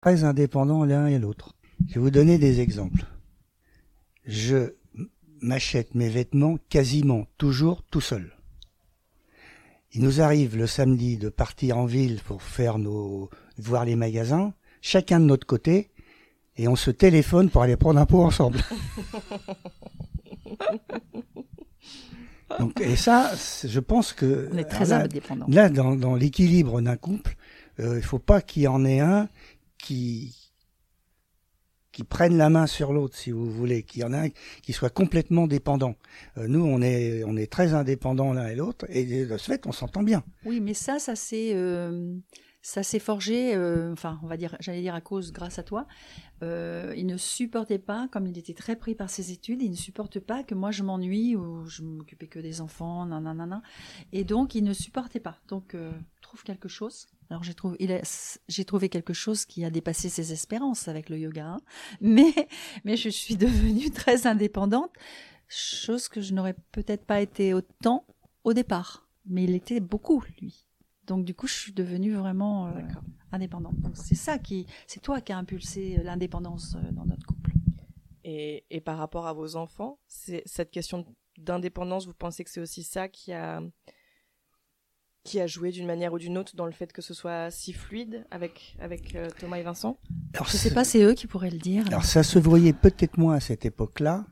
Très 0.00 0.24
indépendants 0.24 0.84
l'un 0.84 1.06
et 1.06 1.18
l'autre. 1.18 1.54
Je 1.88 1.94
vais 1.94 2.00
vous 2.00 2.10
donner 2.10 2.38
des 2.38 2.60
exemples. 2.60 3.04
Je 4.24 4.74
m'achète 5.40 5.94
mes 5.94 6.08
vêtements 6.08 6.58
quasiment 6.68 7.26
toujours 7.38 7.82
tout 7.90 8.00
seul. 8.00 8.32
Il 9.92 10.02
nous 10.02 10.20
arrive 10.20 10.56
le 10.56 10.66
samedi 10.66 11.16
de 11.16 11.28
partir 11.28 11.78
en 11.78 11.86
ville 11.86 12.20
pour 12.22 12.42
faire 12.42 12.78
nos 12.78 13.30
voir 13.58 13.84
les 13.84 13.96
magasins, 13.96 14.52
chacun 14.82 15.20
de 15.20 15.24
notre 15.24 15.46
côté, 15.46 15.90
et 16.56 16.68
on 16.68 16.76
se 16.76 16.90
téléphone 16.90 17.50
pour 17.50 17.62
aller 17.62 17.76
prendre 17.76 18.00
un 18.00 18.06
pot 18.06 18.22
ensemble. 18.22 18.58
Donc, 22.58 22.80
et 22.80 22.96
ça, 22.96 23.32
je 23.64 23.80
pense 23.80 24.12
que 24.12 24.48
On 24.52 24.58
est 24.58 24.64
très 24.64 24.86
là, 24.86 25.04
indépendants. 25.04 25.46
Là, 25.48 25.68
dans, 25.68 25.96
dans 25.96 26.14
l'équilibre 26.14 26.80
d'un 26.80 26.96
couple, 26.96 27.36
euh, 27.80 27.98
il 27.98 28.02
faut 28.04 28.18
pas 28.18 28.40
qu'il 28.40 28.62
y 28.62 28.68
en 28.68 28.84
ait 28.84 29.00
un 29.00 29.28
qui 29.78 30.46
qui 31.96 32.04
prenne 32.04 32.36
la 32.36 32.50
main 32.50 32.66
sur 32.66 32.92
l'autre, 32.92 33.16
si 33.16 33.30
vous 33.30 33.50
voulez, 33.50 33.82
qu'il 33.82 34.02
y 34.02 34.04
en 34.04 34.12
a 34.12 34.28
qui 34.28 34.74
soit 34.74 34.90
complètement 34.90 35.46
dépendant. 35.46 35.94
Euh, 36.36 36.46
nous, 36.46 36.62
on 36.62 36.82
est 36.82 37.24
on 37.24 37.38
est 37.38 37.50
très 37.50 37.72
indépendants 37.72 38.34
l'un 38.34 38.48
et 38.48 38.54
l'autre, 38.54 38.84
et 38.90 39.24
de 39.24 39.38
ce 39.38 39.46
fait, 39.46 39.66
on 39.66 39.72
s'entend 39.72 40.02
bien. 40.02 40.22
Oui, 40.44 40.60
mais 40.60 40.74
ça, 40.74 40.98
ça 40.98 41.16
s'est, 41.16 41.54
euh, 41.54 42.14
ça 42.60 42.82
s'est 42.82 42.98
forgé, 42.98 43.54
euh, 43.54 43.94
enfin, 43.94 44.20
on 44.22 44.26
va 44.26 44.36
dire, 44.36 44.58
j'allais 44.60 44.82
dire 44.82 44.94
à 44.94 45.00
cause, 45.00 45.32
grâce 45.32 45.58
à 45.58 45.62
toi. 45.62 45.86
Il 46.42 47.06
ne 47.06 47.16
supportait 47.16 47.78
pas, 47.78 48.08
comme 48.12 48.26
il 48.26 48.36
était 48.36 48.52
très 48.52 48.76
pris 48.76 48.94
par 48.94 49.08
ses 49.08 49.32
études, 49.32 49.62
il 49.62 49.70
ne 49.70 49.76
supporte 49.76 50.20
pas 50.20 50.42
que 50.42 50.54
moi 50.54 50.72
je 50.72 50.82
m'ennuie 50.82 51.34
ou 51.34 51.64
je 51.64 51.80
m'occupais 51.80 52.26
que 52.26 52.40
des 52.40 52.60
enfants, 52.60 53.06
nanana. 53.06 53.62
Et 54.12 54.24
donc, 54.24 54.54
il 54.54 54.64
ne 54.64 54.74
supportait 54.74 55.18
pas. 55.18 55.38
Donc, 55.48 55.74
trouve 56.20 56.42
quelque 56.42 56.68
chose. 56.68 57.06
Alors, 57.30 57.42
j'ai 57.42 57.54
trouvé, 57.54 57.76
il 57.80 57.90
a- 57.92 58.02
j'ai 58.48 58.64
trouvé 58.64 58.88
quelque 58.88 59.12
chose 59.12 59.44
qui 59.44 59.64
a 59.64 59.70
dépassé 59.70 60.08
ses 60.08 60.32
espérances 60.32 60.88
avec 60.88 61.08
le 61.10 61.18
yoga. 61.18 61.46
hein. 61.46 61.60
Mais, 62.00 62.32
mais 62.84 62.96
je 62.96 63.08
suis 63.08 63.36
devenue 63.36 63.90
très 63.90 64.26
indépendante, 64.26 64.92
chose 65.48 66.08
que 66.08 66.20
je 66.20 66.34
n'aurais 66.34 66.54
peut-être 66.72 67.04
pas 67.04 67.20
été 67.20 67.52
autant 67.54 68.04
au 68.44 68.52
départ. 68.52 69.08
Mais 69.26 69.44
il 69.44 69.54
était 69.54 69.80
beaucoup, 69.80 70.22
lui. 70.40 70.66
Donc, 71.06 71.24
du 71.24 71.34
coup, 71.34 71.46
je 71.46 71.54
suis 71.54 71.72
devenue 71.72 72.14
vraiment 72.14 72.68
euh, 72.68 72.80
indépendante. 73.32 73.76
Donc, 73.80 73.96
c'est 73.96 74.14
ça 74.14 74.38
qui, 74.38 74.66
c'est 74.86 75.00
toi 75.00 75.20
qui 75.20 75.32
as 75.32 75.38
impulsé 75.38 75.98
euh, 75.98 76.02
l'indépendance 76.04 76.76
euh, 76.76 76.92
dans 76.92 77.04
notre 77.06 77.26
couple. 77.26 77.52
et, 78.24 78.64
et 78.70 78.80
par 78.80 78.98
rapport 78.98 79.26
à 79.26 79.32
vos 79.32 79.56
enfants, 79.56 79.98
c'est 80.06 80.42
cette 80.46 80.70
question 80.70 81.04
d'indépendance, 81.38 82.06
vous 82.06 82.14
pensez 82.14 82.44
que 82.44 82.50
c'est 82.50 82.60
aussi 82.60 82.82
ça 82.82 83.08
qui 83.08 83.32
a 83.32 83.60
qui 85.26 85.40
a 85.40 85.46
joué 85.46 85.70
d'une 85.72 85.86
manière 85.86 86.12
ou 86.12 86.18
d'une 86.18 86.38
autre 86.38 86.56
dans 86.56 86.66
le 86.66 86.72
fait 86.72 86.92
que 86.92 87.02
ce 87.02 87.12
soit 87.12 87.50
si 87.50 87.72
fluide 87.72 88.24
avec 88.30 88.76
avec 88.80 89.14
euh, 89.14 89.28
Thomas 89.38 89.58
et 89.58 89.62
Vincent? 89.62 89.98
Alors, 90.34 90.46
Je 90.46 90.52
sais 90.52 90.68
c'est- 90.68 90.74
pas, 90.74 90.84
c'est 90.84 91.02
eux 91.02 91.14
qui 91.14 91.26
pourraient 91.26 91.50
le 91.50 91.58
dire. 91.58 91.84
Alors 91.88 92.04
ça 92.04 92.22
se 92.22 92.38
voyait 92.38 92.72
peut-être 92.72 93.18
moins 93.18 93.34
à 93.34 93.40
cette 93.40 93.64
époque-là 93.66 94.24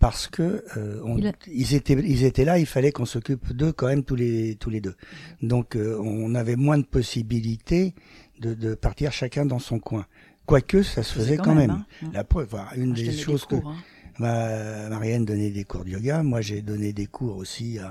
parce 0.00 0.26
que 0.28 0.64
euh, 0.76 1.00
on- 1.04 1.16
Il 1.18 1.26
a- 1.26 1.32
ils 1.46 1.74
étaient 1.74 1.94
ils 1.94 2.24
étaient 2.24 2.44
là, 2.44 2.58
il 2.58 2.66
fallait 2.66 2.92
qu'on 2.92 3.06
s'occupe 3.06 3.52
d'eux 3.52 3.72
quand 3.72 3.86
même 3.86 4.04
tous 4.04 4.16
les 4.16 4.56
tous 4.56 4.70
les 4.70 4.80
deux. 4.80 4.94
Donc 5.42 5.76
euh, 5.76 5.98
on 6.02 6.34
avait 6.34 6.56
moins 6.56 6.78
de 6.78 6.84
possibilités 6.84 7.94
de, 8.40 8.54
de 8.54 8.74
partir 8.74 9.12
chacun 9.12 9.46
dans 9.46 9.58
son 9.58 9.78
coin. 9.78 10.06
Quoique 10.44 10.82
ça 10.82 11.02
se 11.02 11.12
faisait 11.14 11.38
quand, 11.38 11.54
même. 11.54 11.70
hein. 11.70 11.86
La 12.12 12.22
preuve, 12.24 12.48
voilà, 12.50 12.68
une 12.76 12.92
des 12.92 13.10
choses 13.12 13.46
que 13.46 13.56
cours, 13.56 13.70
hein. 13.70 13.76
ma, 14.18 14.88
Marianne 14.90 15.24
donnait 15.24 15.50
des 15.50 15.64
cours 15.64 15.84
de 15.84 15.90
yoga, 15.90 16.22
moi 16.22 16.40
j'ai 16.40 16.62
donné 16.62 16.92
des 16.92 17.06
cours 17.06 17.36
aussi 17.36 17.78
à 17.80 17.90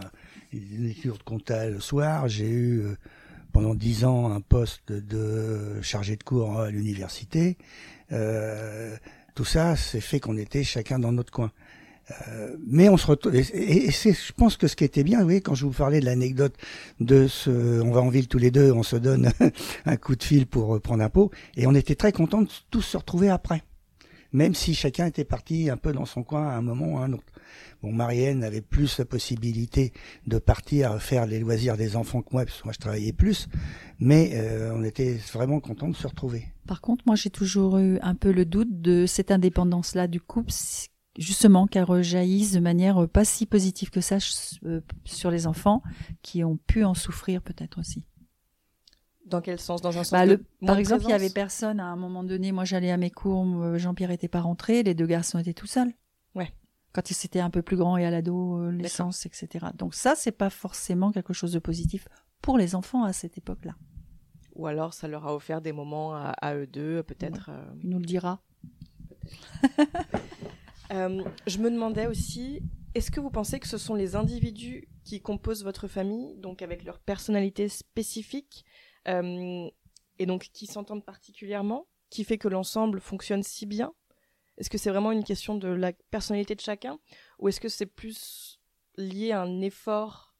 une 0.55 0.87
lecture 0.87 1.17
de 1.17 1.23
compta 1.23 1.69
le 1.69 1.79
soir. 1.79 2.27
J'ai 2.27 2.47
eu 2.47 2.79
euh, 2.79 2.95
pendant 3.51 3.75
dix 3.75 4.05
ans 4.05 4.31
un 4.31 4.41
poste 4.41 4.91
de 4.91 5.81
chargé 5.81 6.15
de 6.15 6.23
cours 6.23 6.59
à 6.59 6.69
l'université. 6.69 7.57
Euh, 8.11 8.95
tout 9.33 9.45
ça, 9.45 9.75
c'est 9.75 10.01
fait 10.01 10.19
qu'on 10.19 10.37
était 10.37 10.63
chacun 10.63 10.99
dans 10.99 11.11
notre 11.11 11.31
coin. 11.31 11.51
Euh, 12.29 12.55
mais 12.67 12.87
on 12.87 12.97
se 12.97 13.07
retrouve 13.07 13.33
et, 13.35 13.89
c'est 13.89 14.13
je 14.13 14.31
pense 14.33 14.57
que 14.57 14.67
ce 14.67 14.75
qui 14.75 14.83
était 14.83 15.03
bien 15.03 15.25
oui 15.25 15.41
quand 15.41 15.55
je 15.55 15.65
vous 15.65 15.71
parlais 15.71 15.99
de 15.99 16.05
l'anecdote 16.05 16.53
de 16.99 17.25
ce 17.27 17.81
on 17.81 17.89
va 17.89 18.01
en 18.01 18.09
ville 18.09 18.27
tous 18.27 18.37
les 18.37 18.51
deux 18.51 18.71
on 18.71 18.83
se 18.83 18.95
donne 18.95 19.31
un 19.87 19.97
coup 19.97 20.15
de 20.15 20.21
fil 20.21 20.45
pour 20.45 20.79
prendre 20.81 21.03
un 21.03 21.09
pot 21.09 21.31
et 21.57 21.65
on 21.65 21.73
était 21.73 21.95
très 21.95 22.11
contents 22.11 22.43
de 22.43 22.49
tous 22.69 22.83
se 22.83 22.95
retrouver 22.95 23.29
après 23.29 23.63
même 24.33 24.53
si 24.53 24.75
chacun 24.75 25.07
était 25.07 25.23
parti 25.23 25.67
un 25.71 25.77
peu 25.77 25.93
dans 25.93 26.05
son 26.05 26.21
coin 26.21 26.47
à 26.47 26.51
un 26.51 26.61
moment 26.61 26.93
ou 26.93 26.97
à 26.99 27.05
un 27.05 27.13
autre 27.13 27.23
bon 27.81 27.91
Marianne 27.91 28.43
avait 28.43 28.61
plus 28.61 28.97
la 28.97 29.05
possibilité 29.05 29.93
de 30.27 30.37
partir 30.37 31.01
faire 31.01 31.25
les 31.25 31.39
loisirs 31.39 31.77
des 31.77 31.95
enfants 31.95 32.21
que 32.21 32.29
moi 32.31 32.45
parce 32.45 32.59
que 32.59 32.65
moi 32.65 32.73
je 32.73 32.79
travaillais 32.79 33.13
plus 33.13 33.47
mais 33.99 34.31
euh, 34.33 34.73
on 34.75 34.83
était 34.83 35.17
vraiment 35.33 35.59
contents 35.59 35.89
de 35.89 35.95
se 35.95 36.07
retrouver 36.07 36.45
par 36.67 36.81
contre 36.81 37.03
moi 37.05 37.15
j'ai 37.15 37.29
toujours 37.29 37.77
eu 37.77 37.99
un 38.01 38.15
peu 38.15 38.31
le 38.31 38.45
doute 38.45 38.81
de 38.81 39.05
cette 39.05 39.31
indépendance 39.31 39.95
là 39.95 40.07
du 40.07 40.21
couple 40.21 40.51
justement 41.17 41.67
qu'elle 41.67 41.83
rejaillisse 41.83 42.51
de 42.51 42.59
manière 42.59 43.07
pas 43.07 43.25
si 43.25 43.45
positive 43.45 43.89
que 43.89 44.01
ça 44.01 44.17
euh, 44.65 44.81
sur 45.03 45.31
les 45.31 45.47
enfants 45.47 45.81
qui 46.21 46.43
ont 46.43 46.57
pu 46.57 46.83
en 46.83 46.93
souffrir 46.93 47.41
peut-être 47.41 47.79
aussi. 47.79 48.05
Dans 49.25 49.41
quel 49.41 49.59
sens? 49.59 49.81
Dans 49.81 49.97
un 49.97 50.03
sens 50.03 50.11
bah, 50.11 50.35
Par 50.65 50.77
exemple, 50.77 51.03
il 51.05 51.09
y 51.09 51.13
avait 51.13 51.31
personne 51.31 51.79
à 51.79 51.85
un 51.85 51.95
moment 51.95 52.23
donné. 52.23 52.51
Moi, 52.51 52.63
j'allais 52.63 52.91
à 52.91 52.97
mes 52.97 53.09
cours, 53.09 53.43
euh, 53.59 53.77
Jean-Pierre 53.79 54.11
était 54.11 54.27
pas 54.27 54.41
rentré, 54.41 54.83
les 54.83 54.93
deux 54.93 55.07
garçons 55.07 55.39
étaient 55.39 55.53
tout 55.53 55.65
seuls. 55.65 55.91
Quand 56.95 57.11
ils 57.11 57.25
étaient 57.25 57.41
un 57.41 57.49
peu 57.49 57.61
plus 57.61 57.75
grands 57.75 57.97
et 57.97 58.05
à 58.05 58.09
l'ado, 58.09 58.69
l'essence, 58.71 59.25
etc. 59.25 59.65
Donc 59.77 59.93
ça, 59.93 60.15
c'est 60.15 60.31
pas 60.31 60.49
forcément 60.49 61.11
quelque 61.11 61.33
chose 61.33 61.51
de 61.51 61.59
positif 61.59 62.07
pour 62.41 62.57
les 62.57 62.73
enfants 62.73 63.03
à 63.03 63.11
cette 63.11 63.37
époque-là. 63.37 63.75
Ou 64.55 64.65
alors, 64.67 64.93
ça 64.93 65.09
leur 65.09 65.27
a 65.27 65.35
offert 65.35 65.59
des 65.59 65.73
moments 65.73 66.15
à, 66.15 66.55
eux 66.55 66.67
deux, 66.67 67.03
peut-être. 67.03 67.51
Il 67.83 67.89
nous 67.89 67.99
le 67.99 68.05
dira. 68.05 68.41
Euh, 70.91 71.23
je 71.47 71.57
me 71.57 71.71
demandais 71.71 72.05
aussi, 72.05 72.61
est-ce 72.93 73.09
que 73.09 73.19
vous 73.19 73.31
pensez 73.31 73.59
que 73.59 73.67
ce 73.67 73.79
sont 73.79 73.95
les 73.95 74.15
individus 74.15 74.87
qui 75.03 75.19
composent 75.19 75.63
votre 75.63 75.87
famille, 75.87 76.35
donc 76.37 76.61
avec 76.61 76.83
leur 76.83 76.99
personnalité 76.99 77.69
spécifique, 77.69 78.65
euh, 79.07 79.67
et 80.19 80.25
donc 80.27 80.49
qui 80.53 80.67
s'entendent 80.67 81.03
particulièrement, 81.03 81.87
qui 82.11 82.23
fait 82.23 82.37
que 82.37 82.47
l'ensemble 82.47 83.01
fonctionne 83.01 83.41
si 83.41 83.65
bien 83.65 83.93
Est-ce 84.57 84.69
que 84.69 84.77
c'est 84.77 84.89
vraiment 84.89 85.11
une 85.11 85.23
question 85.23 85.55
de 85.55 85.67
la 85.67 85.91
personnalité 86.11 86.55
de 86.55 86.61
chacun, 86.61 86.99
ou 87.39 87.49
est-ce 87.49 87.59
que 87.59 87.69
c'est 87.69 87.85
plus 87.85 88.59
lié 88.97 89.31
à 89.31 89.41
un 89.41 89.61
effort 89.61 90.35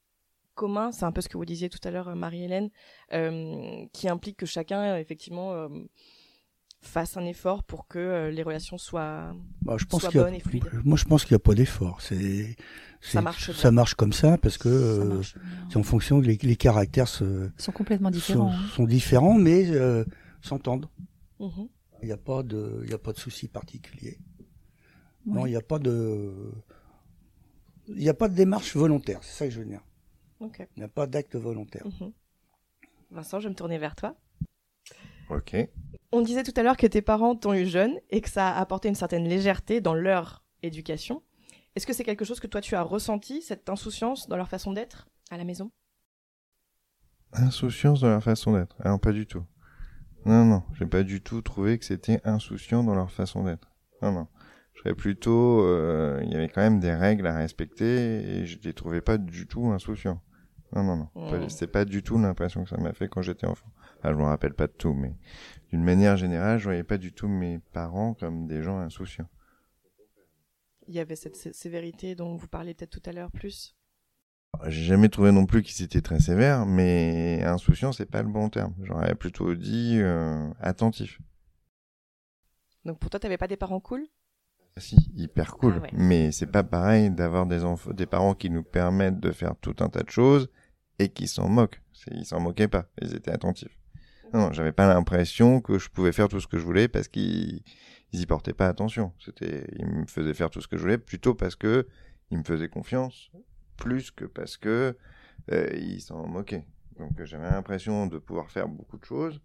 commun, 0.54 0.90
c'est 0.90 1.04
un 1.04 1.12
peu 1.12 1.20
ce 1.20 1.28
que 1.28 1.36
vous 1.36 1.44
disiez 1.44 1.68
tout 1.68 1.80
à 1.84 1.90
l'heure, 1.90 2.16
Marie-Hélène, 2.16 2.70
euh, 3.12 3.84
qui 3.92 4.08
implique 4.08 4.38
que 4.38 4.46
chacun, 4.46 4.96
effectivement, 4.96 5.68
fasse 6.86 7.16
un 7.16 7.24
effort 7.26 7.62
pour 7.64 7.86
que 7.86 7.98
euh, 7.98 8.30
les 8.30 8.42
relations 8.42 8.78
soient, 8.78 9.34
bah, 9.62 9.76
je 9.78 9.84
pense 9.84 10.02
soient 10.02 10.10
bonnes 10.10 10.34
et 10.34 10.40
fluides. 10.40 10.64
Moi, 10.84 10.96
je 10.96 11.04
pense 11.04 11.24
qu'il 11.24 11.34
n'y 11.34 11.36
a 11.36 11.40
pas 11.40 11.54
d'effort. 11.54 12.00
C'est, 12.00 12.56
ça 13.00 13.20
marche. 13.20 13.52
Ça 13.52 13.70
marche 13.70 13.94
comme 13.94 14.12
ça 14.12 14.38
parce 14.38 14.56
que 14.56 14.68
euh, 14.68 15.22
c'est 15.68 15.76
en 15.76 15.82
fonction 15.82 16.20
que 16.20 16.26
les, 16.26 16.38
les 16.40 16.56
caractères 16.56 17.08
se, 17.08 17.50
sont 17.58 17.72
complètement 17.72 18.10
différents. 18.10 18.50
Sont, 18.50 18.56
hein. 18.56 18.68
sont 18.74 18.84
différents, 18.84 19.34
mais 19.34 19.68
euh, 19.70 20.04
s'entendent. 20.40 20.88
Mhm. 21.40 21.68
Il 22.02 22.06
n'y 22.06 22.12
a 22.12 22.16
pas 22.16 22.42
de, 22.42 22.82
il 22.84 22.92
a 22.92 22.98
pas 22.98 23.12
de 23.12 23.18
souci 23.18 23.48
particulier. 23.48 24.18
Non, 25.24 25.46
il 25.46 25.50
n'y 25.50 25.56
a 25.56 25.62
pas 25.62 25.78
de, 25.78 26.52
il 27.88 27.96
n'y 27.96 28.08
a 28.08 28.14
pas 28.14 28.28
de 28.28 28.34
démarche 28.34 28.76
volontaire. 28.76 29.20
C'est 29.22 29.38
ça 29.38 29.44
que 29.46 29.50
je 29.50 29.60
veux 29.60 29.66
dire. 29.66 29.82
Il 30.40 30.66
n'y 30.78 30.82
a 30.82 30.88
pas 30.88 31.06
d'acte 31.06 31.36
volontaire. 31.36 31.86
Mhm. 31.86 32.12
Vincent, 33.10 33.40
je 33.40 33.44
vais 33.44 33.50
me 33.50 33.56
tourner 33.56 33.78
vers 33.78 33.96
toi. 33.96 34.16
Ok. 35.30 35.56
On 36.12 36.20
disait 36.20 36.42
tout 36.42 36.52
à 36.56 36.62
l'heure 36.62 36.76
que 36.76 36.86
tes 36.86 37.02
parents 37.02 37.34
t'ont 37.34 37.54
eu 37.54 37.66
jeune 37.66 37.98
et 38.10 38.20
que 38.20 38.28
ça 38.28 38.50
a 38.50 38.60
apporté 38.60 38.88
une 38.88 38.94
certaine 38.94 39.26
légèreté 39.26 39.80
dans 39.80 39.94
leur 39.94 40.44
éducation. 40.62 41.22
Est-ce 41.74 41.86
que 41.86 41.92
c'est 41.92 42.04
quelque 42.04 42.24
chose 42.24 42.40
que 42.40 42.46
toi 42.46 42.60
tu 42.60 42.74
as 42.74 42.82
ressenti, 42.82 43.42
cette 43.42 43.68
insouciance 43.68 44.28
dans 44.28 44.36
leur 44.36 44.48
façon 44.48 44.72
d'être 44.72 45.08
à 45.30 45.36
la 45.36 45.44
maison? 45.44 45.70
Insouciance 47.32 48.00
dans 48.00 48.08
leur 48.08 48.22
façon 48.22 48.52
d'être 48.52 48.76
Alors 48.80 49.00
pas 49.00 49.12
du 49.12 49.26
tout. 49.26 49.44
Non, 50.26 50.44
non, 50.44 50.64
j'ai 50.72 50.86
pas 50.86 51.04
du 51.04 51.20
tout 51.20 51.40
trouvé 51.40 51.78
que 51.78 51.84
c'était 51.84 52.20
insouciant 52.24 52.82
dans 52.82 52.96
leur 52.96 53.12
façon 53.12 53.44
d'être. 53.44 53.70
Non, 54.02 54.10
non. 54.10 54.26
Je 54.74 54.80
serais 54.80 54.94
plutôt... 54.94 55.62
Euh, 55.62 56.20
il 56.24 56.32
y 56.32 56.34
avait 56.34 56.48
quand 56.48 56.62
même 56.62 56.80
des 56.80 56.92
règles 56.92 57.28
à 57.28 57.36
respecter 57.36 57.84
et 57.86 58.44
je 58.44 58.58
les 58.60 58.72
trouvais 58.72 59.00
pas 59.00 59.18
du 59.18 59.46
tout 59.46 59.68
insouciants. 59.68 60.20
Non, 60.74 60.82
non, 60.82 60.96
non. 60.96 61.08
Mmh. 61.14 61.48
C'est 61.48 61.68
pas 61.68 61.84
du 61.84 62.02
tout 62.02 62.18
l'impression 62.18 62.64
que 62.64 62.70
ça 62.70 62.76
m'a 62.76 62.92
fait 62.92 63.08
quand 63.08 63.22
j'étais 63.22 63.46
enfant. 63.46 63.70
je 64.02 64.10
me 64.10 64.24
rappelle 64.24 64.54
pas 64.54 64.66
de 64.66 64.72
tout, 64.72 64.94
mais 64.94 65.14
d'une 65.70 65.84
manière 65.84 66.16
générale, 66.16 66.58
je 66.58 66.64
voyais 66.64 66.82
pas 66.82 66.98
du 66.98 67.12
tout 67.12 67.28
mes 67.28 67.60
parents 67.72 68.14
comme 68.14 68.48
des 68.48 68.64
gens 68.64 68.78
insouciants. 68.78 69.28
Il 70.88 70.94
y 70.94 70.98
avait 70.98 71.14
cette 71.14 71.36
sévérité 71.36 72.16
dont 72.16 72.34
vous 72.34 72.48
parliez 72.48 72.74
peut-être 72.74 73.00
tout 73.00 73.08
à 73.08 73.12
l'heure 73.12 73.30
plus. 73.30 73.75
J'ai 74.66 74.84
jamais 74.84 75.08
trouvé 75.08 75.32
non 75.32 75.46
plus 75.46 75.62
qu'ils 75.62 75.84
étaient 75.84 76.00
très 76.00 76.20
sévères, 76.20 76.66
mais 76.66 77.42
insouciant, 77.44 77.92
c'est 77.92 78.06
pas 78.10 78.22
le 78.22 78.28
bon 78.28 78.48
terme. 78.48 78.74
J'aurais 78.82 79.14
plutôt 79.14 79.54
dit 79.54 79.98
euh, 80.00 80.48
attentif. 80.60 81.20
Donc 82.84 82.98
pour 82.98 83.10
toi, 83.10 83.18
t'avais 83.18 83.38
pas 83.38 83.48
des 83.48 83.56
parents 83.56 83.80
cool? 83.80 84.06
Si, 84.78 84.96
hyper 85.16 85.56
cool. 85.56 85.80
Ah 85.82 85.88
mais 85.92 86.32
c'est 86.32 86.46
pas 86.46 86.62
pareil 86.62 87.10
d'avoir 87.10 87.46
des 87.46 87.64
enfants, 87.64 87.92
des 87.92 88.06
parents 88.06 88.34
qui 88.34 88.50
nous 88.50 88.62
permettent 88.62 89.20
de 89.20 89.32
faire 89.32 89.54
tout 89.60 89.74
un 89.80 89.88
tas 89.88 90.02
de 90.02 90.10
choses 90.10 90.50
et 90.98 91.08
qui 91.08 91.28
s'en 91.28 91.48
moquent. 91.48 91.80
Ils 92.10 92.26
s'en 92.26 92.40
moquaient 92.40 92.68
pas, 92.68 92.86
ils 93.00 93.14
étaient 93.14 93.32
attentifs. 93.32 93.76
Non, 94.34 94.52
j'avais 94.52 94.72
pas 94.72 94.92
l'impression 94.92 95.60
que 95.60 95.78
je 95.78 95.88
pouvais 95.88 96.12
faire 96.12 96.28
tout 96.28 96.40
ce 96.40 96.46
que 96.46 96.58
je 96.58 96.64
voulais 96.64 96.88
parce 96.88 97.08
qu'ils 97.08 97.62
ils 98.12 98.20
y 98.20 98.26
portaient 98.26 98.52
pas 98.52 98.68
attention. 98.68 99.12
C'était, 99.18 99.66
ils 99.78 99.86
me 99.86 100.06
faisaient 100.06 100.34
faire 100.34 100.50
tout 100.50 100.60
ce 100.60 100.68
que 100.68 100.76
je 100.76 100.82
voulais 100.82 100.98
plutôt 100.98 101.34
parce 101.34 101.56
que 101.56 101.86
ils 102.30 102.38
me 102.38 102.44
faisaient 102.44 102.68
confiance, 102.68 103.30
plus 103.76 104.10
que 104.10 104.24
parce 104.24 104.56
que 104.56 104.96
euh, 105.52 105.70
ils 105.76 106.00
s'en 106.00 106.26
moquaient. 106.26 106.66
Donc 106.98 107.22
j'avais 107.24 107.50
l'impression 107.50 108.06
de 108.06 108.18
pouvoir 108.18 108.50
faire 108.50 108.68
beaucoup 108.68 108.98
de 108.98 109.04
choses, 109.04 109.40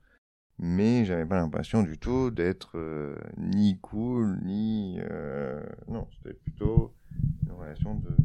mais 0.58 1.06
j'avais 1.06 1.26
pas 1.26 1.38
l'impression 1.38 1.84
du 1.84 1.98
tout 1.98 2.32
d'être 2.32 2.78
euh, 2.78 3.16
ni 3.38 3.80
cool 3.80 4.40
ni 4.44 5.00
euh... 5.02 5.62
non. 5.88 6.08
C'était 6.18 6.34
plutôt 6.34 6.96
une 7.44 7.52
relation 7.52 7.96
de, 7.96 8.16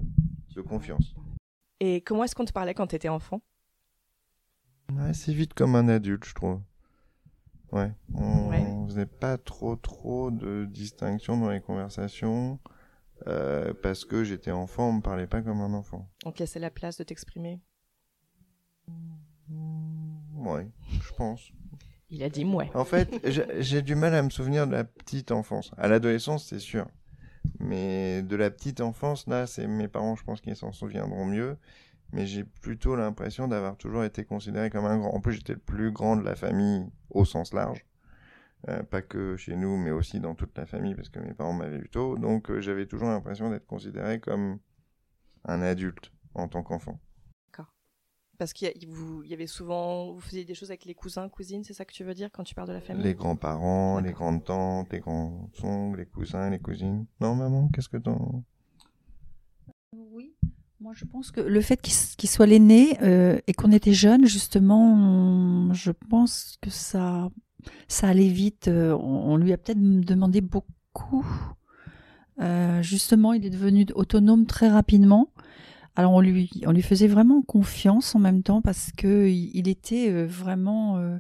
de 0.55 0.61
confiance. 0.63 1.15
Et 1.81 2.01
comment 2.01 2.25
est-ce 2.25 2.35
qu'on 2.35 2.45
te 2.45 2.53
parlait 2.53 2.75
quand 2.75 2.87
tu 2.87 2.97
étais 2.97 3.09
enfant? 3.09 3.43
Ouais, 4.93 5.13
c'est 5.13 5.33
vite 5.33 5.53
comme 5.53 5.75
un 5.75 5.89
adulte, 5.89 6.25
je 6.25 6.35
trouve. 6.35 6.61
Ouais. 7.73 7.93
On 8.15 8.87
faisait 8.87 9.07
pas 9.07 9.37
trop 9.37 9.75
trop 9.75 10.31
de 10.31 10.65
distinction 10.67 11.37
dans 11.39 11.51
les 11.51 11.61
conversations. 11.61 12.61
Euh, 13.27 13.73
parce 13.83 14.05
que 14.05 14.25
j'étais 14.25 14.51
enfant, 14.51 14.91
on 14.91 14.93
me 14.95 15.01
parlait 15.01 15.27
pas 15.27 15.43
comme 15.43 15.61
un 15.61 15.73
enfant. 15.73 16.09
Donc 16.25 16.43
c'est 16.45 16.59
la 16.59 16.71
place 16.71 16.99
de 16.99 17.05
t'exprimer. 17.05 17.61
Ouais, 20.35 20.69
je 21.01 21.13
pense. 21.15 21.51
Il 22.11 22.23
a 22.23 22.29
dit 22.29 22.45
ouais. 22.45 22.71
En 22.75 22.85
fait, 22.85 23.21
j'ai 23.59 23.83
du 23.83 23.95
mal 23.95 24.15
à 24.15 24.23
me 24.23 24.31
souvenir 24.31 24.67
de 24.67 24.73
la 24.73 24.85
petite 24.85 25.33
enfance. 25.33 25.73
À 25.77 25.89
l'adolescence, 25.89 26.47
c'est 26.47 26.61
sûr. 26.61 26.87
Mais 27.59 28.23
de 28.23 28.37
la 28.37 28.51
petite 28.51 28.81
enfance, 28.81 29.27
là, 29.27 29.47
c'est 29.47 29.67
mes 29.67 29.89
parents, 29.89 30.15
je 30.15 30.25
pense 30.25 30.41
qu'ils 30.41 30.57
s'en 30.57 30.73
souviendront 30.73 31.25
mieux 31.25 31.57
mais 32.13 32.27
j'ai 32.27 32.45
plutôt 32.45 32.97
l'impression 32.97 33.49
d'avoir 33.49 33.77
toujours 33.77 34.05
été 34.05 34.25
considéré 34.25 34.71
comme 34.71 34.85
un 34.85 34.99
grand. 34.99 35.15
En 35.15 35.21
plus, 35.21 35.35
j'étais 35.35 35.55
le 35.55 35.59
plus 35.59 35.91
grand 35.91 36.17
de 36.17 36.23
la 36.23 36.35
famille 36.35 36.87
au 37.11 37.25
sens 37.25 37.53
large. 37.53 37.85
Euh, 38.69 38.83
pas 38.83 39.01
que 39.01 39.37
chez 39.37 39.55
nous, 39.55 39.77
mais 39.77 39.93
aussi 39.93 40.19
dans 40.19 40.35
toute 40.35 40.57
la 40.59 40.67
famille, 40.67 40.97
parce 40.97 41.09
que 41.09 41.21
mes 41.21 41.35
parents 41.35 41.53
m'avaient 41.53 41.79
eu 41.79 41.89
tôt. 41.89 42.19
Donc, 42.19 42.51
euh, 42.51 42.61
j'avais 42.61 42.87
toujours 42.87 43.09
l'impression 43.09 43.49
d'être 43.49 43.67
considéré 43.67 44.19
comme 44.19 44.59
un 45.45 45.63
adulte 45.63 46.11
en 46.35 46.49
tant 46.49 46.65
qu'enfant. 46.65 46.99
D'accord. 47.47 47.73
Parce 48.39 48.53
qu'il 48.53 48.73
y, 48.75 49.35
avait 49.35 49.47
souvent, 49.47 50.13
vous 50.13 50.21
faisiez 50.21 50.45
des 50.45 50.55
choses 50.55 50.71
avec 50.71 50.85
les 50.85 50.95
cousins, 50.95 51.29
cousines, 51.29 51.63
c'est 51.63 51.75
ça 51.75 51.85
que 51.85 51.93
tu 51.93 52.03
veux 52.03 52.15
dire 52.15 52.29
quand 52.33 52.43
tu 52.43 52.57
parles 52.57 52.67
de 52.67 52.73
la 52.73 52.81
famille? 52.81 53.05
Les 53.05 53.15
grands-parents, 53.15 54.01
les 54.01 54.13
grandes 54.13 54.43
tantes, 54.43 54.93
les 54.93 54.99
grands-oncles, 54.99 55.99
les 55.99 56.07
cousins, 56.07 56.51
les 56.51 56.59
cousines. 56.59 57.07
Non, 57.21 57.37
maman, 57.37 57.69
qu'est-ce 57.73 57.89
que 57.89 57.99
t'en... 57.99 58.43
Oui. 59.93 60.35
Moi, 60.81 60.93
je 60.93 61.05
pense 61.05 61.31
que 61.31 61.41
le 61.41 61.61
fait 61.61 61.81
qu'il 61.81 62.29
soit 62.29 62.47
l'aîné 62.47 63.01
euh, 63.03 63.39
et 63.47 63.55
qu'on 63.55 63.71
était 63.71 63.95
jeune, 63.95 64.27
justement, 64.27 65.73
je 65.73 65.93
pense 65.93 66.59
que 66.61 66.69
ça, 66.69 67.31
ça 67.89 68.09
allait 68.09 68.29
vite. 68.29 68.69
Euh, 68.69 68.97
on, 68.97 69.37
lui 69.37 69.53
a 69.53 69.59
peut-être 69.59 69.81
demandé 69.81 70.41
beaucoup. 70.41 71.27
Euh, 72.41 72.83
justement, 72.83 73.33
il 73.33 73.45
est 73.47 73.51
devenu 73.51 73.87
autonome 73.95 74.47
très 74.47 74.69
rapidement. 74.69 75.33
Alors, 75.95 76.13
on 76.13 76.21
lui, 76.21 76.51
on 76.67 76.73
lui 76.73 76.83
faisait 76.83 77.07
vraiment 77.07 77.43
confiance 77.43 78.15
en 78.15 78.19
même 78.19 78.43
temps 78.43 78.61
parce 78.61 78.93
que 78.93 79.29
il, 79.29 79.67
était 79.67 80.25
vraiment 80.25 81.19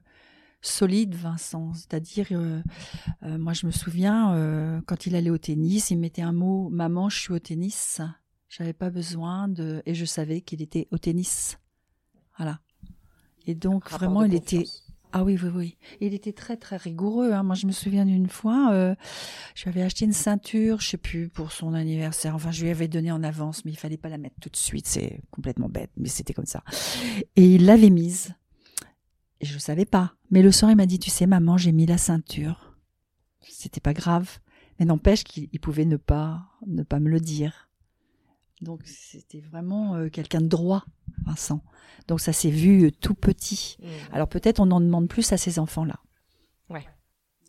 solide, 0.60 1.14
Vincent. 1.14 1.72
C'est-à-dire, 1.72 2.28
moi, 3.22 3.54
je 3.54 3.64
me 3.64 3.70
souviens 3.70 4.82
quand 4.84 5.06
il 5.06 5.16
allait 5.16 5.30
au 5.30 5.38
tennis, 5.38 5.90
il 5.90 5.98
mettait 5.98 6.20
un 6.20 6.34
mot 6.34 6.68
"maman, 6.68 7.08
je 7.08 7.18
suis 7.18 7.32
au 7.32 7.38
tennis". 7.38 8.02
J'avais 8.50 8.74
pas 8.74 8.90
besoin 8.90 9.48
de. 9.48 9.82
Et 9.86 9.94
je 9.94 10.04
savais 10.04 10.42
qu'il 10.42 10.60
était 10.60 10.88
au 10.90 10.98
tennis. 10.98 11.58
Voilà. 12.36 12.60
Et 13.46 13.54
donc 13.54 13.90
vraiment, 13.90 14.24
il 14.24 14.34
était 14.34 14.64
ah 15.18 15.24
oui, 15.24 15.38
oui, 15.42 15.48
oui. 15.54 15.76
Il 16.02 16.12
était 16.12 16.34
très, 16.34 16.58
très 16.58 16.76
rigoureux. 16.76 17.32
Hein. 17.32 17.42
Moi, 17.42 17.54
je 17.54 17.66
me 17.66 17.72
souviens 17.72 18.04
d'une 18.04 18.28
fois, 18.28 18.68
euh, 18.72 18.94
je 19.54 19.62
lui 19.62 19.70
avais 19.70 19.80
acheté 19.80 20.04
une 20.04 20.12
ceinture, 20.12 20.82
je 20.82 20.88
sais 20.88 20.98
plus, 20.98 21.30
pour 21.30 21.52
son 21.52 21.72
anniversaire. 21.72 22.34
Enfin, 22.34 22.50
je 22.50 22.62
lui 22.62 22.70
avais 22.70 22.86
donné 22.86 23.10
en 23.10 23.22
avance, 23.22 23.64
mais 23.64 23.70
il 23.70 23.78
fallait 23.78 23.96
pas 23.96 24.10
la 24.10 24.18
mettre 24.18 24.36
tout 24.42 24.50
de 24.50 24.56
suite. 24.56 24.86
C'est 24.86 25.22
complètement 25.30 25.70
bête, 25.70 25.88
mais 25.96 26.10
c'était 26.10 26.34
comme 26.34 26.44
ça. 26.44 26.62
Et 27.34 27.54
il 27.54 27.64
l'avait 27.64 27.88
mise. 27.88 28.34
Et 29.40 29.46
je 29.46 29.54
ne 29.54 29.58
savais 29.58 29.86
pas. 29.86 30.12
Mais 30.30 30.42
le 30.42 30.52
soir, 30.52 30.70
il 30.70 30.76
m'a 30.76 30.84
dit, 30.84 30.98
tu 30.98 31.08
sais, 31.08 31.26
maman, 31.26 31.56
j'ai 31.56 31.72
mis 31.72 31.86
la 31.86 31.96
ceinture. 31.96 32.76
C'était 33.40 33.80
pas 33.80 33.94
grave. 33.94 34.38
Mais 34.78 34.84
n'empêche 34.84 35.24
qu'il 35.24 35.48
pouvait 35.60 35.86
ne 35.86 35.96
pas, 35.96 36.42
ne 36.66 36.82
pas 36.82 37.00
me 37.00 37.08
le 37.08 37.20
dire. 37.20 37.65
Donc, 38.60 38.82
c'était 38.84 39.40
vraiment 39.40 39.96
euh, 39.96 40.08
quelqu'un 40.08 40.40
de 40.40 40.48
droit, 40.48 40.84
Vincent. 41.24 41.62
Donc 42.08 42.20
ça 42.20 42.32
s'est 42.32 42.50
vu 42.50 42.86
euh, 42.86 42.90
tout 42.90 43.14
petit. 43.14 43.76
Mmh. 43.80 43.86
Alors 44.12 44.28
peut-être 44.28 44.60
on 44.60 44.70
en 44.70 44.80
demande 44.80 45.08
plus 45.08 45.32
à 45.32 45.36
ces 45.36 45.58
enfants-là. 45.58 46.00
Ouais. 46.70 46.86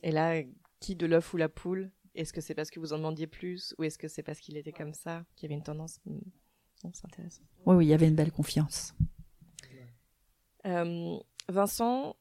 Et 0.03 0.12
là, 0.12 0.41
qui 0.80 0.95
de 0.95 1.05
l'œuf 1.05 1.34
ou 1.34 1.38
la 1.38 1.49
poule 1.49 1.91
Est-ce 2.16 2.34
que 2.34 2.41
c'est 2.41 2.55
parce 2.55 2.70
que 2.70 2.80
vous 2.80 2.93
en 2.93 2.97
demandiez 2.97 3.28
plus 3.28 3.76
ou 3.78 3.84
est-ce 3.84 3.97
que 3.97 4.08
c'est 4.08 4.24
parce 4.24 4.39
qu'il 4.39 4.58
était 4.58 4.72
comme 4.72 4.93
ça, 4.93 5.24
qu'il 5.36 5.47
y 5.47 5.53
avait 5.53 5.58
une 5.58 5.64
tendance? 5.64 5.99
Mmh. 6.05 6.20
C'est 6.93 7.05
intéressant. 7.05 7.41
Oui, 7.66 7.76
oui, 7.76 7.86
il 7.86 7.89
y 7.89 7.93
avait 7.93 8.08
une 8.08 8.16
belle 8.16 8.32
confiance. 8.32 8.93
Euh, 10.66 11.18
Vincent, 11.49 12.16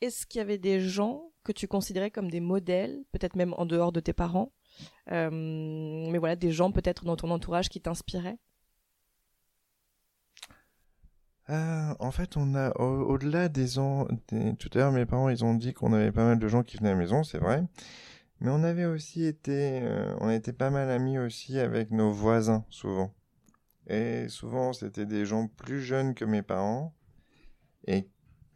est-ce 0.00 0.26
qu'il 0.26 0.38
y 0.38 0.42
avait 0.42 0.58
des 0.58 0.80
gens 0.80 1.30
que 1.44 1.52
tu 1.52 1.66
considérais 1.66 2.10
comme 2.10 2.30
des 2.30 2.40
modèles, 2.40 3.04
peut-être 3.12 3.36
même 3.36 3.54
en 3.56 3.64
dehors 3.64 3.92
de 3.92 4.00
tes 4.00 4.12
parents, 4.12 4.52
mais 5.08 6.18
voilà, 6.18 6.36
des 6.36 6.52
gens 6.52 6.72
peut-être 6.72 7.04
dans 7.04 7.16
ton 7.16 7.30
entourage 7.30 7.68
qui 7.68 7.80
t'inspiraient. 7.80 8.38
Euh, 11.50 11.94
en 11.98 12.10
fait, 12.10 12.36
on 12.36 12.54
a 12.54 12.70
au-delà 12.78 13.48
des 13.48 13.78
ans, 13.78 14.06
tout 14.58 14.70
à 14.74 14.78
l'heure 14.78 14.92
mes 14.92 15.04
parents 15.04 15.28
ils 15.28 15.44
ont 15.44 15.54
dit 15.54 15.74
qu'on 15.74 15.92
avait 15.92 16.12
pas 16.12 16.24
mal 16.24 16.38
de 16.38 16.48
gens 16.48 16.62
qui 16.62 16.78
venaient 16.78 16.90
à 16.90 16.92
la 16.92 16.98
maison, 16.98 17.22
c'est 17.22 17.38
vrai, 17.38 17.64
mais 18.40 18.50
on 18.50 18.62
avait 18.64 18.86
aussi 18.86 19.24
été, 19.24 19.80
euh, 19.82 20.14
on 20.20 20.30
était 20.30 20.54
pas 20.54 20.70
mal 20.70 20.90
amis 20.90 21.18
aussi 21.18 21.58
avec 21.58 21.90
nos 21.90 22.10
voisins 22.10 22.64
souvent, 22.70 23.14
et 23.88 24.28
souvent 24.28 24.72
c'était 24.72 25.06
des 25.06 25.26
gens 25.26 25.48
plus 25.48 25.82
jeunes 25.82 26.14
que 26.14 26.24
mes 26.24 26.42
parents. 26.42 26.94
Et 27.86 28.08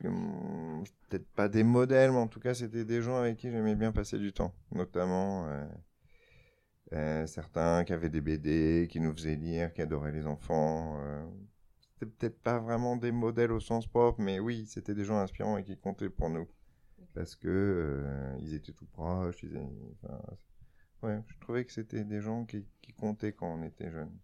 hum, 0.04 0.84
peut-être 1.08 1.28
pas 1.32 1.48
des 1.48 1.64
modèles, 1.64 2.12
mais 2.12 2.18
en 2.18 2.28
tout 2.28 2.40
cas 2.40 2.54
c'était 2.54 2.84
des 2.86 3.02
gens 3.02 3.16
avec 3.16 3.36
qui 3.36 3.50
j'aimais 3.50 3.76
bien 3.76 3.92
passer 3.92 4.18
du 4.18 4.32
temps, 4.32 4.54
notamment. 4.72 5.46
Euh, 5.48 5.66
certains 6.91 7.84
qui 7.84 7.93
avaient 7.93 8.11
des 8.11 8.20
BD, 8.20 8.89
qui 8.91 9.01
nous 9.01 9.12
faisaient 9.12 9.36
lire, 9.36 9.72
qui 9.72 9.82
adoraient 9.82 10.12
les 10.12 10.26
enfants, 10.26 10.99
c'était 11.99 12.12
peut-être 12.12 12.41
pas 12.43 12.61
vraiment 12.61 12.97
des 12.97 13.11
modèles 13.11 13.51
au 13.51 13.59
sens 13.59 13.89
propre, 13.89 14.20
mais 14.20 14.39
oui, 14.39 14.66
c'était 14.66 14.95
des 14.95 15.05
gens 15.05 15.18
inspirants 15.18 15.57
et 15.57 15.64
qui 15.64 15.76
comptaient 15.76 16.09
pour 16.09 16.30
nous. 16.30 16.47
Parce 17.12 17.34
que 17.34 17.49
euh, 17.49 18.36
ils 18.39 18.55
étaient 18.55 18.72
tout 18.72 18.86
proches. 18.86 19.43
ouais, 21.03 21.20
je 21.26 21.39
trouvais 21.41 21.64
que 21.64 21.72
c'était 21.72 22.05
des 22.05 22.20
gens 22.20 22.45
qui, 22.45 22.64
qui, 22.82 22.93
comptaient 22.93 23.32
quand 23.32 23.53
on 23.53 23.64
était 23.64 23.91
jeune. 23.91 24.16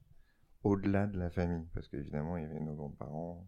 Au-delà 0.63 1.09
de 1.09 1.19
la 1.19 1.31
famille. 1.31 1.67
Parce 1.75 1.89
qu'évidemment, 1.89 2.37
il 2.37 2.45
y 2.45 2.47
avait 2.47 2.61
nos 2.61 2.75
grands-parents, 2.75 3.45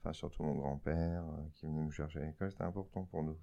enfin 0.00 0.12
surtout 0.12 0.42
mon 0.42 0.56
grand-père, 0.56 1.24
euh, 1.24 1.48
qui 1.54 1.64
venait 1.64 1.80
nous 1.80 1.90
chercher 1.90 2.18
à 2.18 2.26
l'école. 2.26 2.50
C'était 2.50 2.64
important 2.64 3.04
pour 3.04 3.22
nous. 3.22 3.38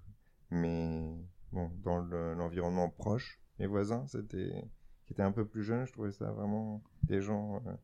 Mais 0.50 1.16
bon, 1.50 1.68
dans 1.82 1.98
l'environnement 1.98 2.90
proche, 2.90 3.40
mes 3.58 3.66
voisins, 3.66 4.06
c'était 4.06 4.70
qui 5.12 5.20
étaient 5.20 5.22
un 5.22 5.32
peu 5.32 5.44
plus 5.44 5.62
jeunes, 5.62 5.86
je 5.86 5.92
trouvais 5.92 6.10
ça 6.10 6.32
vraiment 6.32 6.82
des 7.02 7.20
gens 7.20 7.56
euh, 7.66 7.74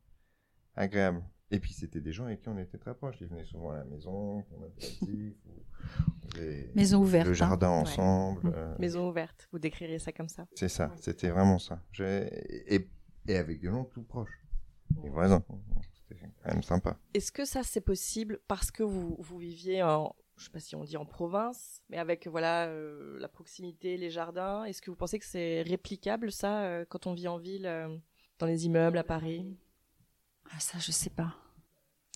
agréables. 0.76 1.22
Et 1.51 1.61
puis 1.61 1.74
c'était 1.74 2.01
des 2.01 2.12
gens 2.12 2.24
avec 2.24 2.41
qui 2.41 2.49
on 2.49 2.57
était 2.57 2.79
très 2.79 2.95
proches. 2.95 3.16
Ils 3.20 3.26
venaient 3.26 3.45
souvent 3.45 3.70
à 3.70 3.76
la 3.76 3.85
maison, 3.85 4.45
on 4.51 4.72
maison 6.74 7.03
ouverte. 7.03 7.26
Le 7.26 7.33
hein. 7.33 7.35
jardin 7.35 7.68
ensemble. 7.68 8.53
Euh. 8.55 8.76
Maison 8.79 9.09
ouverte, 9.09 9.47
vous 9.53 9.59
décrirez 9.59 9.99
ça 9.99 10.12
comme 10.12 10.29
ça. 10.29 10.47
C'est 10.55 10.68
ça, 10.68 10.91
c'était 10.97 11.29
vraiment 11.29 11.59
ça. 11.59 11.83
Et, 12.01 12.89
et, 13.26 13.37
avec 13.37 13.61
des 13.61 13.68
gens 13.68 13.85
tout 13.85 14.03
proches. 14.03 14.43
Les 15.03 15.11
voisins. 15.11 15.45
C'était 15.93 16.20
quand 16.43 16.53
même 16.53 16.62
sympa. 16.62 16.99
Est-ce 17.12 17.31
que 17.31 17.45
ça 17.45 17.62
c'est 17.62 17.83
possible 17.83 18.41
parce 18.49 18.70
que 18.70 18.83
vous, 18.83 19.16
vous 19.18 19.39
viviez 19.39 19.83
en, 19.83 20.14
je 20.39 20.45
sais 20.45 20.51
pas 20.51 20.61
si 20.61 20.76
on 20.76 20.84
dit 20.84 20.97
en 20.97 21.05
province, 21.05 21.82
mais 21.91 21.99
avec 21.99 22.26
voilà 22.26 22.66
euh, 22.66 23.18
la 23.18 23.28
proximité, 23.28 23.97
les 23.97 24.11
jardins. 24.11 24.64
Est-ce 24.64 24.80
que 24.80 24.91
vous 24.91 24.97
pensez 24.97 25.18
que 25.18 25.26
c'est 25.26 25.62
réplicable 25.62 26.32
ça 26.32 26.62
euh, 26.62 26.84
quand 26.89 27.07
on 27.07 27.12
vit 27.12 27.28
en 27.28 27.39
ville, 27.39 27.70
dans 28.39 28.47
les 28.47 28.66
immeubles 28.66 28.99
à 28.99 29.05
Paris? 29.05 29.45
Ah, 30.51 30.61
ça, 30.61 30.78
je 30.78 30.93
sais 30.93 31.11
pas. 31.11 31.34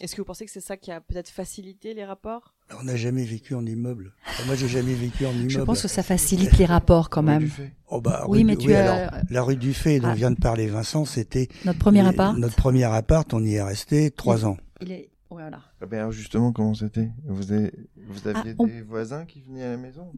Est-ce 0.01 0.17
que 0.17 0.21
vous 0.21 0.27
pensez 0.27 0.47
que 0.47 0.51
c'est 0.51 0.61
ça 0.61 0.77
qui 0.77 0.91
a 0.91 1.01
peut-être 1.01 1.29
facilité 1.29 1.95
les 1.95 2.05
rapports? 2.05 2.55
On 2.81 2.85
n'a 2.85 2.97
jamais 2.97 3.25
vécu 3.25 3.55
en 3.55 3.65
immeuble. 3.65 4.15
moi, 4.47 4.55
j'ai 4.55 4.67
jamais 4.67 4.95
vécu 4.95 5.27
en 5.27 5.33
immeuble. 5.33 5.51
Je 5.51 5.61
pense 5.61 5.83
que 5.83 5.89
ça 5.89 6.03
facilite 6.03 6.57
les 6.57 6.65
rapports 6.65 7.11
quand 7.11 7.23
même. 7.23 7.51
Oh 7.89 8.01
bah, 8.01 8.25
oui, 8.29 8.43
mais 8.43 8.57
tu 8.57 8.75
as... 8.75 9.23
la 9.29 9.43
rue 9.43 9.57
du 9.57 9.75
Fait 9.75 10.01
dont 10.01 10.09
ah. 10.09 10.15
vient 10.15 10.31
de 10.31 10.41
parler 10.41 10.67
Vincent, 10.67 11.05
c'était 11.05 11.49
notre 11.65 11.79
premier 11.79 12.07
appart. 12.07 12.37
Notre 12.39 12.57
premier 12.57 12.85
appart, 12.85 13.33
on 13.35 13.45
y 13.45 13.55
est 13.55 13.63
resté 13.63 14.11
trois 14.11 14.47
ans. 14.47 14.57
Il 14.81 14.91
est 14.93 15.12
voilà. 15.33 15.61
Ah 15.81 15.87
ben 15.87 16.11
justement, 16.11 16.53
comment 16.53 16.75
c'était? 16.75 17.11
Vous, 17.25 17.53
avez... 17.53 17.73
vous 18.09 18.29
aviez 18.29 18.55
ah, 18.59 18.65
des 18.65 18.83
voisins 18.83 19.25
qui 19.25 19.43
venaient 19.43 19.65
à 19.65 19.71
la 19.71 19.77
maison 19.77 20.13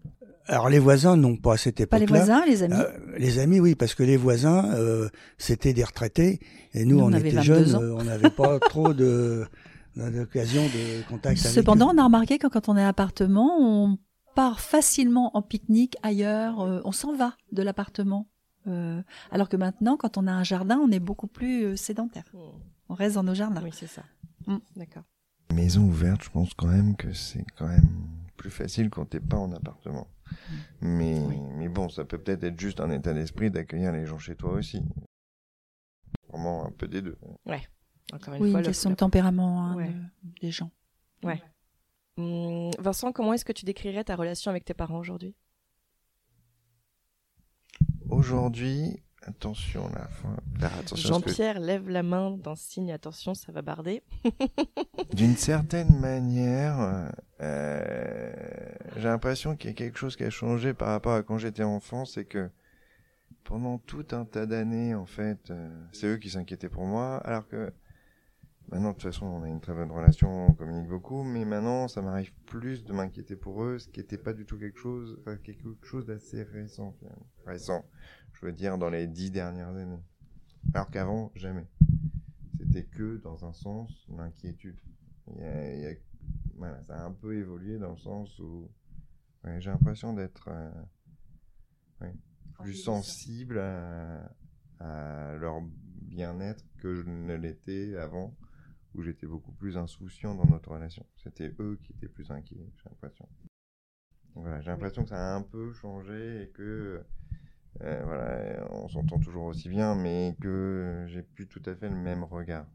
Alors 0.46 0.68
les 0.68 0.78
voisins, 0.78 1.16
non, 1.16 1.36
pas 1.36 1.54
à 1.54 1.56
cette 1.56 1.80
époque-là. 1.80 2.06
Pas 2.06 2.12
les 2.12 2.18
voisins, 2.18 2.46
les 2.46 2.62
amis 2.62 2.74
euh, 2.74 3.18
Les 3.18 3.38
amis, 3.38 3.60
oui, 3.60 3.74
parce 3.74 3.94
que 3.94 4.02
les 4.02 4.16
voisins, 4.16 4.72
euh, 4.74 5.08
c'était 5.38 5.72
des 5.72 5.84
retraités, 5.84 6.40
et 6.72 6.84
nous, 6.84 7.00
on, 7.00 7.12
était 7.12 7.42
jeunes, 7.42 7.74
euh, 7.74 7.94
on 7.94 8.04
n'avait 8.04 8.30
pas 8.30 8.58
trop 8.68 8.94
de 8.94 9.46
d'occasion 9.96 10.64
de 10.64 11.08
contact 11.08 11.38
Cependant, 11.38 11.92
on 11.94 11.98
a 11.98 12.04
remarqué 12.04 12.38
que 12.38 12.48
quand 12.48 12.68
on 12.68 12.76
est 12.76 12.82
à 12.82 12.88
appartement, 12.88 13.56
on 13.60 13.96
part 14.34 14.58
facilement 14.58 15.36
en 15.36 15.42
pique-nique 15.42 15.96
ailleurs, 16.02 16.58
on 16.58 16.90
s'en 16.90 17.14
va 17.14 17.36
de 17.52 17.62
l'appartement. 17.62 18.26
alors 19.30 19.48
que 19.48 19.56
maintenant, 19.56 19.96
quand 19.96 20.18
on 20.18 20.26
a 20.26 20.32
un 20.32 20.42
jardin, 20.42 20.78
on 20.78 20.90
est 20.90 20.98
beaucoup 20.98 21.28
plus 21.28 21.76
sédentaire. 21.76 22.24
Hmm. 22.32 22.58
On 22.95 22.97
reste 22.97 23.16
dans 23.16 23.24
nos 23.24 23.34
jardins. 23.34 23.61
Oui, 23.61 23.72
c'est 23.72 23.88
ça. 23.88 24.05
Hmm. 24.47 24.59
D'accord. 24.76 25.03
Maison 25.53 25.82
ouverte, 25.82 26.22
je 26.22 26.30
pense 26.30 26.55
quand 26.55 26.68
même 26.68 26.95
que 26.95 27.12
c'est 27.12 27.45
quand 27.59 27.66
même 27.66 28.07
plus 28.36 28.51
facile 28.51 28.88
quand 28.88 29.05
t'es 29.05 29.18
pas 29.18 29.36
en 29.36 29.51
appartement. 29.51 30.07
Hmm. 30.30 30.86
Mais, 30.86 31.20
mais 31.57 31.68
bon, 31.68 31.88
ça 31.88 32.05
peut 32.05 32.18
peut-être 32.18 32.45
être 32.45 32.61
juste 32.61 32.78
un 32.78 32.92
état 32.92 33.12
d'esprit 33.12 33.51
d'accueillir 33.51 33.90
les 33.90 34.07
gens 34.07 34.18
chez 34.18 34.36
toi 34.36 34.53
aussi. 34.53 34.80
Vraiment 36.28 36.68
un 36.68 36.70
peu 36.70 36.86
des 36.86 37.03
deux. 37.03 37.18
Ouais. 37.47 37.66
Encore 38.12 38.34
une 38.34 38.42
oui, 38.45 38.51
fois, 38.53 38.61
une 38.61 38.66
question 38.66 38.90
de 38.90 38.95
tempérament 38.95 39.66
hein, 39.66 39.88
des 40.40 40.53
gens. 40.53 40.70
Ouais. 41.24 41.42
Hmm, 42.16 42.70
Vincent, 42.78 43.11
comment 43.11 43.32
est-ce 43.32 43.45
que 43.45 43.53
tu 43.53 43.64
décrirais 43.64 44.05
ta 44.05 44.14
relation 44.14 44.53
avec 44.53 44.64
tes 44.64 44.74
parents 44.74 45.01
aujourd'hui? 45.01 45.34
Aujourd'hui, 48.09 49.03
Attention 49.26 49.88
là. 49.88 50.08
Jean-Pierre 50.94 51.58
lève 51.58 51.88
la 51.88 52.02
main 52.02 52.32
dans 52.32 52.54
signe 52.54 52.92
attention, 52.92 53.32
ça 53.32 53.52
va 53.52 53.62
barder. 53.62 54.02
D'une 55.14 55.36
certaine 55.36 55.98
manière, 55.98 57.10
euh, 57.40 58.32
j'ai 58.96 59.04
l'impression 59.04 59.56
qu'il 59.56 59.70
y 59.70 59.72
a 59.72 59.76
quelque 59.76 59.98
chose 59.98 60.16
qui 60.16 60.24
a 60.24 60.30
changé 60.30 60.74
par 60.74 60.88
rapport 60.88 61.14
à 61.14 61.22
quand 61.22 61.38
j'étais 61.38 61.62
enfant, 61.62 62.04
c'est 62.04 62.26
que 62.26 62.50
pendant 63.44 63.78
tout 63.78 64.06
un 64.12 64.26
tas 64.26 64.44
d'années, 64.44 64.94
en 64.94 65.06
fait, 65.06 65.50
euh, 65.50 65.70
c'est 65.92 66.06
eux 66.06 66.16
qui 66.18 66.28
s'inquiétaient 66.28 66.68
pour 66.68 66.84
moi, 66.84 67.16
alors 67.24 67.48
que 67.48 67.72
maintenant, 68.68 68.90
de 68.90 68.94
toute 68.94 69.04
façon, 69.04 69.26
on 69.26 69.42
a 69.42 69.48
une 69.48 69.60
très 69.60 69.74
bonne 69.74 69.90
relation, 69.90 70.48
on 70.48 70.52
communique 70.52 70.88
beaucoup, 70.88 71.22
mais 71.22 71.46
maintenant, 71.46 71.88
ça 71.88 72.02
m'arrive 72.02 72.32
plus 72.44 72.84
de 72.84 72.92
m'inquiéter 72.92 73.36
pour 73.36 73.62
eux, 73.64 73.78
ce 73.78 73.88
qui 73.88 74.00
n'était 74.00 74.18
pas 74.18 74.34
du 74.34 74.44
tout 74.44 74.58
quelque 74.58 74.78
chose, 74.78 75.18
quelque 75.44 75.76
chose 75.82 76.04
d'assez 76.04 76.42
récent, 76.42 76.94
récent 77.46 77.86
je 78.35 78.47
veux 78.47 78.53
dire, 78.53 78.78
dans 78.78 78.91
les 78.91 79.07
dix 79.07 79.30
dernières 79.30 79.74
années. 79.74 80.03
Alors 80.74 80.91
qu'avant, 80.91 81.32
jamais. 81.35 81.66
C'était 82.59 82.85
que 82.85 83.18
dans 83.18 83.45
un 83.45 83.53
sens, 83.53 84.07
l'inquiétude. 84.09 84.78
voilà, 86.57 86.82
ça 86.82 86.97
a 86.97 87.05
un 87.05 87.12
peu 87.12 87.37
évolué 87.37 87.78
dans 87.78 87.93
le 87.93 87.99
sens 87.99 88.39
où 88.39 88.70
j'ai 89.59 89.70
l'impression 89.70 90.14
d'être 90.14 90.49
euh, 90.49 90.70
plus 92.55 92.74
sensible 92.74 93.59
à, 93.59 94.30
leur 95.39 95.61
bien-être 96.03 96.64
que 96.78 96.95
je 96.95 97.09
ne 97.09 97.35
l'étais 97.35 97.97
avant, 97.97 98.37
où 98.95 99.03
j'étais 99.03 99.26
beaucoup 99.26 99.53
plus 99.53 99.76
insouciant 99.76 100.35
dans 100.35 100.47
notre 100.47 100.70
relation. 100.70 101.07
C'était 101.16 101.55
eux 101.59 101.78
qui 101.82 101.93
étaient 101.93 102.09
plus 102.09 102.30
inquiets, 102.30 102.70
j'ai 102.76 102.91
l'impression. 102.91 103.28
Voilà, 104.35 104.61
j'ai 104.61 104.70
l'impression 104.70 105.05
que 105.05 105.09
ça 105.09 105.35
a 105.35 105.37
un 105.37 105.43
peu 105.43 105.72
changé 105.72 106.43
et 106.43 106.49
que 106.51 107.03
euh, 107.82 108.02
voilà, 108.04 108.66
on 108.70 108.88
s'entend 108.88 109.18
toujours 109.18 109.44
aussi 109.44 109.68
bien, 109.68 109.94
mais 109.94 110.36
que 110.40 111.04
j'ai 111.08 111.22
plus 111.22 111.46
tout 111.46 111.62
à 111.66 111.74
fait 111.74 111.88
le 111.88 111.96
même 111.96 112.24
regard. 112.24 112.66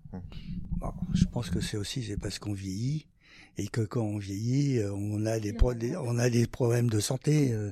je 1.13 1.25
pense 1.25 1.49
que 1.49 1.61
c'est 1.61 1.77
aussi 1.77 2.03
c'est 2.03 2.17
parce 2.17 2.39
qu'on 2.39 2.53
vieillit 2.53 3.07
et 3.57 3.67
que 3.67 3.81
quand 3.81 4.01
on 4.01 4.17
vieillit, 4.17 4.79
euh, 4.79 4.93
on 4.93 5.25
a 5.25 5.39
des, 5.39 5.55
on 5.97 6.17
a 6.17 6.29
des 6.29 6.47
problèmes 6.47 6.89
de 6.89 6.99
santé. 6.99 7.53
Euh, 7.53 7.71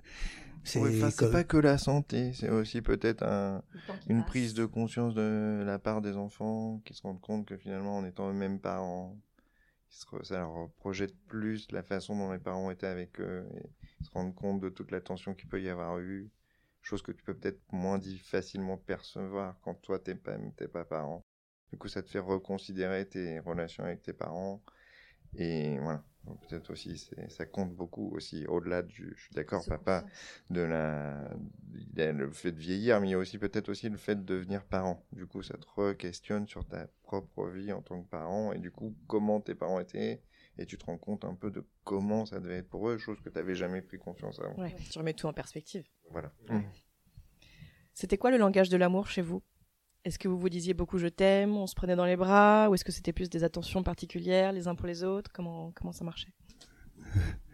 c'est 0.64 1.32
pas 1.32 1.46
que 1.46 1.58
la 1.58 1.78
santé, 1.78 2.34
c'est 2.34 2.50
aussi 2.50 2.82
peut-être 2.82 3.24
un, 3.24 3.64
une 4.08 4.26
prise 4.26 4.54
de 4.54 4.66
conscience 4.66 5.16
de 5.16 5.64
la 5.66 5.80
part 5.80 6.02
des 6.02 6.18
enfants 6.18 6.82
qui 6.84 6.94
se 6.94 7.04
rendent 7.04 7.22
compte 7.22 7.46
que 7.46 7.56
finalement, 7.56 7.98
en 7.98 8.06
étant 8.06 8.30
eux-mêmes 8.30 8.60
parents, 8.60 9.18
ça 9.88 10.40
leur 10.40 10.70
projette 10.80 11.16
plus 11.28 11.68
la 11.72 11.84
façon 11.84 12.18
dont 12.18 12.34
les 12.34 12.40
parents 12.40 12.70
étaient 12.70 12.88
avec 12.88 13.20
eux 13.22 13.48
et 13.56 14.04
se 14.04 14.12
rendre 14.12 14.36
compte 14.36 14.60
de 14.60 14.68
toute 14.68 14.92
l'attention 14.92 15.34
qu'il 15.34 15.48
peut 15.48 15.62
y 15.62 15.70
avoir 15.70 16.00
eu, 16.00 16.30
chose 16.88 17.02
que 17.02 17.12
tu 17.12 17.24
peux 17.24 17.36
peut-être 17.36 17.62
moins 17.72 18.00
facilement 18.24 18.78
percevoir 18.78 19.60
quand 19.62 19.76
toi 19.76 20.00
t'es 20.00 20.16
pas, 20.16 20.38
t'es 20.56 20.68
pas 20.68 20.86
parent. 20.86 21.24
Du 21.72 21.78
coup, 21.78 21.88
ça 21.88 22.02
te 22.02 22.10
fait 22.10 22.20
reconsidérer 22.20 23.08
tes 23.08 23.40
relations 23.40 23.84
avec 23.84 24.02
tes 24.02 24.14
parents 24.14 24.64
et 25.36 25.78
voilà. 25.80 26.04
Peut-être 26.50 26.72
aussi, 26.72 27.10
ça 27.30 27.46
compte 27.46 27.74
beaucoup 27.74 28.10
aussi, 28.14 28.46
au-delà 28.48 28.82
du, 28.82 29.14
je 29.16 29.24
suis 29.24 29.34
d'accord, 29.34 29.64
papa, 29.66 30.04
de 30.50 30.60
la, 30.60 31.26
le 31.96 32.32
fait 32.32 32.52
de 32.52 32.60
vieillir, 32.60 33.00
mais 33.00 33.08
il 33.08 33.12
y 33.12 33.14
a 33.14 33.18
aussi 33.18 33.38
peut-être 33.38 33.70
aussi 33.70 33.88
le 33.88 33.96
fait 33.96 34.16
de 34.16 34.24
devenir 34.24 34.66
parent. 34.66 35.06
Du 35.14 35.26
coup, 35.26 35.42
ça 35.42 35.58
te 35.58 35.66
re-questionne 35.78 36.46
sur 36.46 36.68
ta 36.68 36.88
propre 37.04 37.48
vie 37.48 37.72
en 37.72 37.82
tant 37.82 38.04
que 38.04 38.10
parent, 38.10 38.52
et 38.52 38.60
du 38.60 38.72
coup, 38.72 38.94
comment 39.08 39.40
tes 39.40 39.56
parents 39.56 39.80
étaient, 39.80 40.22
et 40.58 40.66
tu 40.66 40.78
te 40.78 40.86
rends 40.86 40.98
compte 40.98 41.26
un 41.26 41.36
peu 41.36 41.52
de 41.52 41.66
comment 41.84 42.26
ça 42.26 42.40
devait 42.40 42.58
être 42.58 42.70
pour 42.70 42.90
eux, 42.90 42.98
chose 42.98 43.20
que 43.22 43.30
tu 43.30 43.36
n'avais 43.38 43.56
jamais 43.56 43.82
pris 43.82 43.98
conscience 43.98 44.40
avant. 44.40 44.56
Ouais, 44.62 44.76
tu 44.92 44.98
remets 44.98 45.14
tout 45.14 45.28
en 45.28 45.34
perspective. 45.34 45.86
Voilà. 46.12 46.32
C'était 47.94 48.18
quoi 48.18 48.32
le 48.32 48.38
langage 48.38 48.70
de 48.70 48.78
l'amour 48.78 49.08
chez 49.08 49.22
vous? 49.22 49.42
Est-ce 50.04 50.20
que 50.20 50.28
vous 50.28 50.38
vous 50.38 50.50
disiez 50.50 50.74
beaucoup 50.74 51.00
je 51.00 51.08
t'aime, 51.08 51.58
on 51.58 51.68
se 51.68 51.76
prenait 51.76 51.96
dans 51.96 52.06
les 52.06 52.16
bras, 52.16 52.70
ou 52.70 52.76
est-ce 52.76 52.86
que 52.86 52.92
c'était 52.92 53.14
plus 53.14 53.30
des 53.30 53.44
attentions 53.44 53.84
particulières 53.84 54.54
les 54.54 54.68
uns 54.68 54.76
pour 54.76 54.88
les 54.88 55.04
autres? 55.04 55.32
Comment 55.34 55.72
comment 55.72 55.92
ça 55.92 56.06
marchait? 56.06 56.34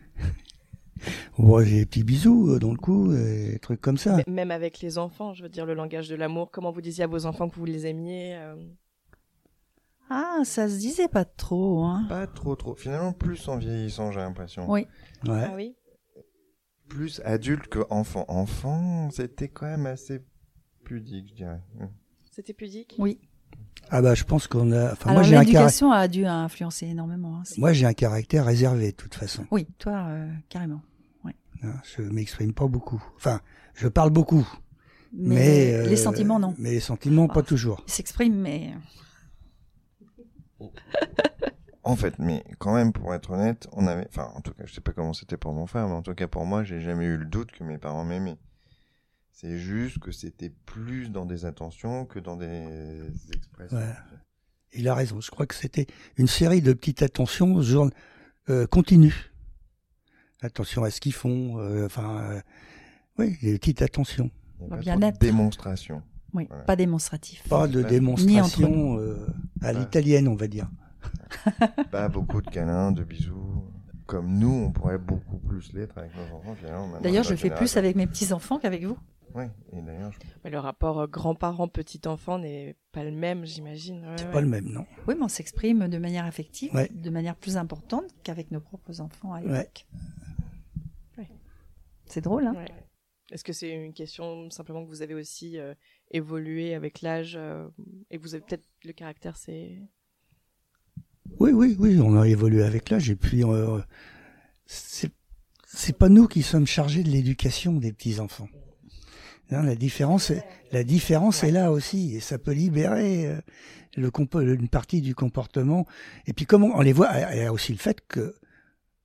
Ouais, 1.37 1.65
j'ai 1.65 1.79
des 1.79 1.85
petits 1.85 2.03
bisous 2.03 2.51
euh, 2.51 2.59
dans 2.59 2.71
le 2.71 2.77
cou, 2.77 3.11
des 3.11 3.59
trucs 3.59 3.81
comme 3.81 3.97
ça. 3.97 4.19
même 4.27 4.51
avec 4.51 4.79
les 4.79 4.97
enfants, 4.97 5.33
je 5.33 5.43
veux 5.43 5.49
dire 5.49 5.65
le 5.65 5.73
langage 5.73 6.07
de 6.07 6.15
l'amour. 6.15 6.51
Comment 6.51 6.71
vous 6.71 6.79
disiez 6.79 7.03
à 7.03 7.07
vos 7.07 7.25
enfants 7.25 7.49
que 7.49 7.55
vous 7.55 7.65
les 7.65 7.87
aimiez 7.87 8.35
euh 8.35 8.55
Ah, 10.15 10.43
ça 10.43 10.69
se 10.69 10.77
disait 10.77 11.07
pas 11.07 11.25
trop, 11.25 11.83
hein. 11.85 12.05
Pas 12.07 12.27
trop, 12.27 12.55
trop. 12.55 12.75
Finalement, 12.75 13.13
plus 13.13 13.47
en 13.47 13.57
vieillissant, 13.57 14.11
j'ai 14.11 14.19
l'impression. 14.19 14.69
Oui. 14.69 14.85
Ouais. 15.27 15.45
Ah 15.49 15.53
oui. 15.55 15.75
Plus 16.87 17.19
adulte 17.25 17.67
que 17.67 17.79
enfant. 17.89 18.25
Enfant, 18.27 19.09
c'était 19.09 19.47
quand 19.47 19.65
même 19.65 19.87
assez 19.87 20.23
pudique, 20.83 21.29
je 21.29 21.33
dirais. 21.33 21.61
C'était 22.31 22.53
pudique? 22.53 22.95
Oui. 22.99 23.19
Ah 23.89 24.01
bah 24.03 24.13
je 24.13 24.23
pense 24.23 24.45
qu'on 24.45 24.71
a. 24.71 24.91
Enfin, 24.91 25.09
Alors 25.11 25.23
l'éducation 25.23 25.91
a 25.91 26.07
dû 26.07 26.25
influencer 26.25 26.85
énormément. 26.87 27.39
Hein, 27.39 27.43
moi 27.57 27.73
j'ai 27.73 27.85
un 27.85 27.93
caractère 27.93 28.45
réservé 28.45 28.91
de 28.91 28.95
toute 28.95 29.15
façon. 29.15 29.45
Oui, 29.51 29.67
toi 29.77 30.05
euh, 30.09 30.31
carrément. 30.49 30.81
Ouais. 31.23 31.35
Non, 31.63 31.73
je 31.95 32.01
m'exprime 32.03 32.53
pas 32.53 32.67
beaucoup. 32.67 33.03
Enfin, 33.17 33.41
je 33.73 33.87
parle 33.87 34.11
beaucoup. 34.11 34.47
Mais, 35.11 35.35
mais 35.35 35.87
les 35.87 35.93
euh, 35.93 36.03
sentiments 36.03 36.39
non. 36.39 36.55
Mais 36.57 36.71
les 36.71 36.79
sentiments 36.79 37.27
pas 37.27 37.43
toujours. 37.43 37.83
Ils 37.87 37.91
s'expriment 37.91 38.39
mais. 38.39 38.73
en 41.83 41.95
fait, 41.95 42.17
mais 42.19 42.43
quand 42.59 42.73
même, 42.73 42.93
pour 42.93 43.13
être 43.13 43.31
honnête, 43.31 43.67
on 43.73 43.87
avait, 43.87 44.07
enfin, 44.07 44.31
en 44.35 44.41
tout 44.41 44.53
cas, 44.53 44.63
je 44.65 44.73
sais 44.73 44.81
pas 44.81 44.93
comment 44.93 45.13
c'était 45.13 45.37
pour 45.37 45.53
mon 45.53 45.67
frère, 45.67 45.87
mais 45.87 45.95
en 45.95 46.01
tout 46.01 46.13
cas 46.13 46.27
pour 46.27 46.45
moi, 46.45 46.63
j'ai 46.63 46.79
jamais 46.81 47.05
eu 47.05 47.17
le 47.17 47.25
doute 47.25 47.51
que 47.51 47.63
mes 47.63 47.77
parents 47.77 48.05
m'aimaient. 48.05 48.37
C'est 49.31 49.57
juste 49.57 49.99
que 49.99 50.11
c'était 50.11 50.51
plus 50.65 51.09
dans 51.09 51.25
des 51.25 51.43
intentions 51.43 52.05
que 52.05 52.19
dans 52.19 52.37
des 52.37 53.01
expressions. 53.33 53.77
Il 54.73 54.87
a 54.87 54.95
raison. 54.95 55.21
Je 55.21 55.31
crois 55.31 55.45
que 55.45 55.55
c'était 55.55 55.87
une 56.17 56.27
série 56.27 56.61
de 56.61 56.73
petites 56.73 57.01
attentions 57.01 57.61
genre, 57.61 57.89
euh, 58.49 58.65
continues. 58.67 59.31
Attention 60.41 60.83
à 60.83 60.91
ce 60.91 61.01
qu'ils 61.01 61.13
font. 61.13 61.59
Euh, 61.59 61.85
enfin, 61.85 62.19
euh, 62.19 62.41
oui, 63.17 63.37
des 63.41 63.57
petites 63.57 63.81
attentions. 63.81 64.29
Bien. 64.79 64.97
Démonstration. 65.19 66.01
Oui, 66.33 66.47
pas 66.65 66.75
démonstratif. 66.75 67.43
Pas 67.47 67.67
de 67.67 67.81
démonstration 67.81 68.99
à 69.63 69.73
l'italienne, 69.73 70.27
on 70.27 70.35
va 70.35 70.47
dire. 70.47 70.69
pas 71.91 72.09
beaucoup 72.09 72.41
de 72.41 72.49
câlins, 72.49 72.91
de 72.91 73.03
bisous 73.03 73.63
comme 74.05 74.37
nous, 74.37 74.65
on 74.67 74.71
pourrait 74.71 74.97
beaucoup 74.97 75.37
plus 75.37 75.73
l'être 75.73 75.97
avec 75.97 76.11
nos 76.15 76.35
enfants. 76.35 76.55
D'ailleurs, 77.01 77.23
je 77.23 77.35
fais 77.35 77.49
plus 77.49 77.77
avec 77.77 77.95
mes 77.95 78.05
petits-enfants 78.05 78.59
qu'avec 78.59 78.83
vous. 78.83 78.97
Oui, 79.33 79.45
et 79.71 79.81
d'ailleurs. 79.81 80.11
Mais 80.43 80.51
le 80.51 80.59
rapport 80.59 80.99
euh, 80.99 81.07
grand-parent-petit-enfant 81.07 82.37
n'est 82.37 82.75
pas 82.91 83.03
le 83.03 83.11
même, 83.11 83.45
j'imagine. 83.45 84.05
c'est 84.17 84.29
pas 84.29 84.41
le 84.41 84.47
même, 84.47 84.69
non. 84.69 84.85
Oui, 85.07 85.15
mais 85.17 85.23
on 85.23 85.27
s'exprime 85.27 85.87
de 85.87 85.97
manière 85.97 86.25
affective, 86.25 86.71
de 86.91 87.09
manière 87.09 87.35
plus 87.35 87.57
importante 87.57 88.05
qu'avec 88.21 88.51
nos 88.51 88.59
propres 88.59 89.01
enfants 89.01 89.33
à 89.33 89.41
l'époque. 89.41 89.87
C'est 92.05 92.21
drôle, 92.21 92.45
hein 92.45 92.53
Est-ce 93.31 93.43
que 93.43 93.53
c'est 93.53 93.71
une 93.71 93.93
question 93.93 94.47
simplement 94.51 94.83
que 94.83 94.89
vous 94.89 95.01
avez 95.01 95.15
aussi 95.15 95.57
euh, 95.57 95.73
évolué 96.13 96.73
avec 96.75 97.01
l'âge 97.01 97.35
euh, 97.35 97.67
et 98.09 98.17
vous 98.17 98.35
avez 98.35 98.43
peut-être 98.43 98.67
le 98.85 98.93
caractère, 98.93 99.35
c'est. 99.35 99.77
Oui, 101.39 101.51
oui, 101.51 101.75
oui, 101.79 101.99
on 102.01 102.19
a 102.19 102.27
évolué 102.27 102.63
avec 102.63 102.89
l'âge 102.89 103.09
et 103.09 103.15
puis 103.15 103.43
c'est 104.65 105.11
c'est 105.75 105.97
pas 105.97 106.09
nous 106.09 106.27
qui 106.27 106.43
sommes 106.43 106.67
chargés 106.67 107.03
de 107.03 107.09
l'éducation 107.09 107.73
des 107.73 107.91
petits 107.91 108.19
enfants. 108.19 108.47
Hein, 109.51 109.63
la 109.63 109.75
différence, 109.75 110.31
la 110.71 110.83
différence 110.83 111.43
est 111.43 111.51
là 111.51 111.71
aussi, 111.71 112.15
et 112.15 112.19
ça 112.19 112.37
peut 112.37 112.53
libérer 112.53 113.27
euh, 113.27 113.41
une 113.97 114.69
partie 114.69 115.01
du 115.01 115.15
comportement. 115.15 115.85
Et 116.27 116.33
puis 116.33 116.45
comment 116.45 116.71
on 116.75 116.81
les 116.81 116.93
voit, 116.93 117.09
il 117.33 117.39
y 117.39 117.41
a 117.41 117.51
aussi 117.51 117.71
le 117.71 117.79
fait 117.79 118.01
que 118.07 118.35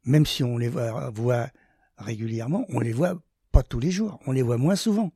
même 0.04 0.26
si 0.26 0.44
on 0.44 0.58
les 0.58 0.68
voit, 0.68 1.10
voit 1.10 1.48
régulièrement, 1.96 2.64
on 2.68 2.80
les 2.80 2.92
voit 2.92 3.20
pas 3.50 3.62
tous 3.62 3.80
les 3.80 3.90
jours, 3.90 4.20
on 4.26 4.32
les 4.32 4.42
voit 4.42 4.58
moins 4.58 4.76
souvent. 4.76 5.10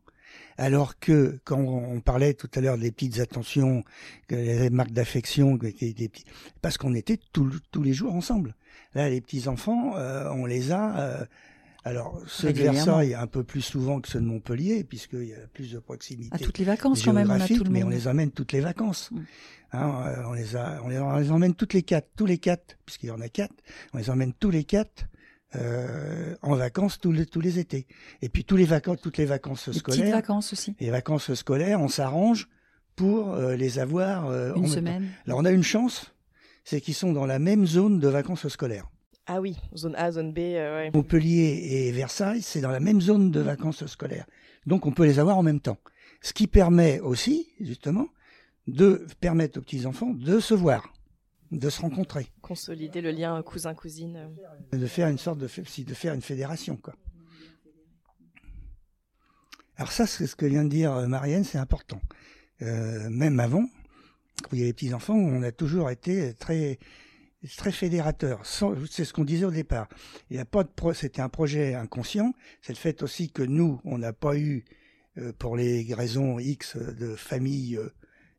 Alors 0.59 0.99
que 0.99 1.41
quand 1.45 1.59
on 1.59 2.01
parlait 2.01 2.35
tout 2.35 2.51
à 2.55 2.61
l'heure 2.61 2.78
des 2.78 2.93
petites 2.93 3.20
attentions, 3.20 3.85
les 4.30 4.70
marques 4.70 4.93
d'affection, 4.93 5.59
parce 6.61 6.78
qu'on 6.78 6.95
était 6.95 7.18
tous 7.33 7.83
les 7.83 7.93
jours 7.93 8.14
ensemble. 8.14 8.55
Là, 8.95 9.09
les 9.09 9.20
petits 9.20 9.49
enfants, 9.49 9.97
euh, 9.97 10.28
on 10.30 10.45
les 10.45 10.70
a 10.70 10.99
euh, 10.99 11.24
alors, 11.85 12.20
ceux 12.28 12.53
de 12.53 12.59
Versailles 12.59 13.14
un 13.14 13.26
peu 13.26 13.43
plus 13.43 13.61
souvent 13.61 14.01
que 14.01 14.09
ceux 14.09 14.20
de 14.20 14.24
Montpellier, 14.24 14.85
puisqu'il 14.85 15.24
y 15.24 15.35
a 15.35 15.47
plus 15.53 15.72
de 15.72 15.80
proximité. 15.80 16.33
À 16.33 16.39
toutes 16.39 16.59
les 16.59 16.64
vacances, 16.64 17.03
quand 17.03 17.12
même, 17.12 17.30
on 17.30 17.41
a 17.41 17.49
tout 17.49 17.64
le 17.64 17.70
Mais 17.70 17.83
on 17.83 17.89
les 17.89 18.07
emmène 18.07 18.30
toutes 18.30 18.53
les 18.53 18.61
vacances. 18.61 19.11
Mm. 19.11 19.20
Hein, 19.72 20.05
euh, 20.07 20.22
on, 20.26 20.33
les 20.33 20.55
a, 20.55 20.80
on, 20.85 20.89
les, 20.89 20.99
on 20.99 21.16
les 21.16 21.30
emmène 21.33 21.55
toutes 21.55 21.72
les 21.72 21.83
quatre, 21.83 22.09
tous 22.16 22.26
les 22.26 22.39
quatre, 22.39 22.76
puisqu'il 22.87 23.07
y 23.07 23.11
en 23.11 23.20
a 23.20 23.28
quatre. 23.28 23.55
On 23.95 23.99
les 23.99 24.11
emmène 24.11 24.33
tous 24.33 24.51
les 24.51 24.64
quatre 24.64 25.07
euh, 25.57 26.34
en 26.42 26.55
vacances 26.55 26.98
tous 26.98 27.12
les, 27.12 27.26
tous 27.26 27.40
les 27.40 27.59
étés. 27.59 27.86
Et 28.20 28.28
puis 28.28 28.44
tous 28.44 28.57
les 28.57 28.64
vacances, 28.64 29.00
toutes 29.03 29.18
les 29.18 29.24
vacances 29.24 29.68
les 29.68 29.74
scolaires. 29.74 30.00
Petites 30.00 30.14
vacances 30.14 30.53
aussi. 30.53 30.74
Les 30.80 30.90
vacances 30.90 31.34
scolaires, 31.34 31.80
on 31.80 31.88
s'arrange 31.88 32.48
pour 32.96 33.32
euh, 33.32 33.57
les 33.57 33.78
avoir. 33.78 34.28
Euh, 34.28 34.55
une 34.55 34.66
semaine. 34.66 35.09
Alors 35.26 35.38
on 35.38 35.44
a 35.44 35.50
une 35.50 35.62
chance, 35.62 36.14
c'est 36.64 36.80
qu'ils 36.80 36.94
sont 36.94 37.12
dans 37.12 37.26
la 37.26 37.38
même 37.38 37.66
zone 37.66 37.98
de 37.98 38.09
vacances 38.09 38.48
scolaires. 38.48 38.88
Ah 39.26 39.40
oui, 39.40 39.57
zone 39.76 39.94
A, 39.96 40.11
zone 40.11 40.32
B. 40.32 40.38
Euh, 40.38 40.90
Montpellier 40.92 41.86
et 41.86 41.92
Versailles, 41.92 42.42
c'est 42.42 42.61
dans 42.61 42.70
la 42.70 42.80
même 42.80 43.00
zone 43.00 43.30
de 43.30 43.40
vacances 43.40 43.86
scolaires. 43.86 44.26
Donc 44.66 44.86
on 44.86 44.92
peut 44.92 45.05
les 45.05 45.18
avoir 45.18 45.38
en 45.38 45.42
même 45.42 45.61
temps. 45.61 45.78
Ce 46.22 46.32
qui 46.32 46.46
permet 46.46 47.00
aussi, 47.00 47.48
justement, 47.61 48.09
de 48.66 49.07
permettre 49.20 49.59
aux 49.59 49.62
petits-enfants 49.62 50.12
de 50.12 50.40
se 50.40 50.55
voir, 50.55 50.92
de 51.53 51.70
se 51.70 51.80
rencontrer. 51.82 52.26
Consolider 52.40 53.00
le 53.00 53.11
lien 53.11 53.40
cousin-cousine. 53.42 54.30
De 54.72 54.86
faire 54.86 55.09
une 55.09 55.18
sorte 55.18 55.38
de, 55.38 55.46
de 55.46 55.94
faire 55.94 56.14
une 56.14 56.22
fédération, 56.22 56.76
quoi. 56.76 56.94
Alors 59.76 59.92
ça, 59.92 60.07
c'est 60.07 60.26
ce 60.26 60.36
que 60.36 60.46
vient 60.46 60.64
de 60.64 60.68
dire 60.68 60.92
euh, 60.92 61.07
Marianne, 61.07 61.44
c'est 61.44 61.59
important. 61.59 62.00
Euh, 62.61 63.09
même 63.11 63.40
avant, 63.40 63.64
quand 64.42 64.50
il 64.53 64.59
y 64.59 64.61
avait 64.62 64.68
les 64.68 64.72
petits-enfants, 64.74 65.16
on 65.16 65.42
a 65.42 65.50
toujours 65.50 65.90
été 65.90 66.34
très 66.34 66.78
très 67.57 67.72
fédérateur. 67.72 68.40
C'est 68.44 69.05
ce 69.05 69.12
qu'on 69.12 69.24
disait 69.24 69.46
au 69.46 69.50
départ. 69.50 69.88
Il 70.30 70.36
y 70.36 70.38
a 70.38 70.44
pas 70.44 70.62
de 70.62 70.68
pro, 70.68 70.92
c'était 70.92 71.22
un 71.22 71.28
projet 71.28 71.74
inconscient. 71.74 72.32
C'est 72.61 72.72
le 72.72 72.78
fait 72.78 73.03
aussi 73.03 73.30
que 73.30 73.42
nous, 73.42 73.80
on 73.84 73.98
n'a 73.98 74.12
pas 74.12 74.36
eu, 74.36 74.64
euh, 75.18 75.32
pour 75.32 75.57
les 75.57 75.92
raisons 75.94 76.38
X 76.38 76.76
de 76.76 77.16
famille, 77.16 77.80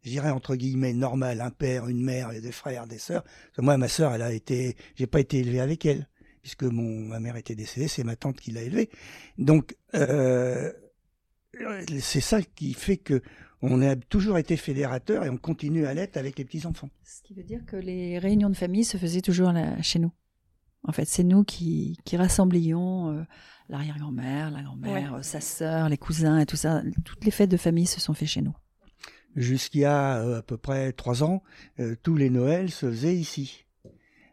j'irais 0.03 0.29
entre 0.29 0.55
guillemets 0.55 0.93
normale, 0.93 1.41
un 1.41 1.51
père, 1.51 1.87
une 1.87 2.03
mère, 2.03 2.31
et 2.31 2.41
des 2.41 2.51
frères, 2.51 2.87
des 2.87 2.97
sœurs. 2.97 3.23
Moi, 3.57 3.77
ma 3.77 3.87
sœur, 3.87 4.13
elle 4.13 4.21
a 4.21 4.31
été, 4.31 4.75
j'ai 4.95 5.07
pas 5.07 5.19
été 5.19 5.39
élevé 5.39 5.59
avec 5.59 5.85
elle, 5.85 6.07
puisque 6.41 6.63
mon 6.63 6.99
ma 7.07 7.19
mère 7.19 7.35
était 7.35 7.55
décédée, 7.55 7.87
c'est 7.87 8.03
ma 8.03 8.15
tante 8.15 8.39
qui 8.39 8.51
l'a 8.51 8.61
élevée. 8.61 8.89
Donc 9.37 9.75
euh, 9.95 10.71
c'est 11.99 12.21
ça 12.21 12.41
qui 12.41 12.73
fait 12.73 12.97
que 12.97 13.21
on 13.65 13.81
a 13.81 13.95
toujours 13.95 14.37
été 14.37 14.57
fédérateur 14.57 15.23
et 15.23 15.29
on 15.29 15.37
continue 15.37 15.85
à 15.85 15.93
l'être 15.93 16.17
avec 16.17 16.37
les 16.37 16.43
petits-enfants. 16.43 16.89
Ce 17.05 17.21
qui 17.21 17.33
veut 17.33 17.43
dire 17.43 17.65
que 17.65 17.77
les 17.77 18.19
réunions 18.19 18.49
de 18.49 18.57
famille 18.57 18.83
se 18.83 18.97
faisaient 18.97 19.21
toujours 19.21 19.53
chez 19.81 19.99
nous. 19.99 20.11
En 20.85 20.91
fait, 20.91 21.05
c'est 21.05 21.23
nous 21.23 21.45
qui, 21.45 21.97
qui 22.03 22.17
rassemblions 22.17 23.11
euh, 23.11 23.23
l'arrière-grand-mère, 23.69 24.51
la 24.51 24.63
grand-mère, 24.63 25.13
euh, 25.15 25.21
sa 25.21 25.39
sœur, 25.39 25.87
les 25.87 25.97
cousins 25.97 26.39
et 26.39 26.45
tout 26.45 26.57
ça. 26.57 26.83
Toutes 27.05 27.23
les 27.23 27.31
fêtes 27.31 27.49
de 27.49 27.55
famille 27.55 27.85
se 27.85 28.01
sont 28.01 28.13
faites 28.13 28.27
chez 28.27 28.41
nous. 28.41 28.53
Jusqu'il 29.35 29.81
y 29.81 29.85
a 29.85 30.17
euh, 30.17 30.39
à 30.39 30.41
peu 30.41 30.57
près 30.57 30.91
trois 30.91 31.23
ans, 31.23 31.41
tous 32.03 32.15
les 32.15 32.29
Noëls 32.29 32.69
se 32.69 32.89
faisaient 32.89 33.15
ici. 33.15 33.65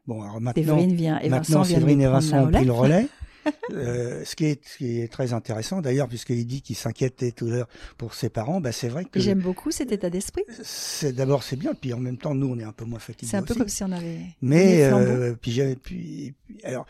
Bon, 0.06 0.22
alors 0.22 0.40
maintenant, 0.40 0.62
Séverine 0.62 0.94
vient 0.94 1.18
et 1.20 1.28
maintenant 1.28 1.64
Séverine 1.64 2.00
et 2.00 2.06
Vincent 2.06 2.44
ont 2.46 2.50
pris 2.50 2.64
le 2.64 2.72
relais. 2.72 3.06
euh, 3.72 4.24
ce, 4.24 4.36
qui 4.36 4.46
est, 4.46 4.66
ce 4.66 4.76
qui 4.78 5.00
est 5.00 5.08
très 5.10 5.32
intéressant 5.32 5.80
d'ailleurs, 5.80 6.08
puisqu'il 6.08 6.46
dit 6.46 6.62
qu'il 6.62 6.76
s'inquiétait 6.76 7.32
tout 7.32 7.46
l'heure 7.46 7.68
pour 7.96 8.14
ses 8.14 8.28
parents, 8.28 8.60
bah, 8.60 8.72
c'est 8.72 8.88
vrai 8.88 9.04
que. 9.04 9.18
J'aime 9.20 9.40
beaucoup 9.40 9.70
cet 9.70 9.92
état 9.92 10.10
d'esprit. 10.10 10.42
C'est 10.62 11.12
d'abord 11.12 11.42
c'est 11.42 11.56
bien, 11.56 11.74
puis 11.74 11.92
en 11.92 11.98
même 11.98 12.18
temps 12.18 12.34
nous 12.34 12.48
on 12.48 12.58
est 12.58 12.64
un 12.64 12.72
peu 12.72 12.84
moins 12.84 12.98
fatigués. 12.98 13.30
C'est 13.30 13.36
un 13.36 13.42
peu 13.42 13.52
aussi. 13.52 13.58
comme 13.60 13.68
si 13.68 13.84
on 13.84 13.92
avait. 13.92 14.18
Mais 14.42 14.82
euh, 14.84 15.34
puis, 15.40 15.60
puis, 15.82 16.34
puis- 16.46 16.64
alors 16.64 16.86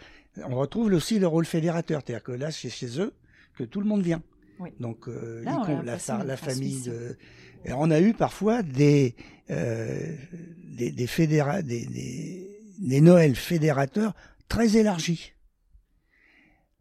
on 0.48 0.56
retrouve 0.56 0.92
aussi 0.92 1.18
le 1.18 1.26
rôle 1.26 1.44
fédérateur, 1.46 2.02
c'est-à-dire 2.04 2.24
que 2.24 2.32
là 2.32 2.50
c'est 2.50 2.70
chez 2.70 3.00
eux 3.00 3.12
que 3.56 3.64
tout 3.64 3.80
le 3.80 3.86
monde 3.86 4.02
vient. 4.02 4.22
Oui. 4.58 4.70
Donc 4.78 5.08
euh, 5.08 5.42
Là, 5.44 5.62
la, 5.84 6.24
la 6.24 6.36
famille 6.36 6.82
de. 6.82 7.16
Et 7.64 7.72
on 7.72 7.90
a 7.90 8.00
eu 8.00 8.14
parfois 8.14 8.62
des 8.62 9.14
euh, 9.50 10.14
des, 10.64 10.90
des, 10.92 11.06
fédéra- 11.06 11.62
des, 11.62 11.84
des, 11.86 12.48
des 12.78 13.00
Noëls 13.00 13.34
fédérateurs 13.36 14.14
très 14.48 14.76
élargis. 14.76 15.32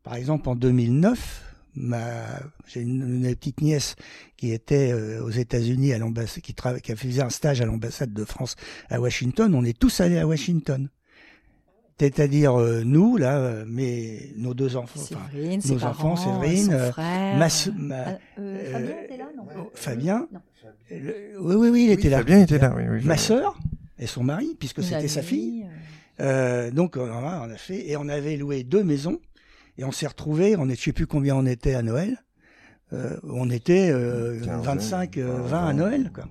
Par 0.04 0.16
exemple, 0.16 0.48
en 0.50 0.56
2009, 0.56 1.44
ma, 1.76 2.40
j'ai 2.68 2.82
une, 2.82 3.26
une 3.26 3.36
petite 3.36 3.62
nièce 3.62 3.96
qui 4.38 4.52
était 4.54 4.92
euh, 4.94 5.22
aux 5.24 5.30
États-Unis 5.32 5.92
à 5.94 5.98
l'ambassade, 5.98 6.42
qui, 6.44 6.54
qui 6.54 6.92
a 6.92 6.96
fait 6.96 7.20
un 7.22 7.30
stage 7.30 7.60
à 7.62 7.66
l'ambassade 7.66 8.14
de 8.14 8.24
France 8.24 8.56
à 8.90 9.02
Washington. 9.02 9.54
On 9.54 9.66
est 9.66 9.78
tous 9.78 10.00
allés 10.00 10.18
à 10.20 10.26
Washington. 10.28 10.90
C'est-à-dire 12.00 12.58
euh, 12.58 12.84
nous 12.86 13.18
là, 13.18 13.38
euh, 13.40 13.66
mais 13.68 14.30
nos 14.38 14.54
deux 14.54 14.78
enfants, 14.78 15.02
Séverine, 15.02 15.60
nos 15.68 15.76
parents, 15.76 16.12
enfants, 16.14 16.42
Séverine, 16.42 16.72
euh, 16.74 16.92
frère. 16.94 17.38
ma 17.38 17.50
Fabien 17.50 19.18
là, 19.18 19.28
non? 19.36 19.70
Fabien, 19.74 20.28
Non. 20.32 20.40
Le- 20.92 21.40
oui 21.40 21.56
oui 21.56 21.70
oui, 21.70 21.86
il 21.86 21.92
était 21.92 22.10
là. 22.10 22.18
Fabien 22.18 22.42
était 22.42 22.58
là, 22.58 22.74
oui. 22.76 22.84
oui 22.90 23.04
Ma 23.06 23.18
sœur 23.18 23.58
et 23.98 24.08
son 24.08 24.24
mari, 24.24 24.56
puisque 24.60 24.84
c'était 24.84 25.08
sa 25.08 25.22
fille. 25.22 25.64
euh, 25.66 25.76
Euh, 26.22 26.72
donc 26.72 26.98
on 26.98 27.06
a, 27.06 27.48
on 27.48 27.50
a 27.50 27.56
fait 27.58 27.88
et 27.88 27.96
on 27.96 28.10
avait 28.10 28.36
loué 28.36 28.64
deux 28.64 28.84
maisons 28.84 29.20
et 29.78 29.86
on 29.86 29.92
s'est 29.94 30.08
retrouvés. 30.08 30.56
On 30.58 30.68
est, 30.68 30.76
je 30.76 30.82
sais 30.82 30.92
plus 30.94 31.08
combien 31.08 31.36
on 31.36 31.46
était 31.46 31.76
à 31.76 31.82
Noël. 31.82 32.18
Euh, 32.92 33.18
on 33.24 33.50
était 33.50 33.90
euh, 33.92 34.40
Quinzaine, 34.44 34.62
25, 34.62 35.18
euh, 35.18 35.28
vingt, 35.28 35.42
20 35.44 35.58
à 35.58 35.62
vingt. 35.66 35.74
Noël, 35.74 36.12
quoi. 36.14 36.26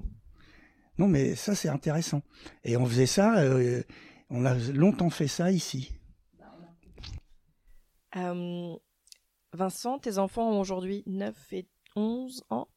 Non, 0.99 1.07
mais 1.09 1.35
ça 1.37 1.55
c'est 1.55 1.69
intéressant. 1.71 2.23
Et 2.65 2.77
on 2.77 2.85
faisait 2.85 3.07
ça. 3.07 3.39
euh, 3.39 3.83
on 4.31 4.45
a 4.45 4.55
longtemps 4.75 5.09
fait 5.11 5.29
ça 5.29 5.51
ici. 5.51 5.93
Euh, 8.17 8.75
Vincent, 9.53 9.99
tes 9.99 10.19
enfants 10.19 10.51
ont 10.53 10.61
aujourd'hui 10.61 11.03
9 11.07 11.35
et 11.53 11.67
11 11.97 12.43
ans, 12.51 12.69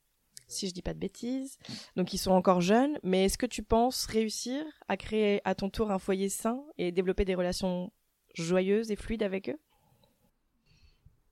si 0.51 0.67
je 0.67 0.73
dis 0.73 0.81
pas 0.81 0.93
de 0.93 0.99
bêtises. 0.99 1.57
Donc 1.95 2.13
ils 2.13 2.17
sont 2.17 2.31
encore 2.31 2.61
jeunes, 2.61 2.99
mais 3.03 3.25
est-ce 3.25 3.37
que 3.37 3.45
tu 3.45 3.63
penses 3.63 4.05
réussir 4.05 4.63
à 4.87 4.97
créer 4.97 5.41
à 5.45 5.55
ton 5.55 5.69
tour 5.69 5.91
un 5.91 5.99
foyer 5.99 6.29
sain 6.29 6.63
et 6.77 6.91
développer 6.91 7.25
des 7.25 7.35
relations 7.35 7.91
joyeuses 8.35 8.91
et 8.91 8.95
fluides 8.95 9.23
avec 9.23 9.49
eux? 9.49 9.59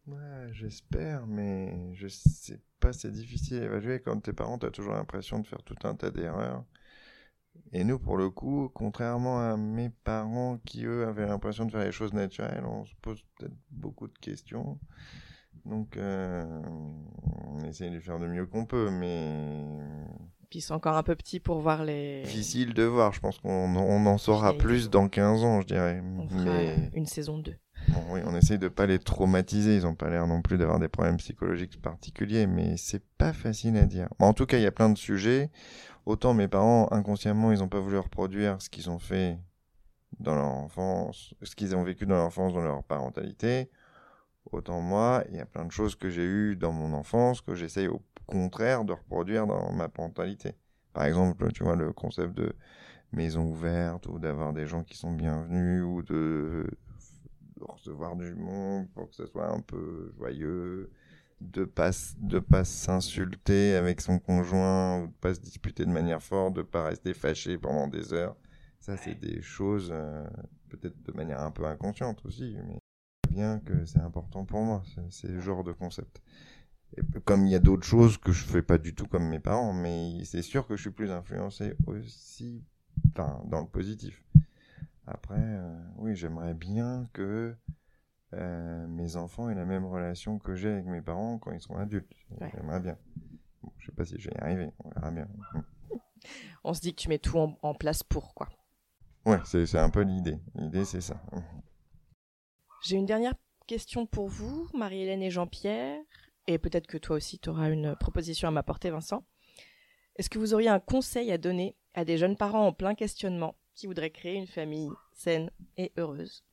Ouais, 0.08 0.50
j'espère, 0.54 1.28
mais 1.28 1.94
je 1.94 2.08
sais 2.08 2.60
pas, 2.80 2.94
c'est 2.94 3.12
difficile 3.12 3.58
à 3.58 3.66
évaluer. 3.66 4.00
Quand 4.00 4.20
t'es 4.20 4.34
parent, 4.34 4.58
t'as 4.58 4.72
toujours 4.72 4.94
l'impression 4.94 5.40
de 5.40 5.46
faire 5.46 5.62
tout 5.62 5.76
un 5.84 5.94
tas 5.94 6.10
d'erreurs. 6.10 6.66
Et 7.74 7.84
nous, 7.84 8.00
pour 8.00 8.18
le 8.18 8.30
coup, 8.30 8.70
contrairement 8.74 9.40
à 9.40 9.56
mes 9.56 9.90
parents 9.90 10.58
qui, 10.66 10.86
eux, 10.86 11.06
avaient 11.06 11.28
l'impression 11.28 11.66
de 11.66 11.72
faire 11.72 11.84
les 11.84 11.92
choses 11.92 12.14
naturelles, 12.14 12.66
on 12.66 12.86
se 12.86 12.96
pose 13.02 13.24
peut-être 13.38 13.56
beaucoup 13.70 14.08
de 14.08 14.18
questions. 14.18 14.80
Donc, 15.66 15.98
euh, 15.98 16.62
on 17.48 17.64
essaye 17.66 17.92
de 17.92 18.00
faire 18.00 18.20
de 18.20 18.28
mieux 18.28 18.46
qu'on 18.46 18.66
peut, 18.66 18.90
mais 18.90 19.78
Puis 20.50 20.60
ils 20.60 20.62
sont 20.62 20.74
encore 20.74 20.98
un 20.98 21.04
peu 21.04 21.16
petits 21.16 21.40
pour 21.40 21.60
voir 21.60 21.84
les. 21.84 22.24
difficile 22.24 22.74
de 22.74 22.84
voir. 22.84 23.14
Je 23.14 23.20
pense 23.20 23.40
qu'on 23.40 23.76
on 23.76 24.06
en 24.06 24.18
saura 24.18 24.54
plus 24.54 24.90
dans 24.90 25.08
15 25.08 25.44
ans, 25.44 25.62
je 25.62 25.68
dirais. 25.68 26.02
On 26.18 26.28
fera 26.28 26.44
Mais... 26.44 26.92
une 26.94 27.06
saison 27.06 27.38
2. 27.38 27.54
Bon, 27.90 28.02
oui, 28.12 28.20
on 28.26 28.36
essaye 28.36 28.60
de 28.60 28.68
pas 28.68 28.86
les 28.86 29.00
traumatiser. 29.00 29.76
Ils 29.76 29.88
ont 29.88 29.96
pas 29.96 30.10
l'air 30.10 30.28
non 30.28 30.42
plus 30.42 30.58
d'avoir 30.58 30.80
des 30.80 30.90
problèmes 30.90 31.18
psychologiques 31.18 31.82
particuliers, 31.82 32.46
mais 32.46 32.76
c'est 32.78 33.04
pas 33.18 33.34
facile 33.34 33.78
à 33.78 33.86
dire. 33.86 34.10
Bon, 34.20 34.28
en 34.28 34.34
tout 34.34 34.46
cas, 34.46 34.58
il 34.58 34.64
y 34.64 34.68
a 34.68 34.72
plein 34.72 34.90
de 34.90 34.98
sujets. 34.98 35.50
Autant 36.06 36.34
mes 36.34 36.48
parents, 36.48 36.88
inconsciemment, 36.92 37.52
ils 37.52 37.64
ont 37.64 37.70
pas 37.70 37.80
voulu 37.80 37.98
reproduire 37.98 38.62
ce 38.62 38.70
qu'ils 38.70 38.90
ont 38.90 39.00
fait 39.00 39.38
dans 40.20 40.36
leur 40.36 40.48
enfance, 40.48 41.34
ce 41.44 41.56
qu'ils 41.56 41.76
ont 41.76 41.84
vécu 41.84 42.06
dans 42.06 42.16
leur 42.16 42.26
enfance, 42.26 42.54
dans 42.54 42.62
leur 42.62 42.84
parentalité. 42.84 43.70
Autant 44.52 44.82
moi, 44.82 45.24
il 45.30 45.36
y 45.36 45.40
a 45.40 45.46
plein 45.46 45.66
de 45.66 45.72
choses 45.72 45.96
que 45.96 46.10
j'ai 46.10 46.26
eues 46.26 46.56
dans 46.56 46.72
mon 46.72 46.94
enfance 46.94 47.42
que 47.42 47.56
j'essaye 47.56 47.88
au 47.88 48.02
contraire 48.26 48.84
de 48.84 48.94
reproduire 48.94 49.46
dans 49.46 49.72
ma 49.72 49.90
parentalité. 49.90 50.56
Par 50.94 51.06
exemple, 51.06 51.52
tu 51.52 51.64
vois, 51.64 51.76
le 51.76 51.94
concept 51.94 52.34
de 52.34 52.56
maison 53.12 53.44
ouverte 53.44 54.08
ou 54.08 54.20
d'avoir 54.20 54.54
des 54.54 54.68
gens 54.68 54.84
qui 54.84 54.98
sont 54.98 55.12
bienvenus 55.12 55.84
ou 55.84 56.02
de 56.02 56.66
recevoir 57.62 58.16
du 58.16 58.34
monde 58.36 58.90
pour 58.94 59.10
que 59.10 59.16
ce 59.16 59.26
soit 59.26 59.50
un 59.50 59.62
peu 59.62 60.14
joyeux, 60.18 60.92
de 61.42 61.64
pas 61.64 61.92
de 62.18 62.40
pas 62.40 62.66
s'insulter 62.66 63.76
avec 63.76 64.02
son 64.02 64.20
conjoint 64.20 65.04
ou 65.04 65.08
de 65.08 65.14
pas 65.14 65.34
se 65.34 65.40
disputer 65.40 65.86
de 65.86 65.92
manière 65.92 66.22
forte, 66.22 66.56
de 66.56 66.62
pas 66.62 66.84
rester 66.84 67.14
fâché 67.14 67.58
pendant 67.58 67.88
des 67.88 68.14
heures. 68.14 68.36
Ça, 68.80 68.98
c'est 68.98 69.16
des 69.16 69.42
choses 69.42 69.90
euh, 69.94 70.26
peut-être 70.70 71.02
de 71.04 71.12
manière 71.12 71.42
un 71.42 71.52
peu 71.52 71.66
inconsciente 71.66 72.26
aussi, 72.26 72.58
mais 72.66 72.80
bien 73.30 73.60
que 73.60 73.86
c'est 73.86 74.00
important 74.00 74.46
pour 74.46 74.62
moi. 74.64 74.84
C'est- 75.10 75.28
le 75.30 75.40
genre 75.42 75.64
de 75.64 75.72
concept. 75.72 76.22
Et 76.98 77.02
comme 77.26 77.46
il 77.46 77.52
y 77.52 77.56
a 77.56 77.60
d'autres 77.60 77.86
choses 77.86 78.18
que 78.18 78.32
je 78.32 78.44
fais 78.46 78.62
pas 78.64 78.78
du 78.78 78.96
tout 78.96 79.08
comme 79.08 79.28
mes 79.30 79.40
parents, 79.40 79.74
mais 79.74 80.24
c'est 80.26 80.42
sûr 80.42 80.68
que 80.68 80.76
je 80.76 80.82
suis 80.82 80.92
plus 80.92 81.12
influencé 81.12 81.76
aussi, 81.88 82.64
enfin, 83.14 83.42
dans 83.46 83.62
le 83.62 83.68
positif. 83.68 84.24
Après, 85.08 85.36
euh, 85.40 85.80
oui, 85.98 86.16
j'aimerais 86.16 86.54
bien 86.54 87.10
que 87.14 87.56
euh, 88.34 88.88
mes 88.88 89.16
enfants 89.16 89.50
aient 89.50 89.56
la 89.56 89.66
même 89.66 89.86
relation 89.86 90.40
que 90.40 90.56
j'ai 90.56 90.70
avec 90.72 90.86
mes 90.86 91.02
parents 91.02 91.38
quand 91.40 91.52
ils 91.52 91.62
seront 91.62 91.78
adultes. 91.78 92.12
Ouais. 92.40 92.52
J'aimerais 92.56 92.80
bien. 92.80 92.98
Bon, 93.64 93.72
je 93.80 93.88
sais 93.88 93.92
pas 93.92 94.06
si 94.06 94.20
je 94.20 94.30
vais 94.30 94.36
y 94.36 94.40
arriver, 94.42 94.72
on 94.84 94.90
verra 94.90 95.12
bien. 95.12 95.28
Mm. 95.54 95.60
On 96.64 96.74
se 96.74 96.82
dit 96.82 96.94
que 96.94 97.02
tu 97.02 97.10
mets 97.10 97.20
tout 97.20 97.38
en, 97.40 97.58
en 97.64 97.74
place 97.74 98.04
pour 98.04 98.34
quoi. 98.34 98.50
Ouais, 99.26 99.40
c'est 99.46 99.66
c'est 99.66 99.80
un 99.80 99.90
peu 99.90 100.02
l'idée. 100.02 100.40
L'idée, 100.56 100.86
c'est 100.86 101.02
ça. 101.02 101.22
J'ai 102.82 102.96
une 102.96 103.06
dernière 103.06 103.34
question 103.68 104.06
pour 104.06 104.28
vous, 104.28 104.70
Marie-Hélène 104.74 105.22
et 105.22 105.30
Jean-Pierre, 105.30 106.00
et 106.48 106.58
peut-être 106.58 106.88
que 106.88 106.98
toi 106.98 107.18
aussi 107.18 107.38
tu 107.38 107.50
auras 107.50 107.70
une 107.70 107.96
proposition 107.96 108.48
à 108.48 108.52
m'apporter, 108.52 108.90
Vincent. 108.90 109.26
Est-ce 110.16 110.30
que 110.30 110.40
vous 110.40 110.54
auriez 110.54 110.70
un 110.70 110.80
conseil 110.80 111.32
à 111.32 111.38
donner 111.38 111.76
à 111.94 112.06
des 112.06 112.18
jeunes 112.18 112.38
parents 112.38 112.68
en 112.68 112.74
plein 112.74 112.96
questionnement 112.96 113.56
qui 113.76 113.88
voudraient 113.88 114.10
créer 114.10 114.36
une 114.36 114.48
famille 114.48 114.90
saine 115.14 115.52
et 115.78 115.92
heureuse? 115.98 116.44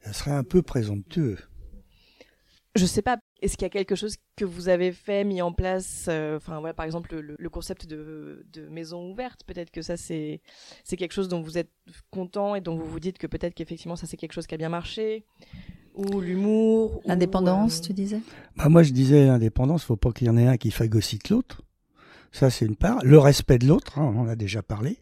Ça 0.00 0.12
serait 0.12 0.32
un 0.32 0.44
peu 0.44 0.62
présomptueux. 0.62 1.38
Je 2.74 2.86
sais 2.86 3.02
pas, 3.02 3.18
est-ce 3.42 3.56
qu'il 3.56 3.64
y 3.64 3.66
a 3.66 3.70
quelque 3.70 3.94
chose 3.94 4.16
que 4.36 4.44
vous 4.44 4.68
avez 4.68 4.92
fait, 4.92 5.24
mis 5.24 5.42
en 5.42 5.52
place, 5.52 6.06
euh, 6.08 6.36
enfin 6.36 6.60
voilà, 6.60 6.74
par 6.74 6.86
exemple 6.86 7.14
le, 7.16 7.36
le 7.38 7.50
concept 7.50 7.86
de, 7.86 8.46
de 8.52 8.68
maison 8.68 9.10
ouverte, 9.10 9.44
peut-être 9.44 9.70
que 9.70 9.82
ça 9.82 9.96
c'est 9.96 10.40
c'est 10.84 10.96
quelque 10.96 11.12
chose 11.12 11.28
dont 11.28 11.42
vous 11.42 11.58
êtes 11.58 11.70
content 12.10 12.54
et 12.54 12.60
dont 12.60 12.76
vous 12.76 12.86
vous 12.86 13.00
dites 13.00 13.18
que 13.18 13.26
peut-être 13.26 13.54
qu'effectivement 13.54 13.96
ça 13.96 14.06
c'est 14.06 14.16
quelque 14.16 14.32
chose 14.32 14.46
qui 14.46 14.54
a 14.54 14.58
bien 14.58 14.68
marché, 14.70 15.24
ou 15.94 16.20
l'humour, 16.20 16.96
ou, 16.98 17.02
L'indépendance, 17.08 17.80
euh, 17.80 17.86
tu 17.86 17.92
disais? 17.92 18.20
Bah, 18.56 18.68
moi, 18.68 18.82
je 18.82 18.92
disais 18.92 19.26
l'indépendance, 19.26 19.84
faut 19.84 19.96
pas 19.96 20.12
qu'il 20.12 20.26
y 20.26 20.30
en 20.30 20.36
ait 20.36 20.46
un 20.46 20.56
qui 20.56 20.70
phagocyte 20.70 21.28
l'autre. 21.28 21.62
Ça, 22.30 22.48
c'est 22.48 22.64
une 22.64 22.76
part. 22.76 23.04
Le 23.04 23.18
respect 23.18 23.58
de 23.58 23.66
l'autre, 23.66 23.98
hein, 23.98 24.10
on 24.14 24.20
en 24.20 24.28
a 24.28 24.36
déjà 24.36 24.62
parlé. 24.62 24.98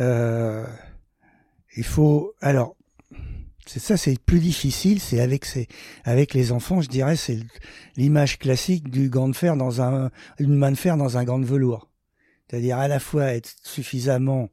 Euh, 0.00 0.64
il 1.76 1.84
faut. 1.84 2.34
Alors, 2.40 2.76
c'est 3.72 3.78
ça, 3.78 3.96
c'est 3.96 4.18
plus 4.18 4.40
difficile. 4.40 4.98
C'est 5.00 5.20
avec 5.20 5.44
ces, 5.44 5.68
avec 6.02 6.34
les 6.34 6.50
enfants, 6.50 6.80
je 6.80 6.88
dirais, 6.88 7.14
c'est 7.14 7.38
l'image 7.96 8.40
classique 8.40 8.90
du 8.90 9.08
gant 9.08 9.28
de 9.28 9.36
fer 9.36 9.56
dans 9.56 9.80
un, 9.80 10.10
une 10.40 10.56
main 10.56 10.72
de 10.72 10.76
fer 10.76 10.96
dans 10.96 11.18
un 11.18 11.22
gant 11.22 11.38
de 11.38 11.44
velours. 11.44 11.88
C'est-à-dire 12.48 12.78
à 12.78 12.88
la 12.88 12.98
fois 12.98 13.26
être 13.26 13.54
suffisamment, 13.62 14.50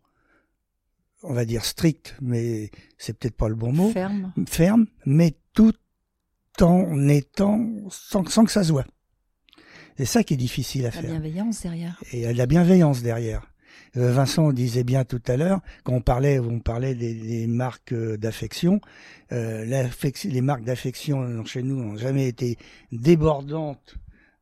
on 1.24 1.34
va 1.34 1.46
dire 1.46 1.66
strict, 1.66 2.16
mais 2.22 2.70
c'est 3.00 3.18
peut-être 3.18 3.36
pas 3.36 3.50
le 3.50 3.56
bon 3.56 3.74
mot 3.74 3.90
Ferme. 3.90 4.32
ferme, 4.48 4.86
mais 5.08 5.36
tout 5.54 5.74
en 6.62 7.08
étant 7.08 7.68
sans, 7.90 8.24
sans 8.30 8.46
que 8.46 8.52
ça 8.52 8.64
se 8.64 8.72
voit. 8.72 8.86
C'est 9.98 10.06
ça 10.06 10.24
qui 10.24 10.36
est 10.36 10.38
difficile 10.38 10.84
à 10.84 10.90
La 10.90 10.92
faire. 10.92 11.10
bienveillance 11.10 11.64
derrière. 11.64 12.00
Et 12.12 12.32
la 12.32 12.46
bienveillance 12.46 13.02
derrière. 13.02 13.52
Euh, 13.98 14.12
Vincent 14.12 14.54
disait 14.54 14.84
bien 14.84 15.04
tout 15.06 15.22
à 15.28 15.36
l'heure, 15.38 15.60
quand 15.84 15.94
on 15.94 16.02
parlait, 16.02 16.40
on 16.40 16.60
parlait 16.60 16.94
des, 16.96 17.14
des 17.14 17.48
marques 17.48 17.94
euh, 17.94 18.16
d'affection, 18.18 18.80
euh, 19.32 19.66
les 20.24 20.42
marques 20.42 20.64
d'affection 20.64 21.44
chez 21.46 21.64
nous 21.64 21.76
n'ont 21.84 21.98
jamais 21.98 22.28
été 22.28 22.58
débordantes 22.92 23.98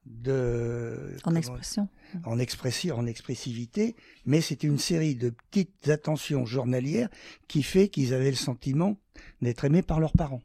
de 0.06 1.16
En 1.20 1.30
comment- 1.30 1.38
expression. 1.38 1.88
en, 2.26 2.38
expressi- 2.38 2.91
en 2.91 3.06
expressivité, 3.08 3.95
mais 4.26 4.41
c'était 4.41 4.68
une 4.68 4.78
série 4.80 5.16
de 5.16 5.32
petites 5.51 5.89
attentions 5.89 6.45
journalières 6.45 7.10
qui 7.47 7.64
fait 7.64 7.88
qu'ils 7.88 8.14
avaient 8.14 8.30
le 8.30 8.36
sentiment 8.36 8.97
d'être 9.41 9.66
aimés 9.66 9.82
par 9.82 9.99
leurs 9.99 10.14
parents. 10.14 10.43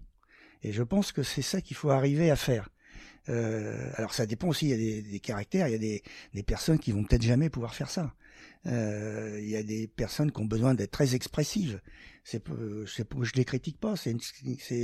Et 0.62 0.72
je 0.72 0.82
pense 0.82 1.12
que 1.12 1.22
c'est 1.22 1.42
ça 1.42 1.60
qu'il 1.60 1.76
faut 1.76 1.90
arriver 1.90 2.30
à 2.30 2.36
faire. 2.36 2.68
Euh, 3.28 3.90
alors 3.96 4.14
ça 4.14 4.24
dépend 4.26 4.48
aussi, 4.48 4.66
il 4.66 4.70
y 4.70 4.74
a 4.74 4.76
des, 4.76 5.02
des 5.02 5.20
caractères, 5.20 5.68
il 5.68 5.72
y 5.72 5.74
a 5.74 5.78
des, 5.78 6.02
des 6.34 6.42
personnes 6.42 6.78
qui 6.78 6.92
vont 6.92 7.02
peut-être 7.04 7.22
jamais 7.22 7.50
pouvoir 7.50 7.74
faire 7.74 7.90
ça. 7.90 8.14
Euh, 8.66 9.38
il 9.40 9.48
y 9.48 9.56
a 9.56 9.62
des 9.62 9.86
personnes 9.88 10.30
qui 10.30 10.40
ont 10.40 10.46
besoin 10.46 10.74
d'être 10.74 10.90
très 10.90 11.14
expressives. 11.14 11.80
C'est, 12.24 12.42
c'est, 12.86 13.08
je 13.22 13.34
les 13.34 13.44
critique 13.44 13.78
pas, 13.78 13.94
c'est, 13.96 14.14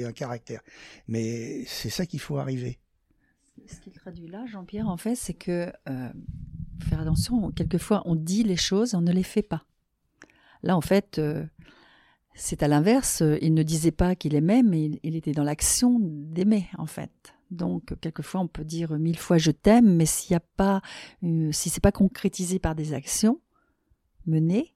un 0.05 0.12
caractère. 0.12 0.62
Mais 1.09 1.64
c'est 1.66 1.91
ça 1.91 2.07
qu'il 2.07 2.20
faut 2.20 2.39
arriver. 2.39 2.79
Ce 3.66 3.81
qu'il 3.81 3.93
traduit 3.93 4.29
là, 4.29 4.45
Jean-Pierre, 4.47 4.89
en 4.89 4.97
fait, 4.97 5.14
c'est 5.14 5.35
que 5.35 5.72
euh, 5.89 6.09
faire 6.81 7.01
attention. 7.01 7.51
Quelquefois, 7.53 8.03
on 8.07 8.14
dit 8.14 8.43
les 8.43 8.57
choses, 8.57 8.95
on 8.95 9.01
ne 9.01 9.12
les 9.12 9.22
fait 9.22 9.43
pas. 9.43 9.64
Là, 10.62 10.77
en 10.77 10.81
fait, 10.81 11.18
euh, 11.18 11.45
c'est 12.35 12.62
à 12.62 12.68
l'inverse. 12.68 13.22
Il 13.43 13.55
ne 13.55 13.62
disait 13.62 13.93
pas 13.93 14.14
qu'il 14.14 14.35
aimait, 14.35 14.62
mais 14.62 14.99
il, 15.03 15.16
était 15.16 15.33
dans 15.33 15.45
l'action 15.45 15.99
d'aimer, 16.01 16.68
en 16.79 16.87
fait. 16.87 17.11
Donc, 17.51 17.95
quelquefois, 18.01 18.41
on 18.41 18.49
peut 18.49 18.64
dire 18.64 18.99
mille 18.99 19.18
fois 19.18 19.39
je 19.39 19.53
t'aime, 19.53 19.95
mais 19.97 20.07
s'il 20.07 20.33
n'y 20.33 20.37
a 20.37 20.41
pas, 20.41 20.83
euh, 21.22 21.53
si 21.53 21.70
c'est 21.70 21.83
pas 21.83 21.93
concrétisé 21.93 22.59
par 22.59 22.74
des 22.74 22.93
actions 22.93 23.41
menées, 24.27 24.74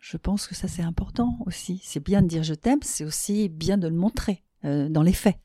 je 0.00 0.16
pense 0.16 0.46
que 0.46 0.54
ça 0.54 0.68
c'est 0.68 0.82
important 0.82 1.38
aussi. 1.46 1.80
C'est 1.84 2.02
bien 2.02 2.22
de 2.22 2.28
dire 2.28 2.42
je 2.42 2.54
t'aime, 2.54 2.80
c'est 2.82 3.04
aussi 3.04 3.48
bien 3.48 3.78
de 3.78 3.88
le 3.88 3.96
montrer 3.96 4.42
euh, 4.64 4.88
dans 4.88 5.02
les 5.02 5.12
faits. 5.12 5.38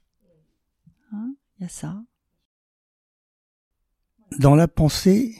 Hein, 1.11 1.35
il 1.57 1.63
y 1.63 1.65
a 1.65 1.69
ça. 1.69 2.01
Dans 4.39 4.55
la 4.55 4.67
pensée, 4.67 5.35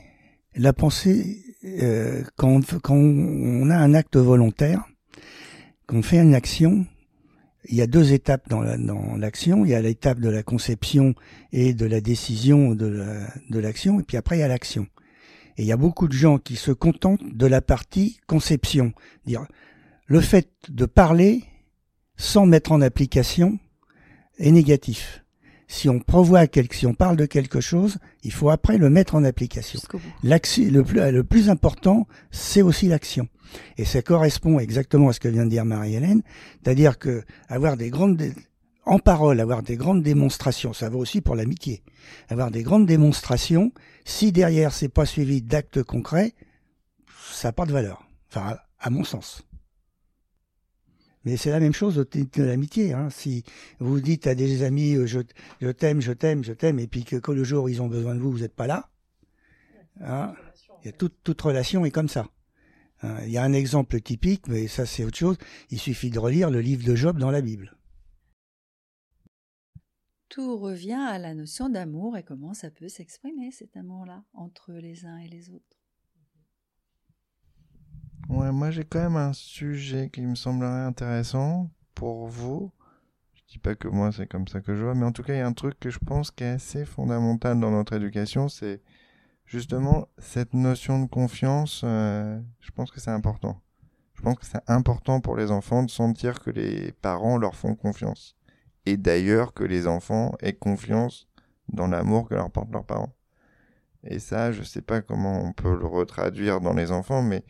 la 0.56 0.74
pensée, 0.74 1.44
euh, 1.64 2.24
quand, 2.36 2.62
on 2.90 3.70
a 3.70 3.78
un 3.78 3.94
acte 3.94 4.18
volontaire, 4.18 4.84
qu'on 5.88 6.02
fait 6.02 6.20
une 6.20 6.36
action, 6.36 6.86
il 7.66 7.76
y 7.76 7.82
a 7.82 7.88
deux 7.88 8.14
étapes 8.14 8.50
dans 8.50 8.62
l'action. 9.18 9.64
La, 9.64 9.68
il 9.68 9.72
y 9.72 9.76
a 9.76 9.82
l'étape 9.82 10.20
de 10.20 10.30
la 10.30 10.44
conception 10.44 11.16
et 11.52 11.74
de 11.74 11.86
la 11.86 12.02
décision 12.02 12.76
de 12.76 13.60
l'action, 13.60 14.00
et 14.00 14.04
puis 14.04 14.18
après 14.18 14.38
il 14.38 14.42
y 14.42 14.44
a 14.44 14.48
l'action. 14.48 14.88
Et 15.58 15.64
il 15.64 15.66
y 15.66 15.72
a 15.72 15.78
beaucoup 15.78 16.08
de 16.08 16.14
gens 16.14 16.38
qui 16.38 16.56
se 16.56 16.72
contentent 16.72 17.24
de 17.24 17.46
la 17.46 17.62
partie 17.62 18.20
conception. 18.28 18.94
Dire 19.26 19.46
le 20.06 20.22
fait 20.22 20.50
de 20.70 20.86
parler 20.86 21.44
sans 22.18 22.46
mettre 22.46 22.72
en 22.72 22.82
application 22.82 23.58
est 24.38 24.52
négatif 24.52 25.24
si 25.74 25.90
on 25.90 26.00
prévoit 26.00 26.46
quelque, 26.46 26.76
si 26.76 26.86
on 26.86 26.94
parle 26.94 27.18
de 27.18 27.26
quelque 27.26 27.60
chose, 27.60 27.98
il 28.22 28.32
faut 28.32 28.52
après 28.52 28.78
le 28.78 28.92
mettre 28.92 29.16
en 29.16 29.24
application. 29.24 29.80
L'action, 30.22 30.66
le 30.70 30.84
plus, 30.84 31.12
le 31.12 31.24
plus 31.24 31.50
important, 31.50 32.08
c'est 32.30 32.62
aussi 32.62 32.88
l'action. 32.88 33.28
Et 33.78 33.84
ça 33.84 34.04
correspond 34.04 34.60
exactement 34.60 35.10
à 35.10 35.14
ce 35.14 35.20
que 35.20 35.28
vient 35.28 35.46
de 35.46 35.50
dire 35.50 35.66
Marie-Hélène, 35.66 36.22
c'est-à-dire 36.64 37.00
que 37.00 37.24
avoir 37.48 37.76
des 37.76 37.90
grandes, 37.90 38.22
en 38.86 39.00
parole, 39.00 39.40
avoir 39.40 39.64
des 39.64 39.78
grandes 39.78 40.04
démonstrations, 40.04 40.74
ça 40.74 40.90
vaut 40.90 41.00
aussi 41.00 41.22
pour 41.22 41.36
l'amitié. 41.36 41.84
Avoir 42.28 42.52
des 42.52 42.64
grandes 42.64 42.86
démonstrations, 42.86 43.72
si 44.04 44.32
derrière 44.32 44.74
c'est 44.74 44.90
pas 44.90 45.06
suivi 45.06 45.42
d'actes 45.42 45.84
concrets, 45.84 46.34
ça 47.32 47.50
n'a 47.50 47.54
pas 47.54 47.66
de 47.66 47.72
valeur. 47.72 48.06
Enfin, 48.30 48.58
à 48.80 48.90
mon 48.90 49.04
sens. 49.04 49.44
Mais 51.24 51.38
c'est 51.38 51.52
la 51.52 51.62
même 51.62 51.74
chose 51.74 51.96
de, 51.96 52.44
l'amitié. 52.44 52.92
Hein. 52.92 53.10
Si 53.10 53.44
vous 53.80 54.02
dites 54.02 54.28
à 54.28 54.36
des 54.36 54.64
amis 54.64 54.96
euh, 54.96 55.06
je, 55.08 55.22
t'aime, 55.72 56.02
je 56.02 56.12
t'aime, 56.12 56.44
je 56.44 56.52
t'aime, 56.52 56.80
et 56.80 56.88
puis 56.88 57.06
que, 57.06 57.32
le 57.32 57.44
jour 57.46 57.70
ils 57.70 57.82
ont 57.82 57.88
besoin 57.88 58.16
de 58.16 58.20
vous, 58.20 58.32
vous 58.32 58.40
n'êtes 58.40 58.56
pas 58.56 58.68
là, 58.68 58.90
hein, 60.02 60.34
toute 60.98 61.42
relation 61.42 61.86
est 61.86 61.92
comme 61.92 62.10
ça. 62.10 62.28
Hein. 63.04 63.16
Il 63.26 63.32
y 63.32 63.38
a 63.38 63.44
un 63.44 63.54
exemple 63.54 64.02
typique, 64.02 64.50
mais 64.50 64.68
ça 64.68 64.86
c'est 64.86 65.06
autre 65.06 65.18
chose. 65.18 65.38
Il 65.70 65.80
suffit 65.80 66.10
de 66.10 66.20
relire 66.20 66.50
le 66.50 66.60
livre 66.60 66.86
de 66.86 66.96
Job 66.96 67.18
dans 67.18 67.32
la 67.32 67.40
Bible. 67.40 67.78
Tout 70.34 70.58
revient 70.58 70.94
à 70.94 71.20
la 71.20 71.36
notion 71.36 71.70
d'amour 71.70 72.18
et 72.18 72.24
comment 72.24 72.56
ça 72.56 72.72
peut 72.72 72.90
s'exprimer 72.90 73.52
cet 73.52 73.78
amour-là 73.78 74.24
entre 74.34 74.74
les 74.74 75.06
uns 75.06 75.20
et 75.20 75.28
les 75.28 75.52
autres. 75.52 75.78
Ouais, 78.30 78.52
moi 78.52 78.72
j'ai 78.72 78.84
quand 78.84 79.02
même 79.02 79.16
un 79.16 79.34
sujet 79.34 80.10
qui 80.12 80.22
me 80.22 80.34
semblerait 80.34 80.86
intéressant 80.86 81.70
pour 81.94 82.26
vous. 82.26 82.72
Je 83.36 83.44
dis 83.48 83.60
pas 83.60 83.76
que 83.76 83.88
moi 83.88 84.12
c'est 84.12 84.26
comme 84.26 84.48
ça 84.48 84.60
que 84.60 84.74
je 84.74 84.84
vois, 84.84 84.96
mais 84.96 85.06
en 85.06 85.12
tout 85.12 85.22
cas 85.22 85.36
il 85.36 85.38
y 85.38 85.42
a 85.42 85.46
un 85.46 85.54
truc 85.54 85.80
que 85.80 85.92
je 85.92 86.00
pense 86.00 86.32
qui 86.32 86.44
est 86.44 86.48
assez 86.48 86.84
fondamental 86.84 87.60
dans 87.60 87.70
notre 87.70 87.94
éducation, 87.94 88.50
c'est 88.50 88.82
justement 89.46 90.08
cette 90.18 90.56
notion 90.56 91.00
de 91.00 91.08
confiance. 91.08 91.82
Euh, 91.84 92.42
je 92.60 92.72
pense 92.72 92.90
que 92.90 93.00
c'est 93.00 93.12
important. 93.12 93.62
Je 94.16 94.24
pense 94.24 94.40
que 94.40 94.48
c'est 94.48 94.68
important 94.68 95.22
pour 95.22 95.36
les 95.36 95.52
enfants 95.52 95.84
de 95.84 95.92
sentir 95.92 96.40
que 96.40 96.50
les 96.50 96.92
parents 96.92 97.38
leur 97.38 97.54
font 97.54 97.76
confiance. 97.76 98.36
Et 98.86 98.98
d'ailleurs 98.98 99.54
que 99.54 99.64
les 99.64 99.88
enfants 99.88 100.34
aient 100.42 100.54
confiance 100.54 101.28
dans 101.70 101.88
l'amour 101.88 102.28
que 102.28 102.36
leur 102.36 102.52
portent 102.52 102.72
leurs 102.72 102.86
parents. 102.86 103.14
Et 104.04 104.20
ça, 104.20 104.52
je 104.52 104.64
sais 104.64 104.82
pas 104.82 105.02
comment 105.02 105.42
on 105.42 105.54
peut 105.54 105.78
le 105.78 105.86
retraduire 105.86 106.60
dans 106.60 106.74
les 106.74 106.92
enfants, 106.92 107.22
mais 107.22 107.44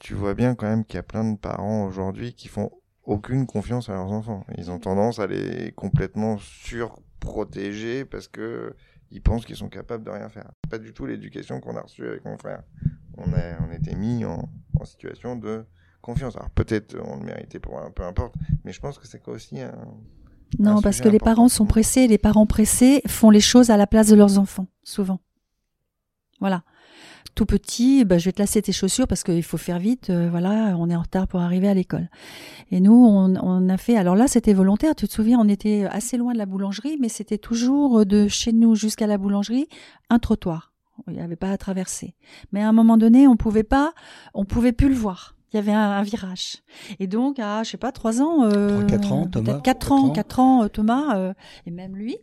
tu 0.00 0.14
vois 0.14 0.34
bien 0.34 0.56
quand 0.56 0.66
même 0.66 0.84
qu'il 0.84 0.96
y 0.96 0.98
a 0.98 1.04
plein 1.04 1.24
de 1.24 1.38
parents 1.38 1.84
aujourd'hui 1.84 2.34
qui 2.34 2.48
font 2.48 2.72
aucune 3.04 3.46
confiance 3.46 3.88
à 3.88 3.94
leurs 3.94 4.10
enfants. 4.10 4.44
Ils 4.58 4.70
ont 4.70 4.80
tendance 4.80 5.20
à 5.20 5.28
les 5.28 5.72
complètement 5.72 6.38
surprotéger 6.38 8.04
parce 8.04 8.26
que 8.26 8.74
ils 9.12 9.22
pensent 9.22 9.44
qu'ils 9.44 9.56
sont 9.56 9.68
capables 9.68 10.04
de 10.04 10.10
rien 10.10 10.28
faire. 10.28 10.50
Pas 10.70 10.78
du 10.78 10.92
tout 10.92 11.06
l'éducation 11.06 11.60
qu'on 11.60 11.76
a 11.76 11.82
reçue 11.82 12.06
avec 12.06 12.24
mon 12.24 12.38
frère. 12.38 12.62
On 13.16 13.32
a, 13.32 13.60
on 13.60 13.70
était 13.70 13.94
mis 13.94 14.24
en, 14.24 14.48
en 14.80 14.84
situation 14.84 15.36
de 15.36 15.64
confiance. 16.00 16.34
Alors 16.36 16.50
peut-être 16.50 16.96
on 17.04 17.18
le 17.18 17.24
méritait 17.26 17.60
pour 17.60 17.78
un 17.78 17.90
peu 17.90 18.02
importe, 18.02 18.34
mais 18.64 18.72
je 18.72 18.80
pense 18.80 18.98
que 18.98 19.06
c'est 19.06 19.28
aussi 19.28 19.60
un 19.60 19.74
non, 20.58 20.82
parce 20.82 21.00
que 21.00 21.08
les 21.08 21.18
parents 21.18 21.48
sont 21.48 21.66
pressés, 21.66 22.06
les 22.06 22.18
parents 22.18 22.46
pressés 22.46 23.02
font 23.06 23.30
les 23.30 23.40
choses 23.40 23.70
à 23.70 23.76
la 23.76 23.86
place 23.86 24.08
de 24.08 24.14
leurs 24.14 24.38
enfants, 24.38 24.66
souvent. 24.84 25.20
Voilà 26.40 26.62
tout 27.34 27.46
petit, 27.46 28.04
bah, 28.04 28.18
je 28.18 28.26
vais 28.26 28.32
te 28.32 28.40
lasser 28.40 28.60
tes 28.60 28.72
chaussures 28.72 29.06
parce 29.06 29.22
qu'il 29.22 29.42
faut 29.42 29.56
faire 29.56 29.78
vite, 29.78 30.10
euh, 30.10 30.28
voilà, 30.30 30.76
on 30.78 30.90
est 30.90 30.96
en 30.96 31.02
retard 31.02 31.26
pour 31.26 31.40
arriver 31.40 31.68
à 31.68 31.74
l'école. 31.74 32.08
Et 32.70 32.80
nous, 32.80 32.92
on, 32.92 33.34
on, 33.36 33.68
a 33.68 33.76
fait, 33.76 33.96
alors 33.96 34.16
là, 34.16 34.28
c'était 34.28 34.52
volontaire, 34.52 34.94
tu 34.94 35.08
te 35.08 35.12
souviens, 35.12 35.38
on 35.40 35.48
était 35.48 35.86
assez 35.90 36.16
loin 36.16 36.32
de 36.32 36.38
la 36.38 36.46
boulangerie, 36.46 36.98
mais 37.00 37.08
c'était 37.08 37.38
toujours 37.38 38.04
de 38.04 38.28
chez 38.28 38.52
nous 38.52 38.74
jusqu'à 38.74 39.06
la 39.06 39.18
boulangerie, 39.18 39.66
un 40.10 40.18
trottoir. 40.18 40.72
Il 41.08 41.14
n'y 41.14 41.20
avait 41.20 41.36
pas 41.36 41.50
à 41.50 41.56
traverser. 41.56 42.14
Mais 42.52 42.62
à 42.62 42.68
un 42.68 42.72
moment 42.72 42.98
donné, 42.98 43.26
on 43.26 43.36
pouvait 43.36 43.64
pas, 43.64 43.92
on 44.34 44.44
pouvait 44.44 44.72
plus 44.72 44.88
le 44.88 44.94
voir 44.94 45.34
il 45.52 45.56
y 45.56 45.58
avait 45.58 45.72
un, 45.72 46.02
virage. 46.02 46.62
Et 46.98 47.06
donc, 47.06 47.38
à, 47.38 47.62
je 47.62 47.70
sais 47.70 47.76
pas, 47.76 47.92
trois 47.92 48.22
ans, 48.22 48.44
euh, 48.44 48.84
4 48.86 49.12
ans, 49.12 49.26
Thomas. 49.26 49.60
Quatre 49.60 49.92
ans, 49.92 50.10
quatre 50.10 50.40
ans, 50.40 50.64
euh, 50.64 50.68
Thomas, 50.68 51.16
euh, 51.16 51.34
et 51.66 51.70
même 51.70 51.94
lui, 51.94 52.16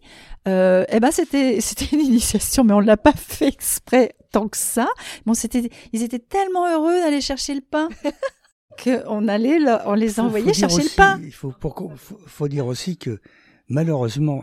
euh, 0.47 0.84
eh 0.89 0.99
ben, 0.99 1.11
c'était, 1.11 1.61
c'était 1.61 1.95
une 1.95 2.01
initiation, 2.01 2.63
mais 2.63 2.73
on 2.73 2.80
l'a 2.80 2.97
pas 2.97 3.13
fait 3.13 3.47
exprès 3.47 4.15
tant 4.32 4.47
que 4.47 4.57
ça. 4.57 4.88
Bon, 5.25 5.34
c'était, 5.34 5.69
ils 5.93 6.01
étaient 6.01 6.19
tellement 6.19 6.67
heureux 6.67 6.99
d'aller 7.01 7.21
chercher 7.21 7.53
le 7.55 7.61
pain. 7.61 7.89
qu'on 8.84 9.27
allait, 9.27 9.57
on 9.86 9.93
les 9.93 10.21
envoyait 10.21 10.53
chercher 10.53 10.84
le 10.84 10.95
pain. 10.95 11.19
Il 11.21 11.34
faut, 11.34 11.51
pour, 11.51 11.91
faut, 11.97 12.47
dire 12.47 12.65
aussi 12.65 12.97
que 12.97 13.19
malheureusement, 13.67 14.41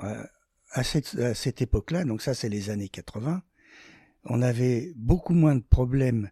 à 0.73 0.83
cette, 0.83 1.19
à 1.19 1.35
cette 1.35 1.63
époque-là, 1.63 2.05
donc 2.05 2.21
ça 2.21 2.35
c'est 2.35 2.51
les 2.51 2.69
années 2.69 2.91
80, 2.91 3.41
on 4.25 4.43
avait 4.43 4.93
beaucoup 4.95 5.33
moins 5.33 5.55
de 5.55 5.63
problèmes 5.63 6.29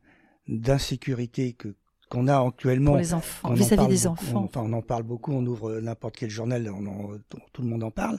d'insécurité 0.48 1.54
que 1.54 1.74
qu'on 2.14 2.28
a 2.28 2.46
actuellement. 2.46 2.92
Pour 2.92 2.98
les 2.98 3.14
enfants, 3.14 3.52
vis-à-vis 3.52 3.88
des 3.88 4.06
enfants. 4.06 4.40
On, 4.40 4.44
enfin, 4.44 4.62
on 4.64 4.72
en 4.72 4.82
parle 4.82 5.02
beaucoup, 5.02 5.32
on 5.32 5.44
ouvre 5.44 5.80
n'importe 5.80 6.16
quel 6.16 6.30
journal, 6.30 6.70
on 6.70 7.18
tout 7.52 7.62
le 7.62 7.68
monde 7.68 7.82
en 7.82 7.90
parle. 7.90 8.18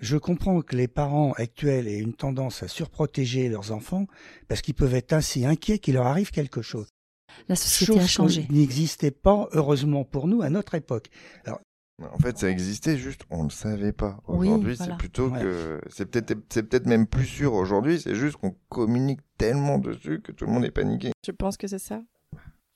Je 0.00 0.16
comprends 0.16 0.62
que 0.62 0.76
les 0.76 0.86
parents 0.86 1.32
actuels 1.32 1.88
aient 1.88 1.98
une 1.98 2.14
tendance 2.14 2.62
à 2.62 2.68
surprotéger 2.68 3.48
leurs 3.48 3.72
enfants 3.72 4.06
parce 4.46 4.60
qu'ils 4.62 4.74
peuvent 4.74 4.94
être 4.94 5.12
ainsi 5.12 5.44
inquiets 5.44 5.80
qu'il 5.80 5.94
leur 5.94 6.06
arrive 6.06 6.30
quelque 6.30 6.62
chose. 6.62 6.86
La 7.48 7.56
société 7.56 7.98
a 7.98 8.06
changé. 8.06 8.46
N'existait 8.48 9.10
pas, 9.10 9.48
heureusement 9.52 10.04
pour 10.04 10.28
nous, 10.28 10.40
à 10.42 10.50
notre 10.50 10.74
époque. 10.76 11.08
Alors, 11.44 11.60
en 12.12 12.18
fait, 12.18 12.38
ça 12.38 12.48
existait, 12.48 12.96
juste 12.96 13.22
on 13.28 13.44
ne 13.44 13.50
savait 13.50 13.92
pas. 13.92 14.20
Aujourd'hui, 14.28 14.76
c'est 14.76 14.96
plutôt 14.96 15.30
que 15.30 15.80
c'est 15.90 16.06
peut-être 16.06 16.38
c'est 16.48 16.62
peut-être 16.62 16.86
même 16.86 17.08
plus 17.08 17.26
sûr 17.26 17.54
aujourd'hui. 17.54 18.00
C'est 18.00 18.14
juste 18.14 18.36
qu'on 18.36 18.54
communique 18.68 19.20
tellement 19.36 19.78
dessus 19.78 20.20
que 20.20 20.30
tout 20.30 20.46
le 20.46 20.52
monde 20.52 20.64
est 20.64 20.70
paniqué. 20.70 21.10
Je 21.26 21.32
pense 21.32 21.56
que 21.56 21.66
c'est 21.66 21.80
ça. 21.80 22.02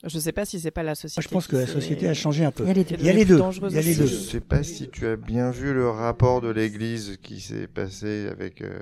Je 0.05 0.17
ne 0.17 0.21
sais 0.21 0.33
pas 0.33 0.45
si 0.45 0.59
c'est 0.59 0.73
pas 0.73 0.83
la 0.83 0.95
société. 0.95 1.23
je 1.23 1.33
pense 1.33 1.47
que 1.47 1.57
la 1.57 1.67
société 1.67 2.09
a 2.09 2.15
changé 2.15 2.45
un 2.45 2.51
peu. 2.51 2.65
Il 2.65 2.69
y 2.69 2.71
a 2.71 2.75
les 2.75 2.85
deux. 2.85 2.97
Il 2.99 3.07
y 3.07 3.09
a 3.09 3.13
les 3.13 3.25
deux. 3.25 3.39
Je 3.39 4.03
ne 4.03 4.09
sais 4.09 4.41
pas 4.41 4.63
si 4.63 4.89
tu 4.89 5.07
as 5.07 5.17
bien 5.17 5.51
vu 5.51 5.73
le 5.73 5.89
rapport 5.89 6.41
de 6.41 6.49
l'Église 6.49 7.19
qui 7.23 7.41
s'est 7.41 7.69
passé 7.69 8.29
avec. 8.29 8.63
Euh, 8.63 8.81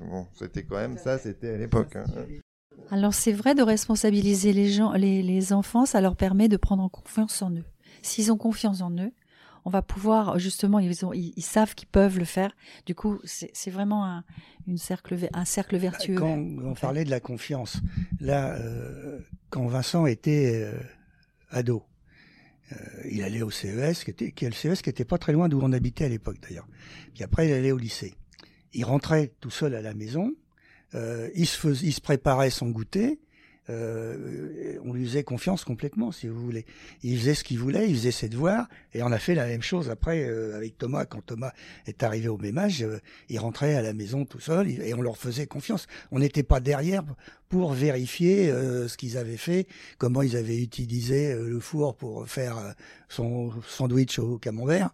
bon, 0.00 0.26
c'était 0.34 0.62
quand 0.62 0.76
même 0.76 0.98
ça, 0.98 1.18
c'était 1.18 1.54
à 1.54 1.56
l'époque. 1.56 1.96
Hein. 1.96 2.04
Alors 2.90 3.14
c'est 3.14 3.32
vrai 3.32 3.54
de 3.54 3.62
responsabiliser 3.62 4.52
les 4.52 4.68
gens, 4.68 4.92
les, 4.92 5.22
les 5.22 5.52
enfants, 5.52 5.86
ça 5.86 6.00
leur 6.00 6.16
permet 6.16 6.48
de 6.48 6.56
prendre 6.56 6.90
confiance 6.90 7.40
en 7.42 7.50
eux. 7.52 7.64
S'ils 8.02 8.32
ont 8.32 8.36
confiance 8.36 8.80
en 8.80 8.90
eux, 8.90 9.12
on 9.64 9.70
va 9.70 9.82
pouvoir 9.82 10.38
justement, 10.38 10.78
ils, 10.78 11.04
ont, 11.04 11.12
ils, 11.12 11.42
savent 11.42 11.74
qu'ils 11.74 11.88
peuvent 11.88 12.18
le 12.18 12.24
faire. 12.24 12.54
Du 12.86 12.94
coup, 12.94 13.18
c'est 13.24 13.70
vraiment 13.70 14.04
un, 14.04 14.24
une 14.66 14.78
cercle, 14.78 15.16
un 15.32 15.44
cercle 15.44 15.76
vertueux. 15.76 16.16
Quand 16.16 16.36
on 16.36 16.74
parlait 16.74 17.04
de 17.04 17.10
la 17.10 17.20
confiance, 17.20 17.80
là, 18.20 18.54
euh, 18.54 19.18
quand 19.50 19.66
Vincent 19.66 20.06
était 20.06 20.62
euh, 20.64 20.78
ado, 21.50 21.84
euh, 22.72 22.76
il 23.10 23.22
allait 23.22 23.42
au 23.42 23.50
CES, 23.50 24.04
qui 24.04 24.10
était, 24.10 24.32
qui, 24.32 24.46
le 24.46 24.52
CES 24.52 24.82
qui 24.82 24.90
était 24.90 25.04
pas 25.04 25.18
très 25.18 25.32
loin 25.32 25.48
d'où 25.48 25.60
on 25.60 25.72
habitait 25.72 26.04
à 26.04 26.08
l'époque 26.08 26.38
d'ailleurs. 26.40 26.68
Puis 27.14 27.24
après, 27.24 27.48
il 27.48 27.52
allait 27.52 27.72
au 27.72 27.78
lycée. 27.78 28.14
il 28.72 28.84
rentrait 28.84 29.32
tout 29.40 29.50
seul 29.50 29.74
à 29.74 29.82
la 29.82 29.94
maison, 29.94 30.32
il, 30.92 31.46
se 31.46 31.68
il 31.84 31.92
se 31.92 32.00
préparait 32.00 32.50
son 32.50 32.68
goûter, 32.70 33.20
euh, 33.70 34.78
on 34.84 34.92
lui 34.92 35.06
faisait 35.06 35.22
confiance 35.22 35.64
complètement, 35.64 36.12
si 36.12 36.26
vous 36.26 36.40
voulez. 36.40 36.66
Il 37.02 37.18
faisait 37.18 37.34
ce 37.34 37.44
qu'il 37.44 37.58
voulait, 37.58 37.88
il 37.88 37.94
faisait 37.94 38.10
ses 38.10 38.28
devoirs, 38.28 38.68
et 38.94 39.02
on 39.02 39.12
a 39.12 39.18
fait 39.18 39.34
la 39.34 39.46
même 39.46 39.62
chose 39.62 39.90
après 39.90 40.24
euh, 40.24 40.56
avec 40.56 40.76
Thomas. 40.78 41.04
Quand 41.04 41.24
Thomas 41.24 41.52
est 41.86 42.02
arrivé 42.02 42.28
au 42.28 42.38
même 42.38 42.58
âge, 42.58 42.82
euh, 42.82 42.98
il 43.28 43.38
rentrait 43.38 43.74
à 43.74 43.82
la 43.82 43.92
maison 43.92 44.24
tout 44.24 44.40
seul, 44.40 44.68
et 44.68 44.94
on 44.94 45.02
leur 45.02 45.16
faisait 45.16 45.46
confiance. 45.46 45.86
On 46.10 46.18
n'était 46.18 46.42
pas 46.42 46.60
derrière 46.60 47.04
pour 47.48 47.72
vérifier 47.72 48.48
ce 48.52 48.96
qu'ils 48.96 49.16
avaient 49.16 49.36
fait, 49.36 49.66
comment 49.98 50.22
ils 50.22 50.36
avaient 50.36 50.62
utilisé 50.62 51.34
le 51.34 51.58
four 51.58 51.96
pour 51.96 52.28
faire 52.28 52.74
son 53.08 53.50
sandwich 53.66 54.20
au 54.20 54.38
camembert. 54.38 54.90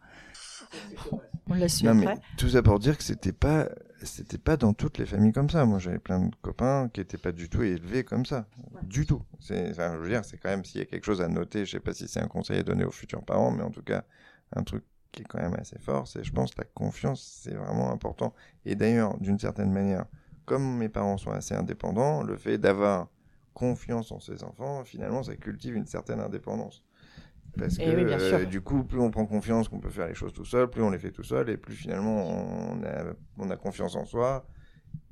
On 1.48 1.54
l'a 1.54 1.68
su 1.68 1.84
Non, 1.84 1.92
après. 1.98 2.14
mais 2.16 2.20
tout 2.36 2.48
ça 2.48 2.62
pour 2.62 2.78
dire 2.78 2.96
que 2.98 3.04
c'était 3.04 3.32
pas, 3.32 3.68
c'était 4.02 4.38
pas 4.38 4.56
dans 4.56 4.72
toutes 4.72 4.98
les 4.98 5.06
familles 5.06 5.32
comme 5.32 5.48
ça. 5.50 5.64
Moi, 5.64 5.78
j'avais 5.78 5.98
plein 5.98 6.20
de 6.20 6.34
copains 6.42 6.88
qui 6.92 7.00
étaient 7.00 7.18
pas 7.18 7.32
du 7.32 7.48
tout 7.48 7.62
élevés 7.62 8.02
comme 8.04 8.26
ça. 8.26 8.46
Du 8.82 9.06
tout. 9.06 9.22
C'est, 9.40 9.70
enfin, 9.70 9.94
je 9.94 10.00
veux 10.00 10.08
dire, 10.08 10.24
c'est 10.24 10.38
quand 10.38 10.48
même, 10.50 10.64
s'il 10.64 10.80
y 10.80 10.82
a 10.82 10.86
quelque 10.86 11.04
chose 11.04 11.20
à 11.20 11.28
noter, 11.28 11.64
je 11.64 11.72
sais 11.72 11.80
pas 11.80 11.92
si 11.92 12.08
c'est 12.08 12.20
un 12.20 12.28
conseil 12.28 12.58
à 12.58 12.62
donner 12.62 12.84
aux 12.84 12.90
futurs 12.90 13.24
parents, 13.24 13.50
mais 13.52 13.62
en 13.62 13.70
tout 13.70 13.82
cas, 13.82 14.04
un 14.54 14.62
truc 14.64 14.84
qui 15.12 15.22
est 15.22 15.24
quand 15.24 15.38
même 15.40 15.54
assez 15.54 15.78
fort, 15.78 16.08
c'est, 16.08 16.24
je 16.24 16.32
pense, 16.32 16.56
la 16.58 16.64
confiance, 16.64 17.40
c'est 17.42 17.54
vraiment 17.54 17.90
important. 17.92 18.34
Et 18.64 18.74
d'ailleurs, 18.74 19.16
d'une 19.18 19.38
certaine 19.38 19.72
manière, 19.72 20.04
comme 20.44 20.76
mes 20.78 20.88
parents 20.88 21.16
sont 21.16 21.30
assez 21.30 21.54
indépendants, 21.54 22.22
le 22.22 22.36
fait 22.36 22.58
d'avoir 22.58 23.08
confiance 23.54 24.12
en 24.12 24.20
ses 24.20 24.44
enfants, 24.44 24.84
finalement, 24.84 25.22
ça 25.22 25.34
cultive 25.36 25.76
une 25.76 25.86
certaine 25.86 26.20
indépendance. 26.20 26.82
Parce 27.58 27.78
que 27.78 27.82
Eh 27.82 27.94
oui, 27.96 28.04
sûr. 28.18 28.38
euh, 28.38 28.44
du 28.44 28.60
coup, 28.60 28.84
plus 28.84 29.00
on 29.00 29.10
prend 29.10 29.26
confiance 29.26 29.68
qu'on 29.68 29.80
peut 29.80 29.90
faire 29.90 30.08
les 30.08 30.14
choses 30.14 30.32
tout 30.32 30.44
seul, 30.44 30.68
plus 30.68 30.82
on 30.82 30.90
les 30.90 30.98
fait 30.98 31.10
tout 31.12 31.22
seul, 31.22 31.48
et 31.50 31.56
plus 31.56 31.74
finalement 31.74 32.28
on 32.28 32.82
a, 32.84 33.14
on 33.38 33.50
a 33.50 33.56
confiance 33.56 33.96
en 33.96 34.04
soi 34.04 34.46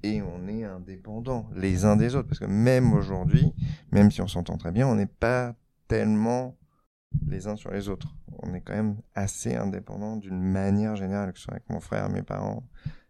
et 0.03 0.20
on 0.22 0.47
est 0.49 0.64
indépendant 0.64 1.49
les 1.55 1.84
uns 1.84 1.97
des 1.97 2.14
autres. 2.14 2.28
Parce 2.28 2.38
que 2.40 2.45
même 2.45 2.92
aujourd'hui, 2.92 3.55
même 3.92 4.11
si 4.11 4.20
on 4.20 4.28
s'entend 4.28 4.57
très 4.59 4.72
bien, 4.72 4.86
on 4.86 4.95
n'est 4.95 5.07
pas 5.07 5.55
tellement 5.88 6.57
les 7.26 7.47
uns 7.47 7.57
sur 7.57 7.70
les 7.70 7.88
autres. 7.88 8.14
On 8.42 8.53
est 8.55 8.61
quand 8.61 8.74
même 8.74 8.97
assez 9.14 9.55
indépendants 9.55 10.16
d'une 10.16 10.40
manière 10.40 10.97
générale, 10.97 11.32
que 11.32 11.38
ce 11.38 11.45
soit 11.45 11.55
avec 11.55 11.70
mon 11.70 11.80
frère, 11.80 12.09
mes 12.11 12.22
parents. 12.22 12.66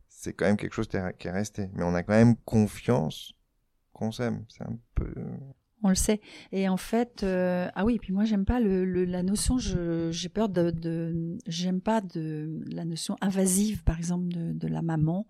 C'est 0.09 0.32
quand 0.35 0.45
même 0.45 0.57
quelque 0.57 0.74
chose 0.74 0.89
qui 0.89 0.97
est 0.97 1.30
resté. 1.30 1.70
Mais 1.74 1.82
on 1.82 1.95
a 1.95 2.03
quand 2.03 2.12
même 2.12 2.37
confiance 2.45 3.32
qu'on 3.93 4.12
s'aime. 4.12 4.45
C'est 4.49 4.62
un 4.64 4.76
peu... 4.95 5.12
On 5.85 5.91
le 5.91 5.95
sait. 5.95 6.22
Et 6.51 6.66
en 6.66 6.78
fait, 6.78 7.22
euh, 7.22 7.68
ah 7.74 7.85
oui, 7.85 7.99
puis 7.99 8.14
moi 8.14 8.24
j'aime 8.24 8.47
pas 8.47 8.59
la 8.59 9.22
notion. 9.22 9.59
J'ai 9.59 10.28
peur 10.30 10.49
de, 10.49 11.37
j'aime 11.47 11.82
pas 11.82 12.01
de 12.01 12.64
la 12.66 12.87
notion 12.87 13.16
invasive, 13.20 13.85
par 13.85 13.99
exemple, 13.99 14.28
de, 14.28 14.66
la 14.66 14.80
maman. 14.80 15.26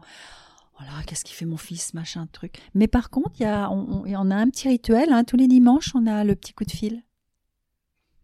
Voilà, 0.78 0.92
qu'est-ce 1.06 1.24
qui 1.24 1.34
fait 1.34 1.44
mon 1.44 1.56
fils, 1.56 1.92
machin, 1.92 2.28
truc. 2.30 2.60
Mais 2.74 2.86
par 2.86 3.10
contre, 3.10 3.40
y 3.40 3.44
a, 3.44 3.68
et 4.06 4.16
on 4.16 4.30
a 4.30 4.36
un 4.36 4.48
petit 4.48 4.68
rituel. 4.68 5.12
hein, 5.12 5.24
tous 5.24 5.36
les 5.36 5.48
dimanches, 5.48 5.92
on 5.96 6.06
a 6.06 6.22
le 6.22 6.36
petit 6.36 6.52
coup 6.52 6.64
de 6.64 6.70
fil 6.70 7.02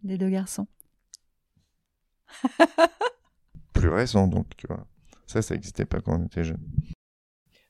des 0.05 0.17
deux 0.17 0.31
garçons. 0.31 0.69
plus 3.73 3.89
récent, 3.89 4.29
donc, 4.29 4.57
tu 4.57 4.67
vois. 4.69 4.87
Ça, 5.27 5.43
ça 5.43 5.55
n'existait 5.55 5.85
pas 5.85 6.01
quand 6.01 6.19
on 6.19 6.25
était 6.27 6.45
jeune. 6.45 6.61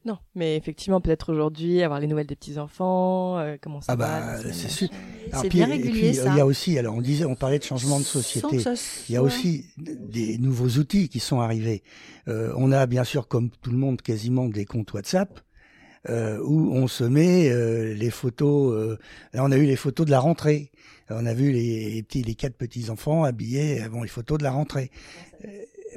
Non, 0.07 0.17
mais 0.35 0.57
effectivement, 0.57 1.01
peut-être 1.03 1.31
aujourd'hui, 1.31 1.83
avoir 1.83 2.01
les 2.01 2.07
nouvelles 2.07 2.27
des 2.27 2.35
petits-enfants, 2.37 3.39
euh, 3.39 3.57
comment 3.61 3.83
ça 3.83 3.93
Ah 3.93 3.97
bah, 3.97 4.37
c'est 4.53 4.71
sûr. 4.71 4.89
Alors, 5.31 5.43
puis- 5.43 5.51
bien 5.59 5.69
et 5.69 5.73
régulier, 5.73 6.11
puis, 6.11 6.19
euh, 6.19 6.25
ça. 6.25 6.31
Il 6.33 6.39
y 6.39 6.41
a 6.41 6.47
aussi, 6.47 6.79
alors 6.79 6.95
on 6.95 7.03
disait, 7.03 7.27
on 7.27 7.35
parlait 7.35 7.59
de 7.59 7.65
changement 7.65 7.99
de 8.01 8.05
société. 8.05 8.61
ça 8.61 8.73
Il 9.11 9.13
y 9.13 9.17
a 9.17 9.23
aussi 9.23 9.67
des 9.77 10.39
nouveaux 10.39 10.69
outils 10.79 11.09
qui 11.11 11.21
sont 11.21 11.41
arrivés. 11.41 11.83
Euh, 12.29 12.53
on 12.57 12.73
a 12.73 12.87
bien 12.87 13.05
sûr, 13.05 13.29
comme 13.29 13.51
tout 13.51 13.71
le 13.73 13.77
monde, 13.77 14.01
quasiment 14.01 14.49
des 14.49 14.65
comptes 14.65 14.93
WhatsApp. 14.95 15.41
euh, 16.09 16.39
où 16.43 16.73
on 16.73 16.87
se 16.89 17.05
met 17.05 17.51
euh, 17.51 17.93
les 17.93 18.09
photos. 18.09 18.73
euh, 18.75 18.99
là, 19.35 19.45
on 19.45 19.51
a 19.53 19.59
eu 19.59 19.67
les 19.67 19.77
photos 19.77 20.07
de 20.07 20.11
la 20.11 20.19
rentrée. 20.21 20.71
On 21.11 21.27
a 21.27 21.35
vu 21.35 21.53
les, 21.53 21.91
les 21.91 22.03
petits, 22.03 22.23
les 22.23 22.35
quatre 22.35 22.57
petits 22.57 22.89
enfants 22.89 23.23
habillés. 23.25 23.83
Bon, 23.93 24.03
les 24.03 24.09
photos 24.09 24.39
de 24.39 24.43
la 24.45 24.51
rentrée. 24.51 24.91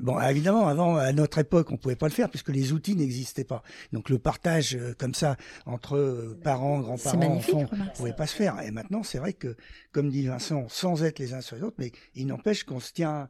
Bon, 0.02 0.20
évidemment, 0.20 0.68
avant, 0.68 0.98
à 0.98 1.12
notre 1.14 1.38
époque, 1.40 1.72
on 1.72 1.78
pouvait 1.78 1.96
pas 1.96 2.08
le 2.08 2.14
faire 2.14 2.30
puisque 2.30 2.50
les 2.50 2.74
outils 2.74 2.96
n'existaient 2.96 3.44
pas. 3.44 3.64
Donc, 3.92 4.10
le 4.10 4.20
partage 4.20 4.76
euh, 4.76 4.94
comme 4.98 5.14
ça 5.14 5.38
entre 5.66 5.98
euh, 5.98 6.40
parents, 6.44 6.80
grands-parents, 6.80 7.36
enfants, 7.36 7.66
remarque. 7.72 7.96
pouvait 7.96 8.14
pas 8.14 8.28
se 8.28 8.36
faire. 8.36 8.60
Et 8.62 8.72
maintenant, 8.72 9.04
c'est 9.04 9.20
vrai 9.20 9.34
que, 9.34 9.56
comme 9.92 10.10
dit 10.10 10.26
Vincent, 10.26 10.66
sans 10.70 11.04
être 11.04 11.20
les 11.20 11.34
uns 11.34 11.42
sur 11.42 11.56
les 11.56 11.64
autres, 11.64 11.78
mais 11.80 11.92
il 12.16 12.28
n'empêche 12.28 12.64
qu'on 12.64 12.80
se 12.80 12.94
tient, 12.94 13.30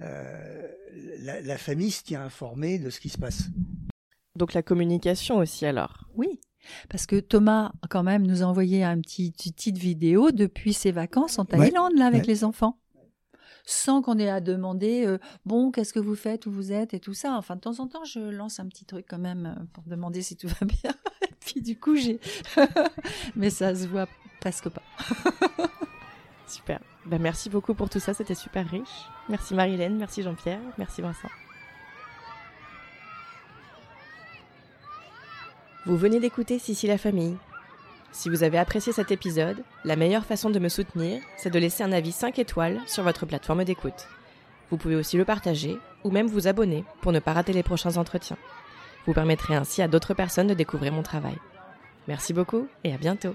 euh, 0.00 0.68
la, 1.20 1.40
la 1.40 1.58
famille 1.58 1.90
se 1.90 2.02
tient 2.02 2.22
informée 2.22 2.78
de 2.78 2.90
ce 2.90 3.00
qui 3.00 3.08
se 3.08 3.18
passe. 3.18 3.44
Donc 4.36 4.52
la 4.52 4.62
communication 4.62 5.36
aussi, 5.38 5.64
alors? 5.64 6.08
Oui, 6.14 6.40
parce 6.88 7.06
que 7.06 7.20
Thomas, 7.20 7.72
quand 7.90 8.02
même, 8.02 8.26
nous 8.26 8.42
a 8.42 8.46
envoyé 8.46 8.84
un 8.84 9.00
petit, 9.00 9.26
une 9.26 9.52
petite 9.52 9.78
vidéo 9.78 10.30
depuis 10.30 10.72
ses 10.72 10.92
vacances 10.92 11.38
en 11.38 11.44
Thaïlande, 11.44 11.92
là, 11.96 12.06
avec 12.06 12.22
ouais. 12.22 12.28
les 12.28 12.44
enfants. 12.44 12.78
Sans 13.66 14.02
qu'on 14.02 14.18
ait 14.18 14.28
à 14.28 14.40
demander, 14.40 15.06
euh, 15.06 15.18
bon, 15.46 15.70
qu'est-ce 15.70 15.94
que 15.94 15.98
vous 15.98 16.14
faites, 16.14 16.44
où 16.46 16.50
vous 16.50 16.70
êtes? 16.70 16.92
Et 16.92 17.00
tout 17.00 17.14
ça. 17.14 17.34
Enfin, 17.36 17.56
de 17.56 17.60
temps 17.60 17.80
en 17.80 17.86
temps, 17.86 18.04
je 18.04 18.20
lance 18.20 18.60
un 18.60 18.66
petit 18.66 18.84
truc 18.84 19.06
quand 19.08 19.18
même 19.18 19.46
euh, 19.46 19.64
pour 19.72 19.84
demander 19.84 20.20
si 20.20 20.36
tout 20.36 20.48
va 20.60 20.66
bien. 20.66 20.92
et 21.22 21.34
puis, 21.40 21.62
du 21.62 21.78
coup, 21.78 21.96
j'ai. 21.96 22.20
Mais 23.36 23.50
ça 23.50 23.74
se 23.74 23.86
voit 23.86 24.06
presque 24.40 24.68
pas. 24.68 24.82
Super. 26.46 26.80
Ben, 27.06 27.20
merci 27.20 27.48
beaucoup 27.48 27.74
pour 27.74 27.88
tout 27.88 28.00
ça, 28.00 28.14
c'était 28.14 28.34
super 28.34 28.68
riche. 28.68 29.08
Merci 29.28 29.54
Marilène, 29.54 29.96
merci 29.96 30.22
Jean-Pierre, 30.22 30.60
merci 30.78 31.02
Vincent. 31.02 31.28
Vous 35.86 35.96
venez 35.96 36.18
d'écouter 36.18 36.58
Sissi 36.58 36.86
la 36.86 36.96
famille. 36.96 37.36
Si 38.14 38.28
vous 38.28 38.44
avez 38.44 38.58
apprécié 38.58 38.92
cet 38.92 39.10
épisode, 39.10 39.64
la 39.84 39.96
meilleure 39.96 40.24
façon 40.24 40.48
de 40.48 40.60
me 40.60 40.68
soutenir, 40.68 41.20
c'est 41.36 41.50
de 41.50 41.58
laisser 41.58 41.82
un 41.82 41.90
avis 41.90 42.12
5 42.12 42.38
étoiles 42.38 42.80
sur 42.86 43.02
votre 43.02 43.26
plateforme 43.26 43.64
d'écoute. 43.64 44.06
Vous 44.70 44.76
pouvez 44.76 44.94
aussi 44.94 45.16
le 45.16 45.24
partager 45.24 45.76
ou 46.04 46.12
même 46.12 46.28
vous 46.28 46.46
abonner 46.46 46.84
pour 47.00 47.10
ne 47.10 47.18
pas 47.18 47.32
rater 47.32 47.52
les 47.52 47.64
prochains 47.64 47.96
entretiens. 47.96 48.38
Vous 49.04 49.14
permettrez 49.14 49.56
ainsi 49.56 49.82
à 49.82 49.88
d'autres 49.88 50.14
personnes 50.14 50.46
de 50.46 50.54
découvrir 50.54 50.92
mon 50.92 51.02
travail. 51.02 51.36
Merci 52.06 52.32
beaucoup 52.32 52.68
et 52.84 52.94
à 52.94 52.98
bientôt. 52.98 53.34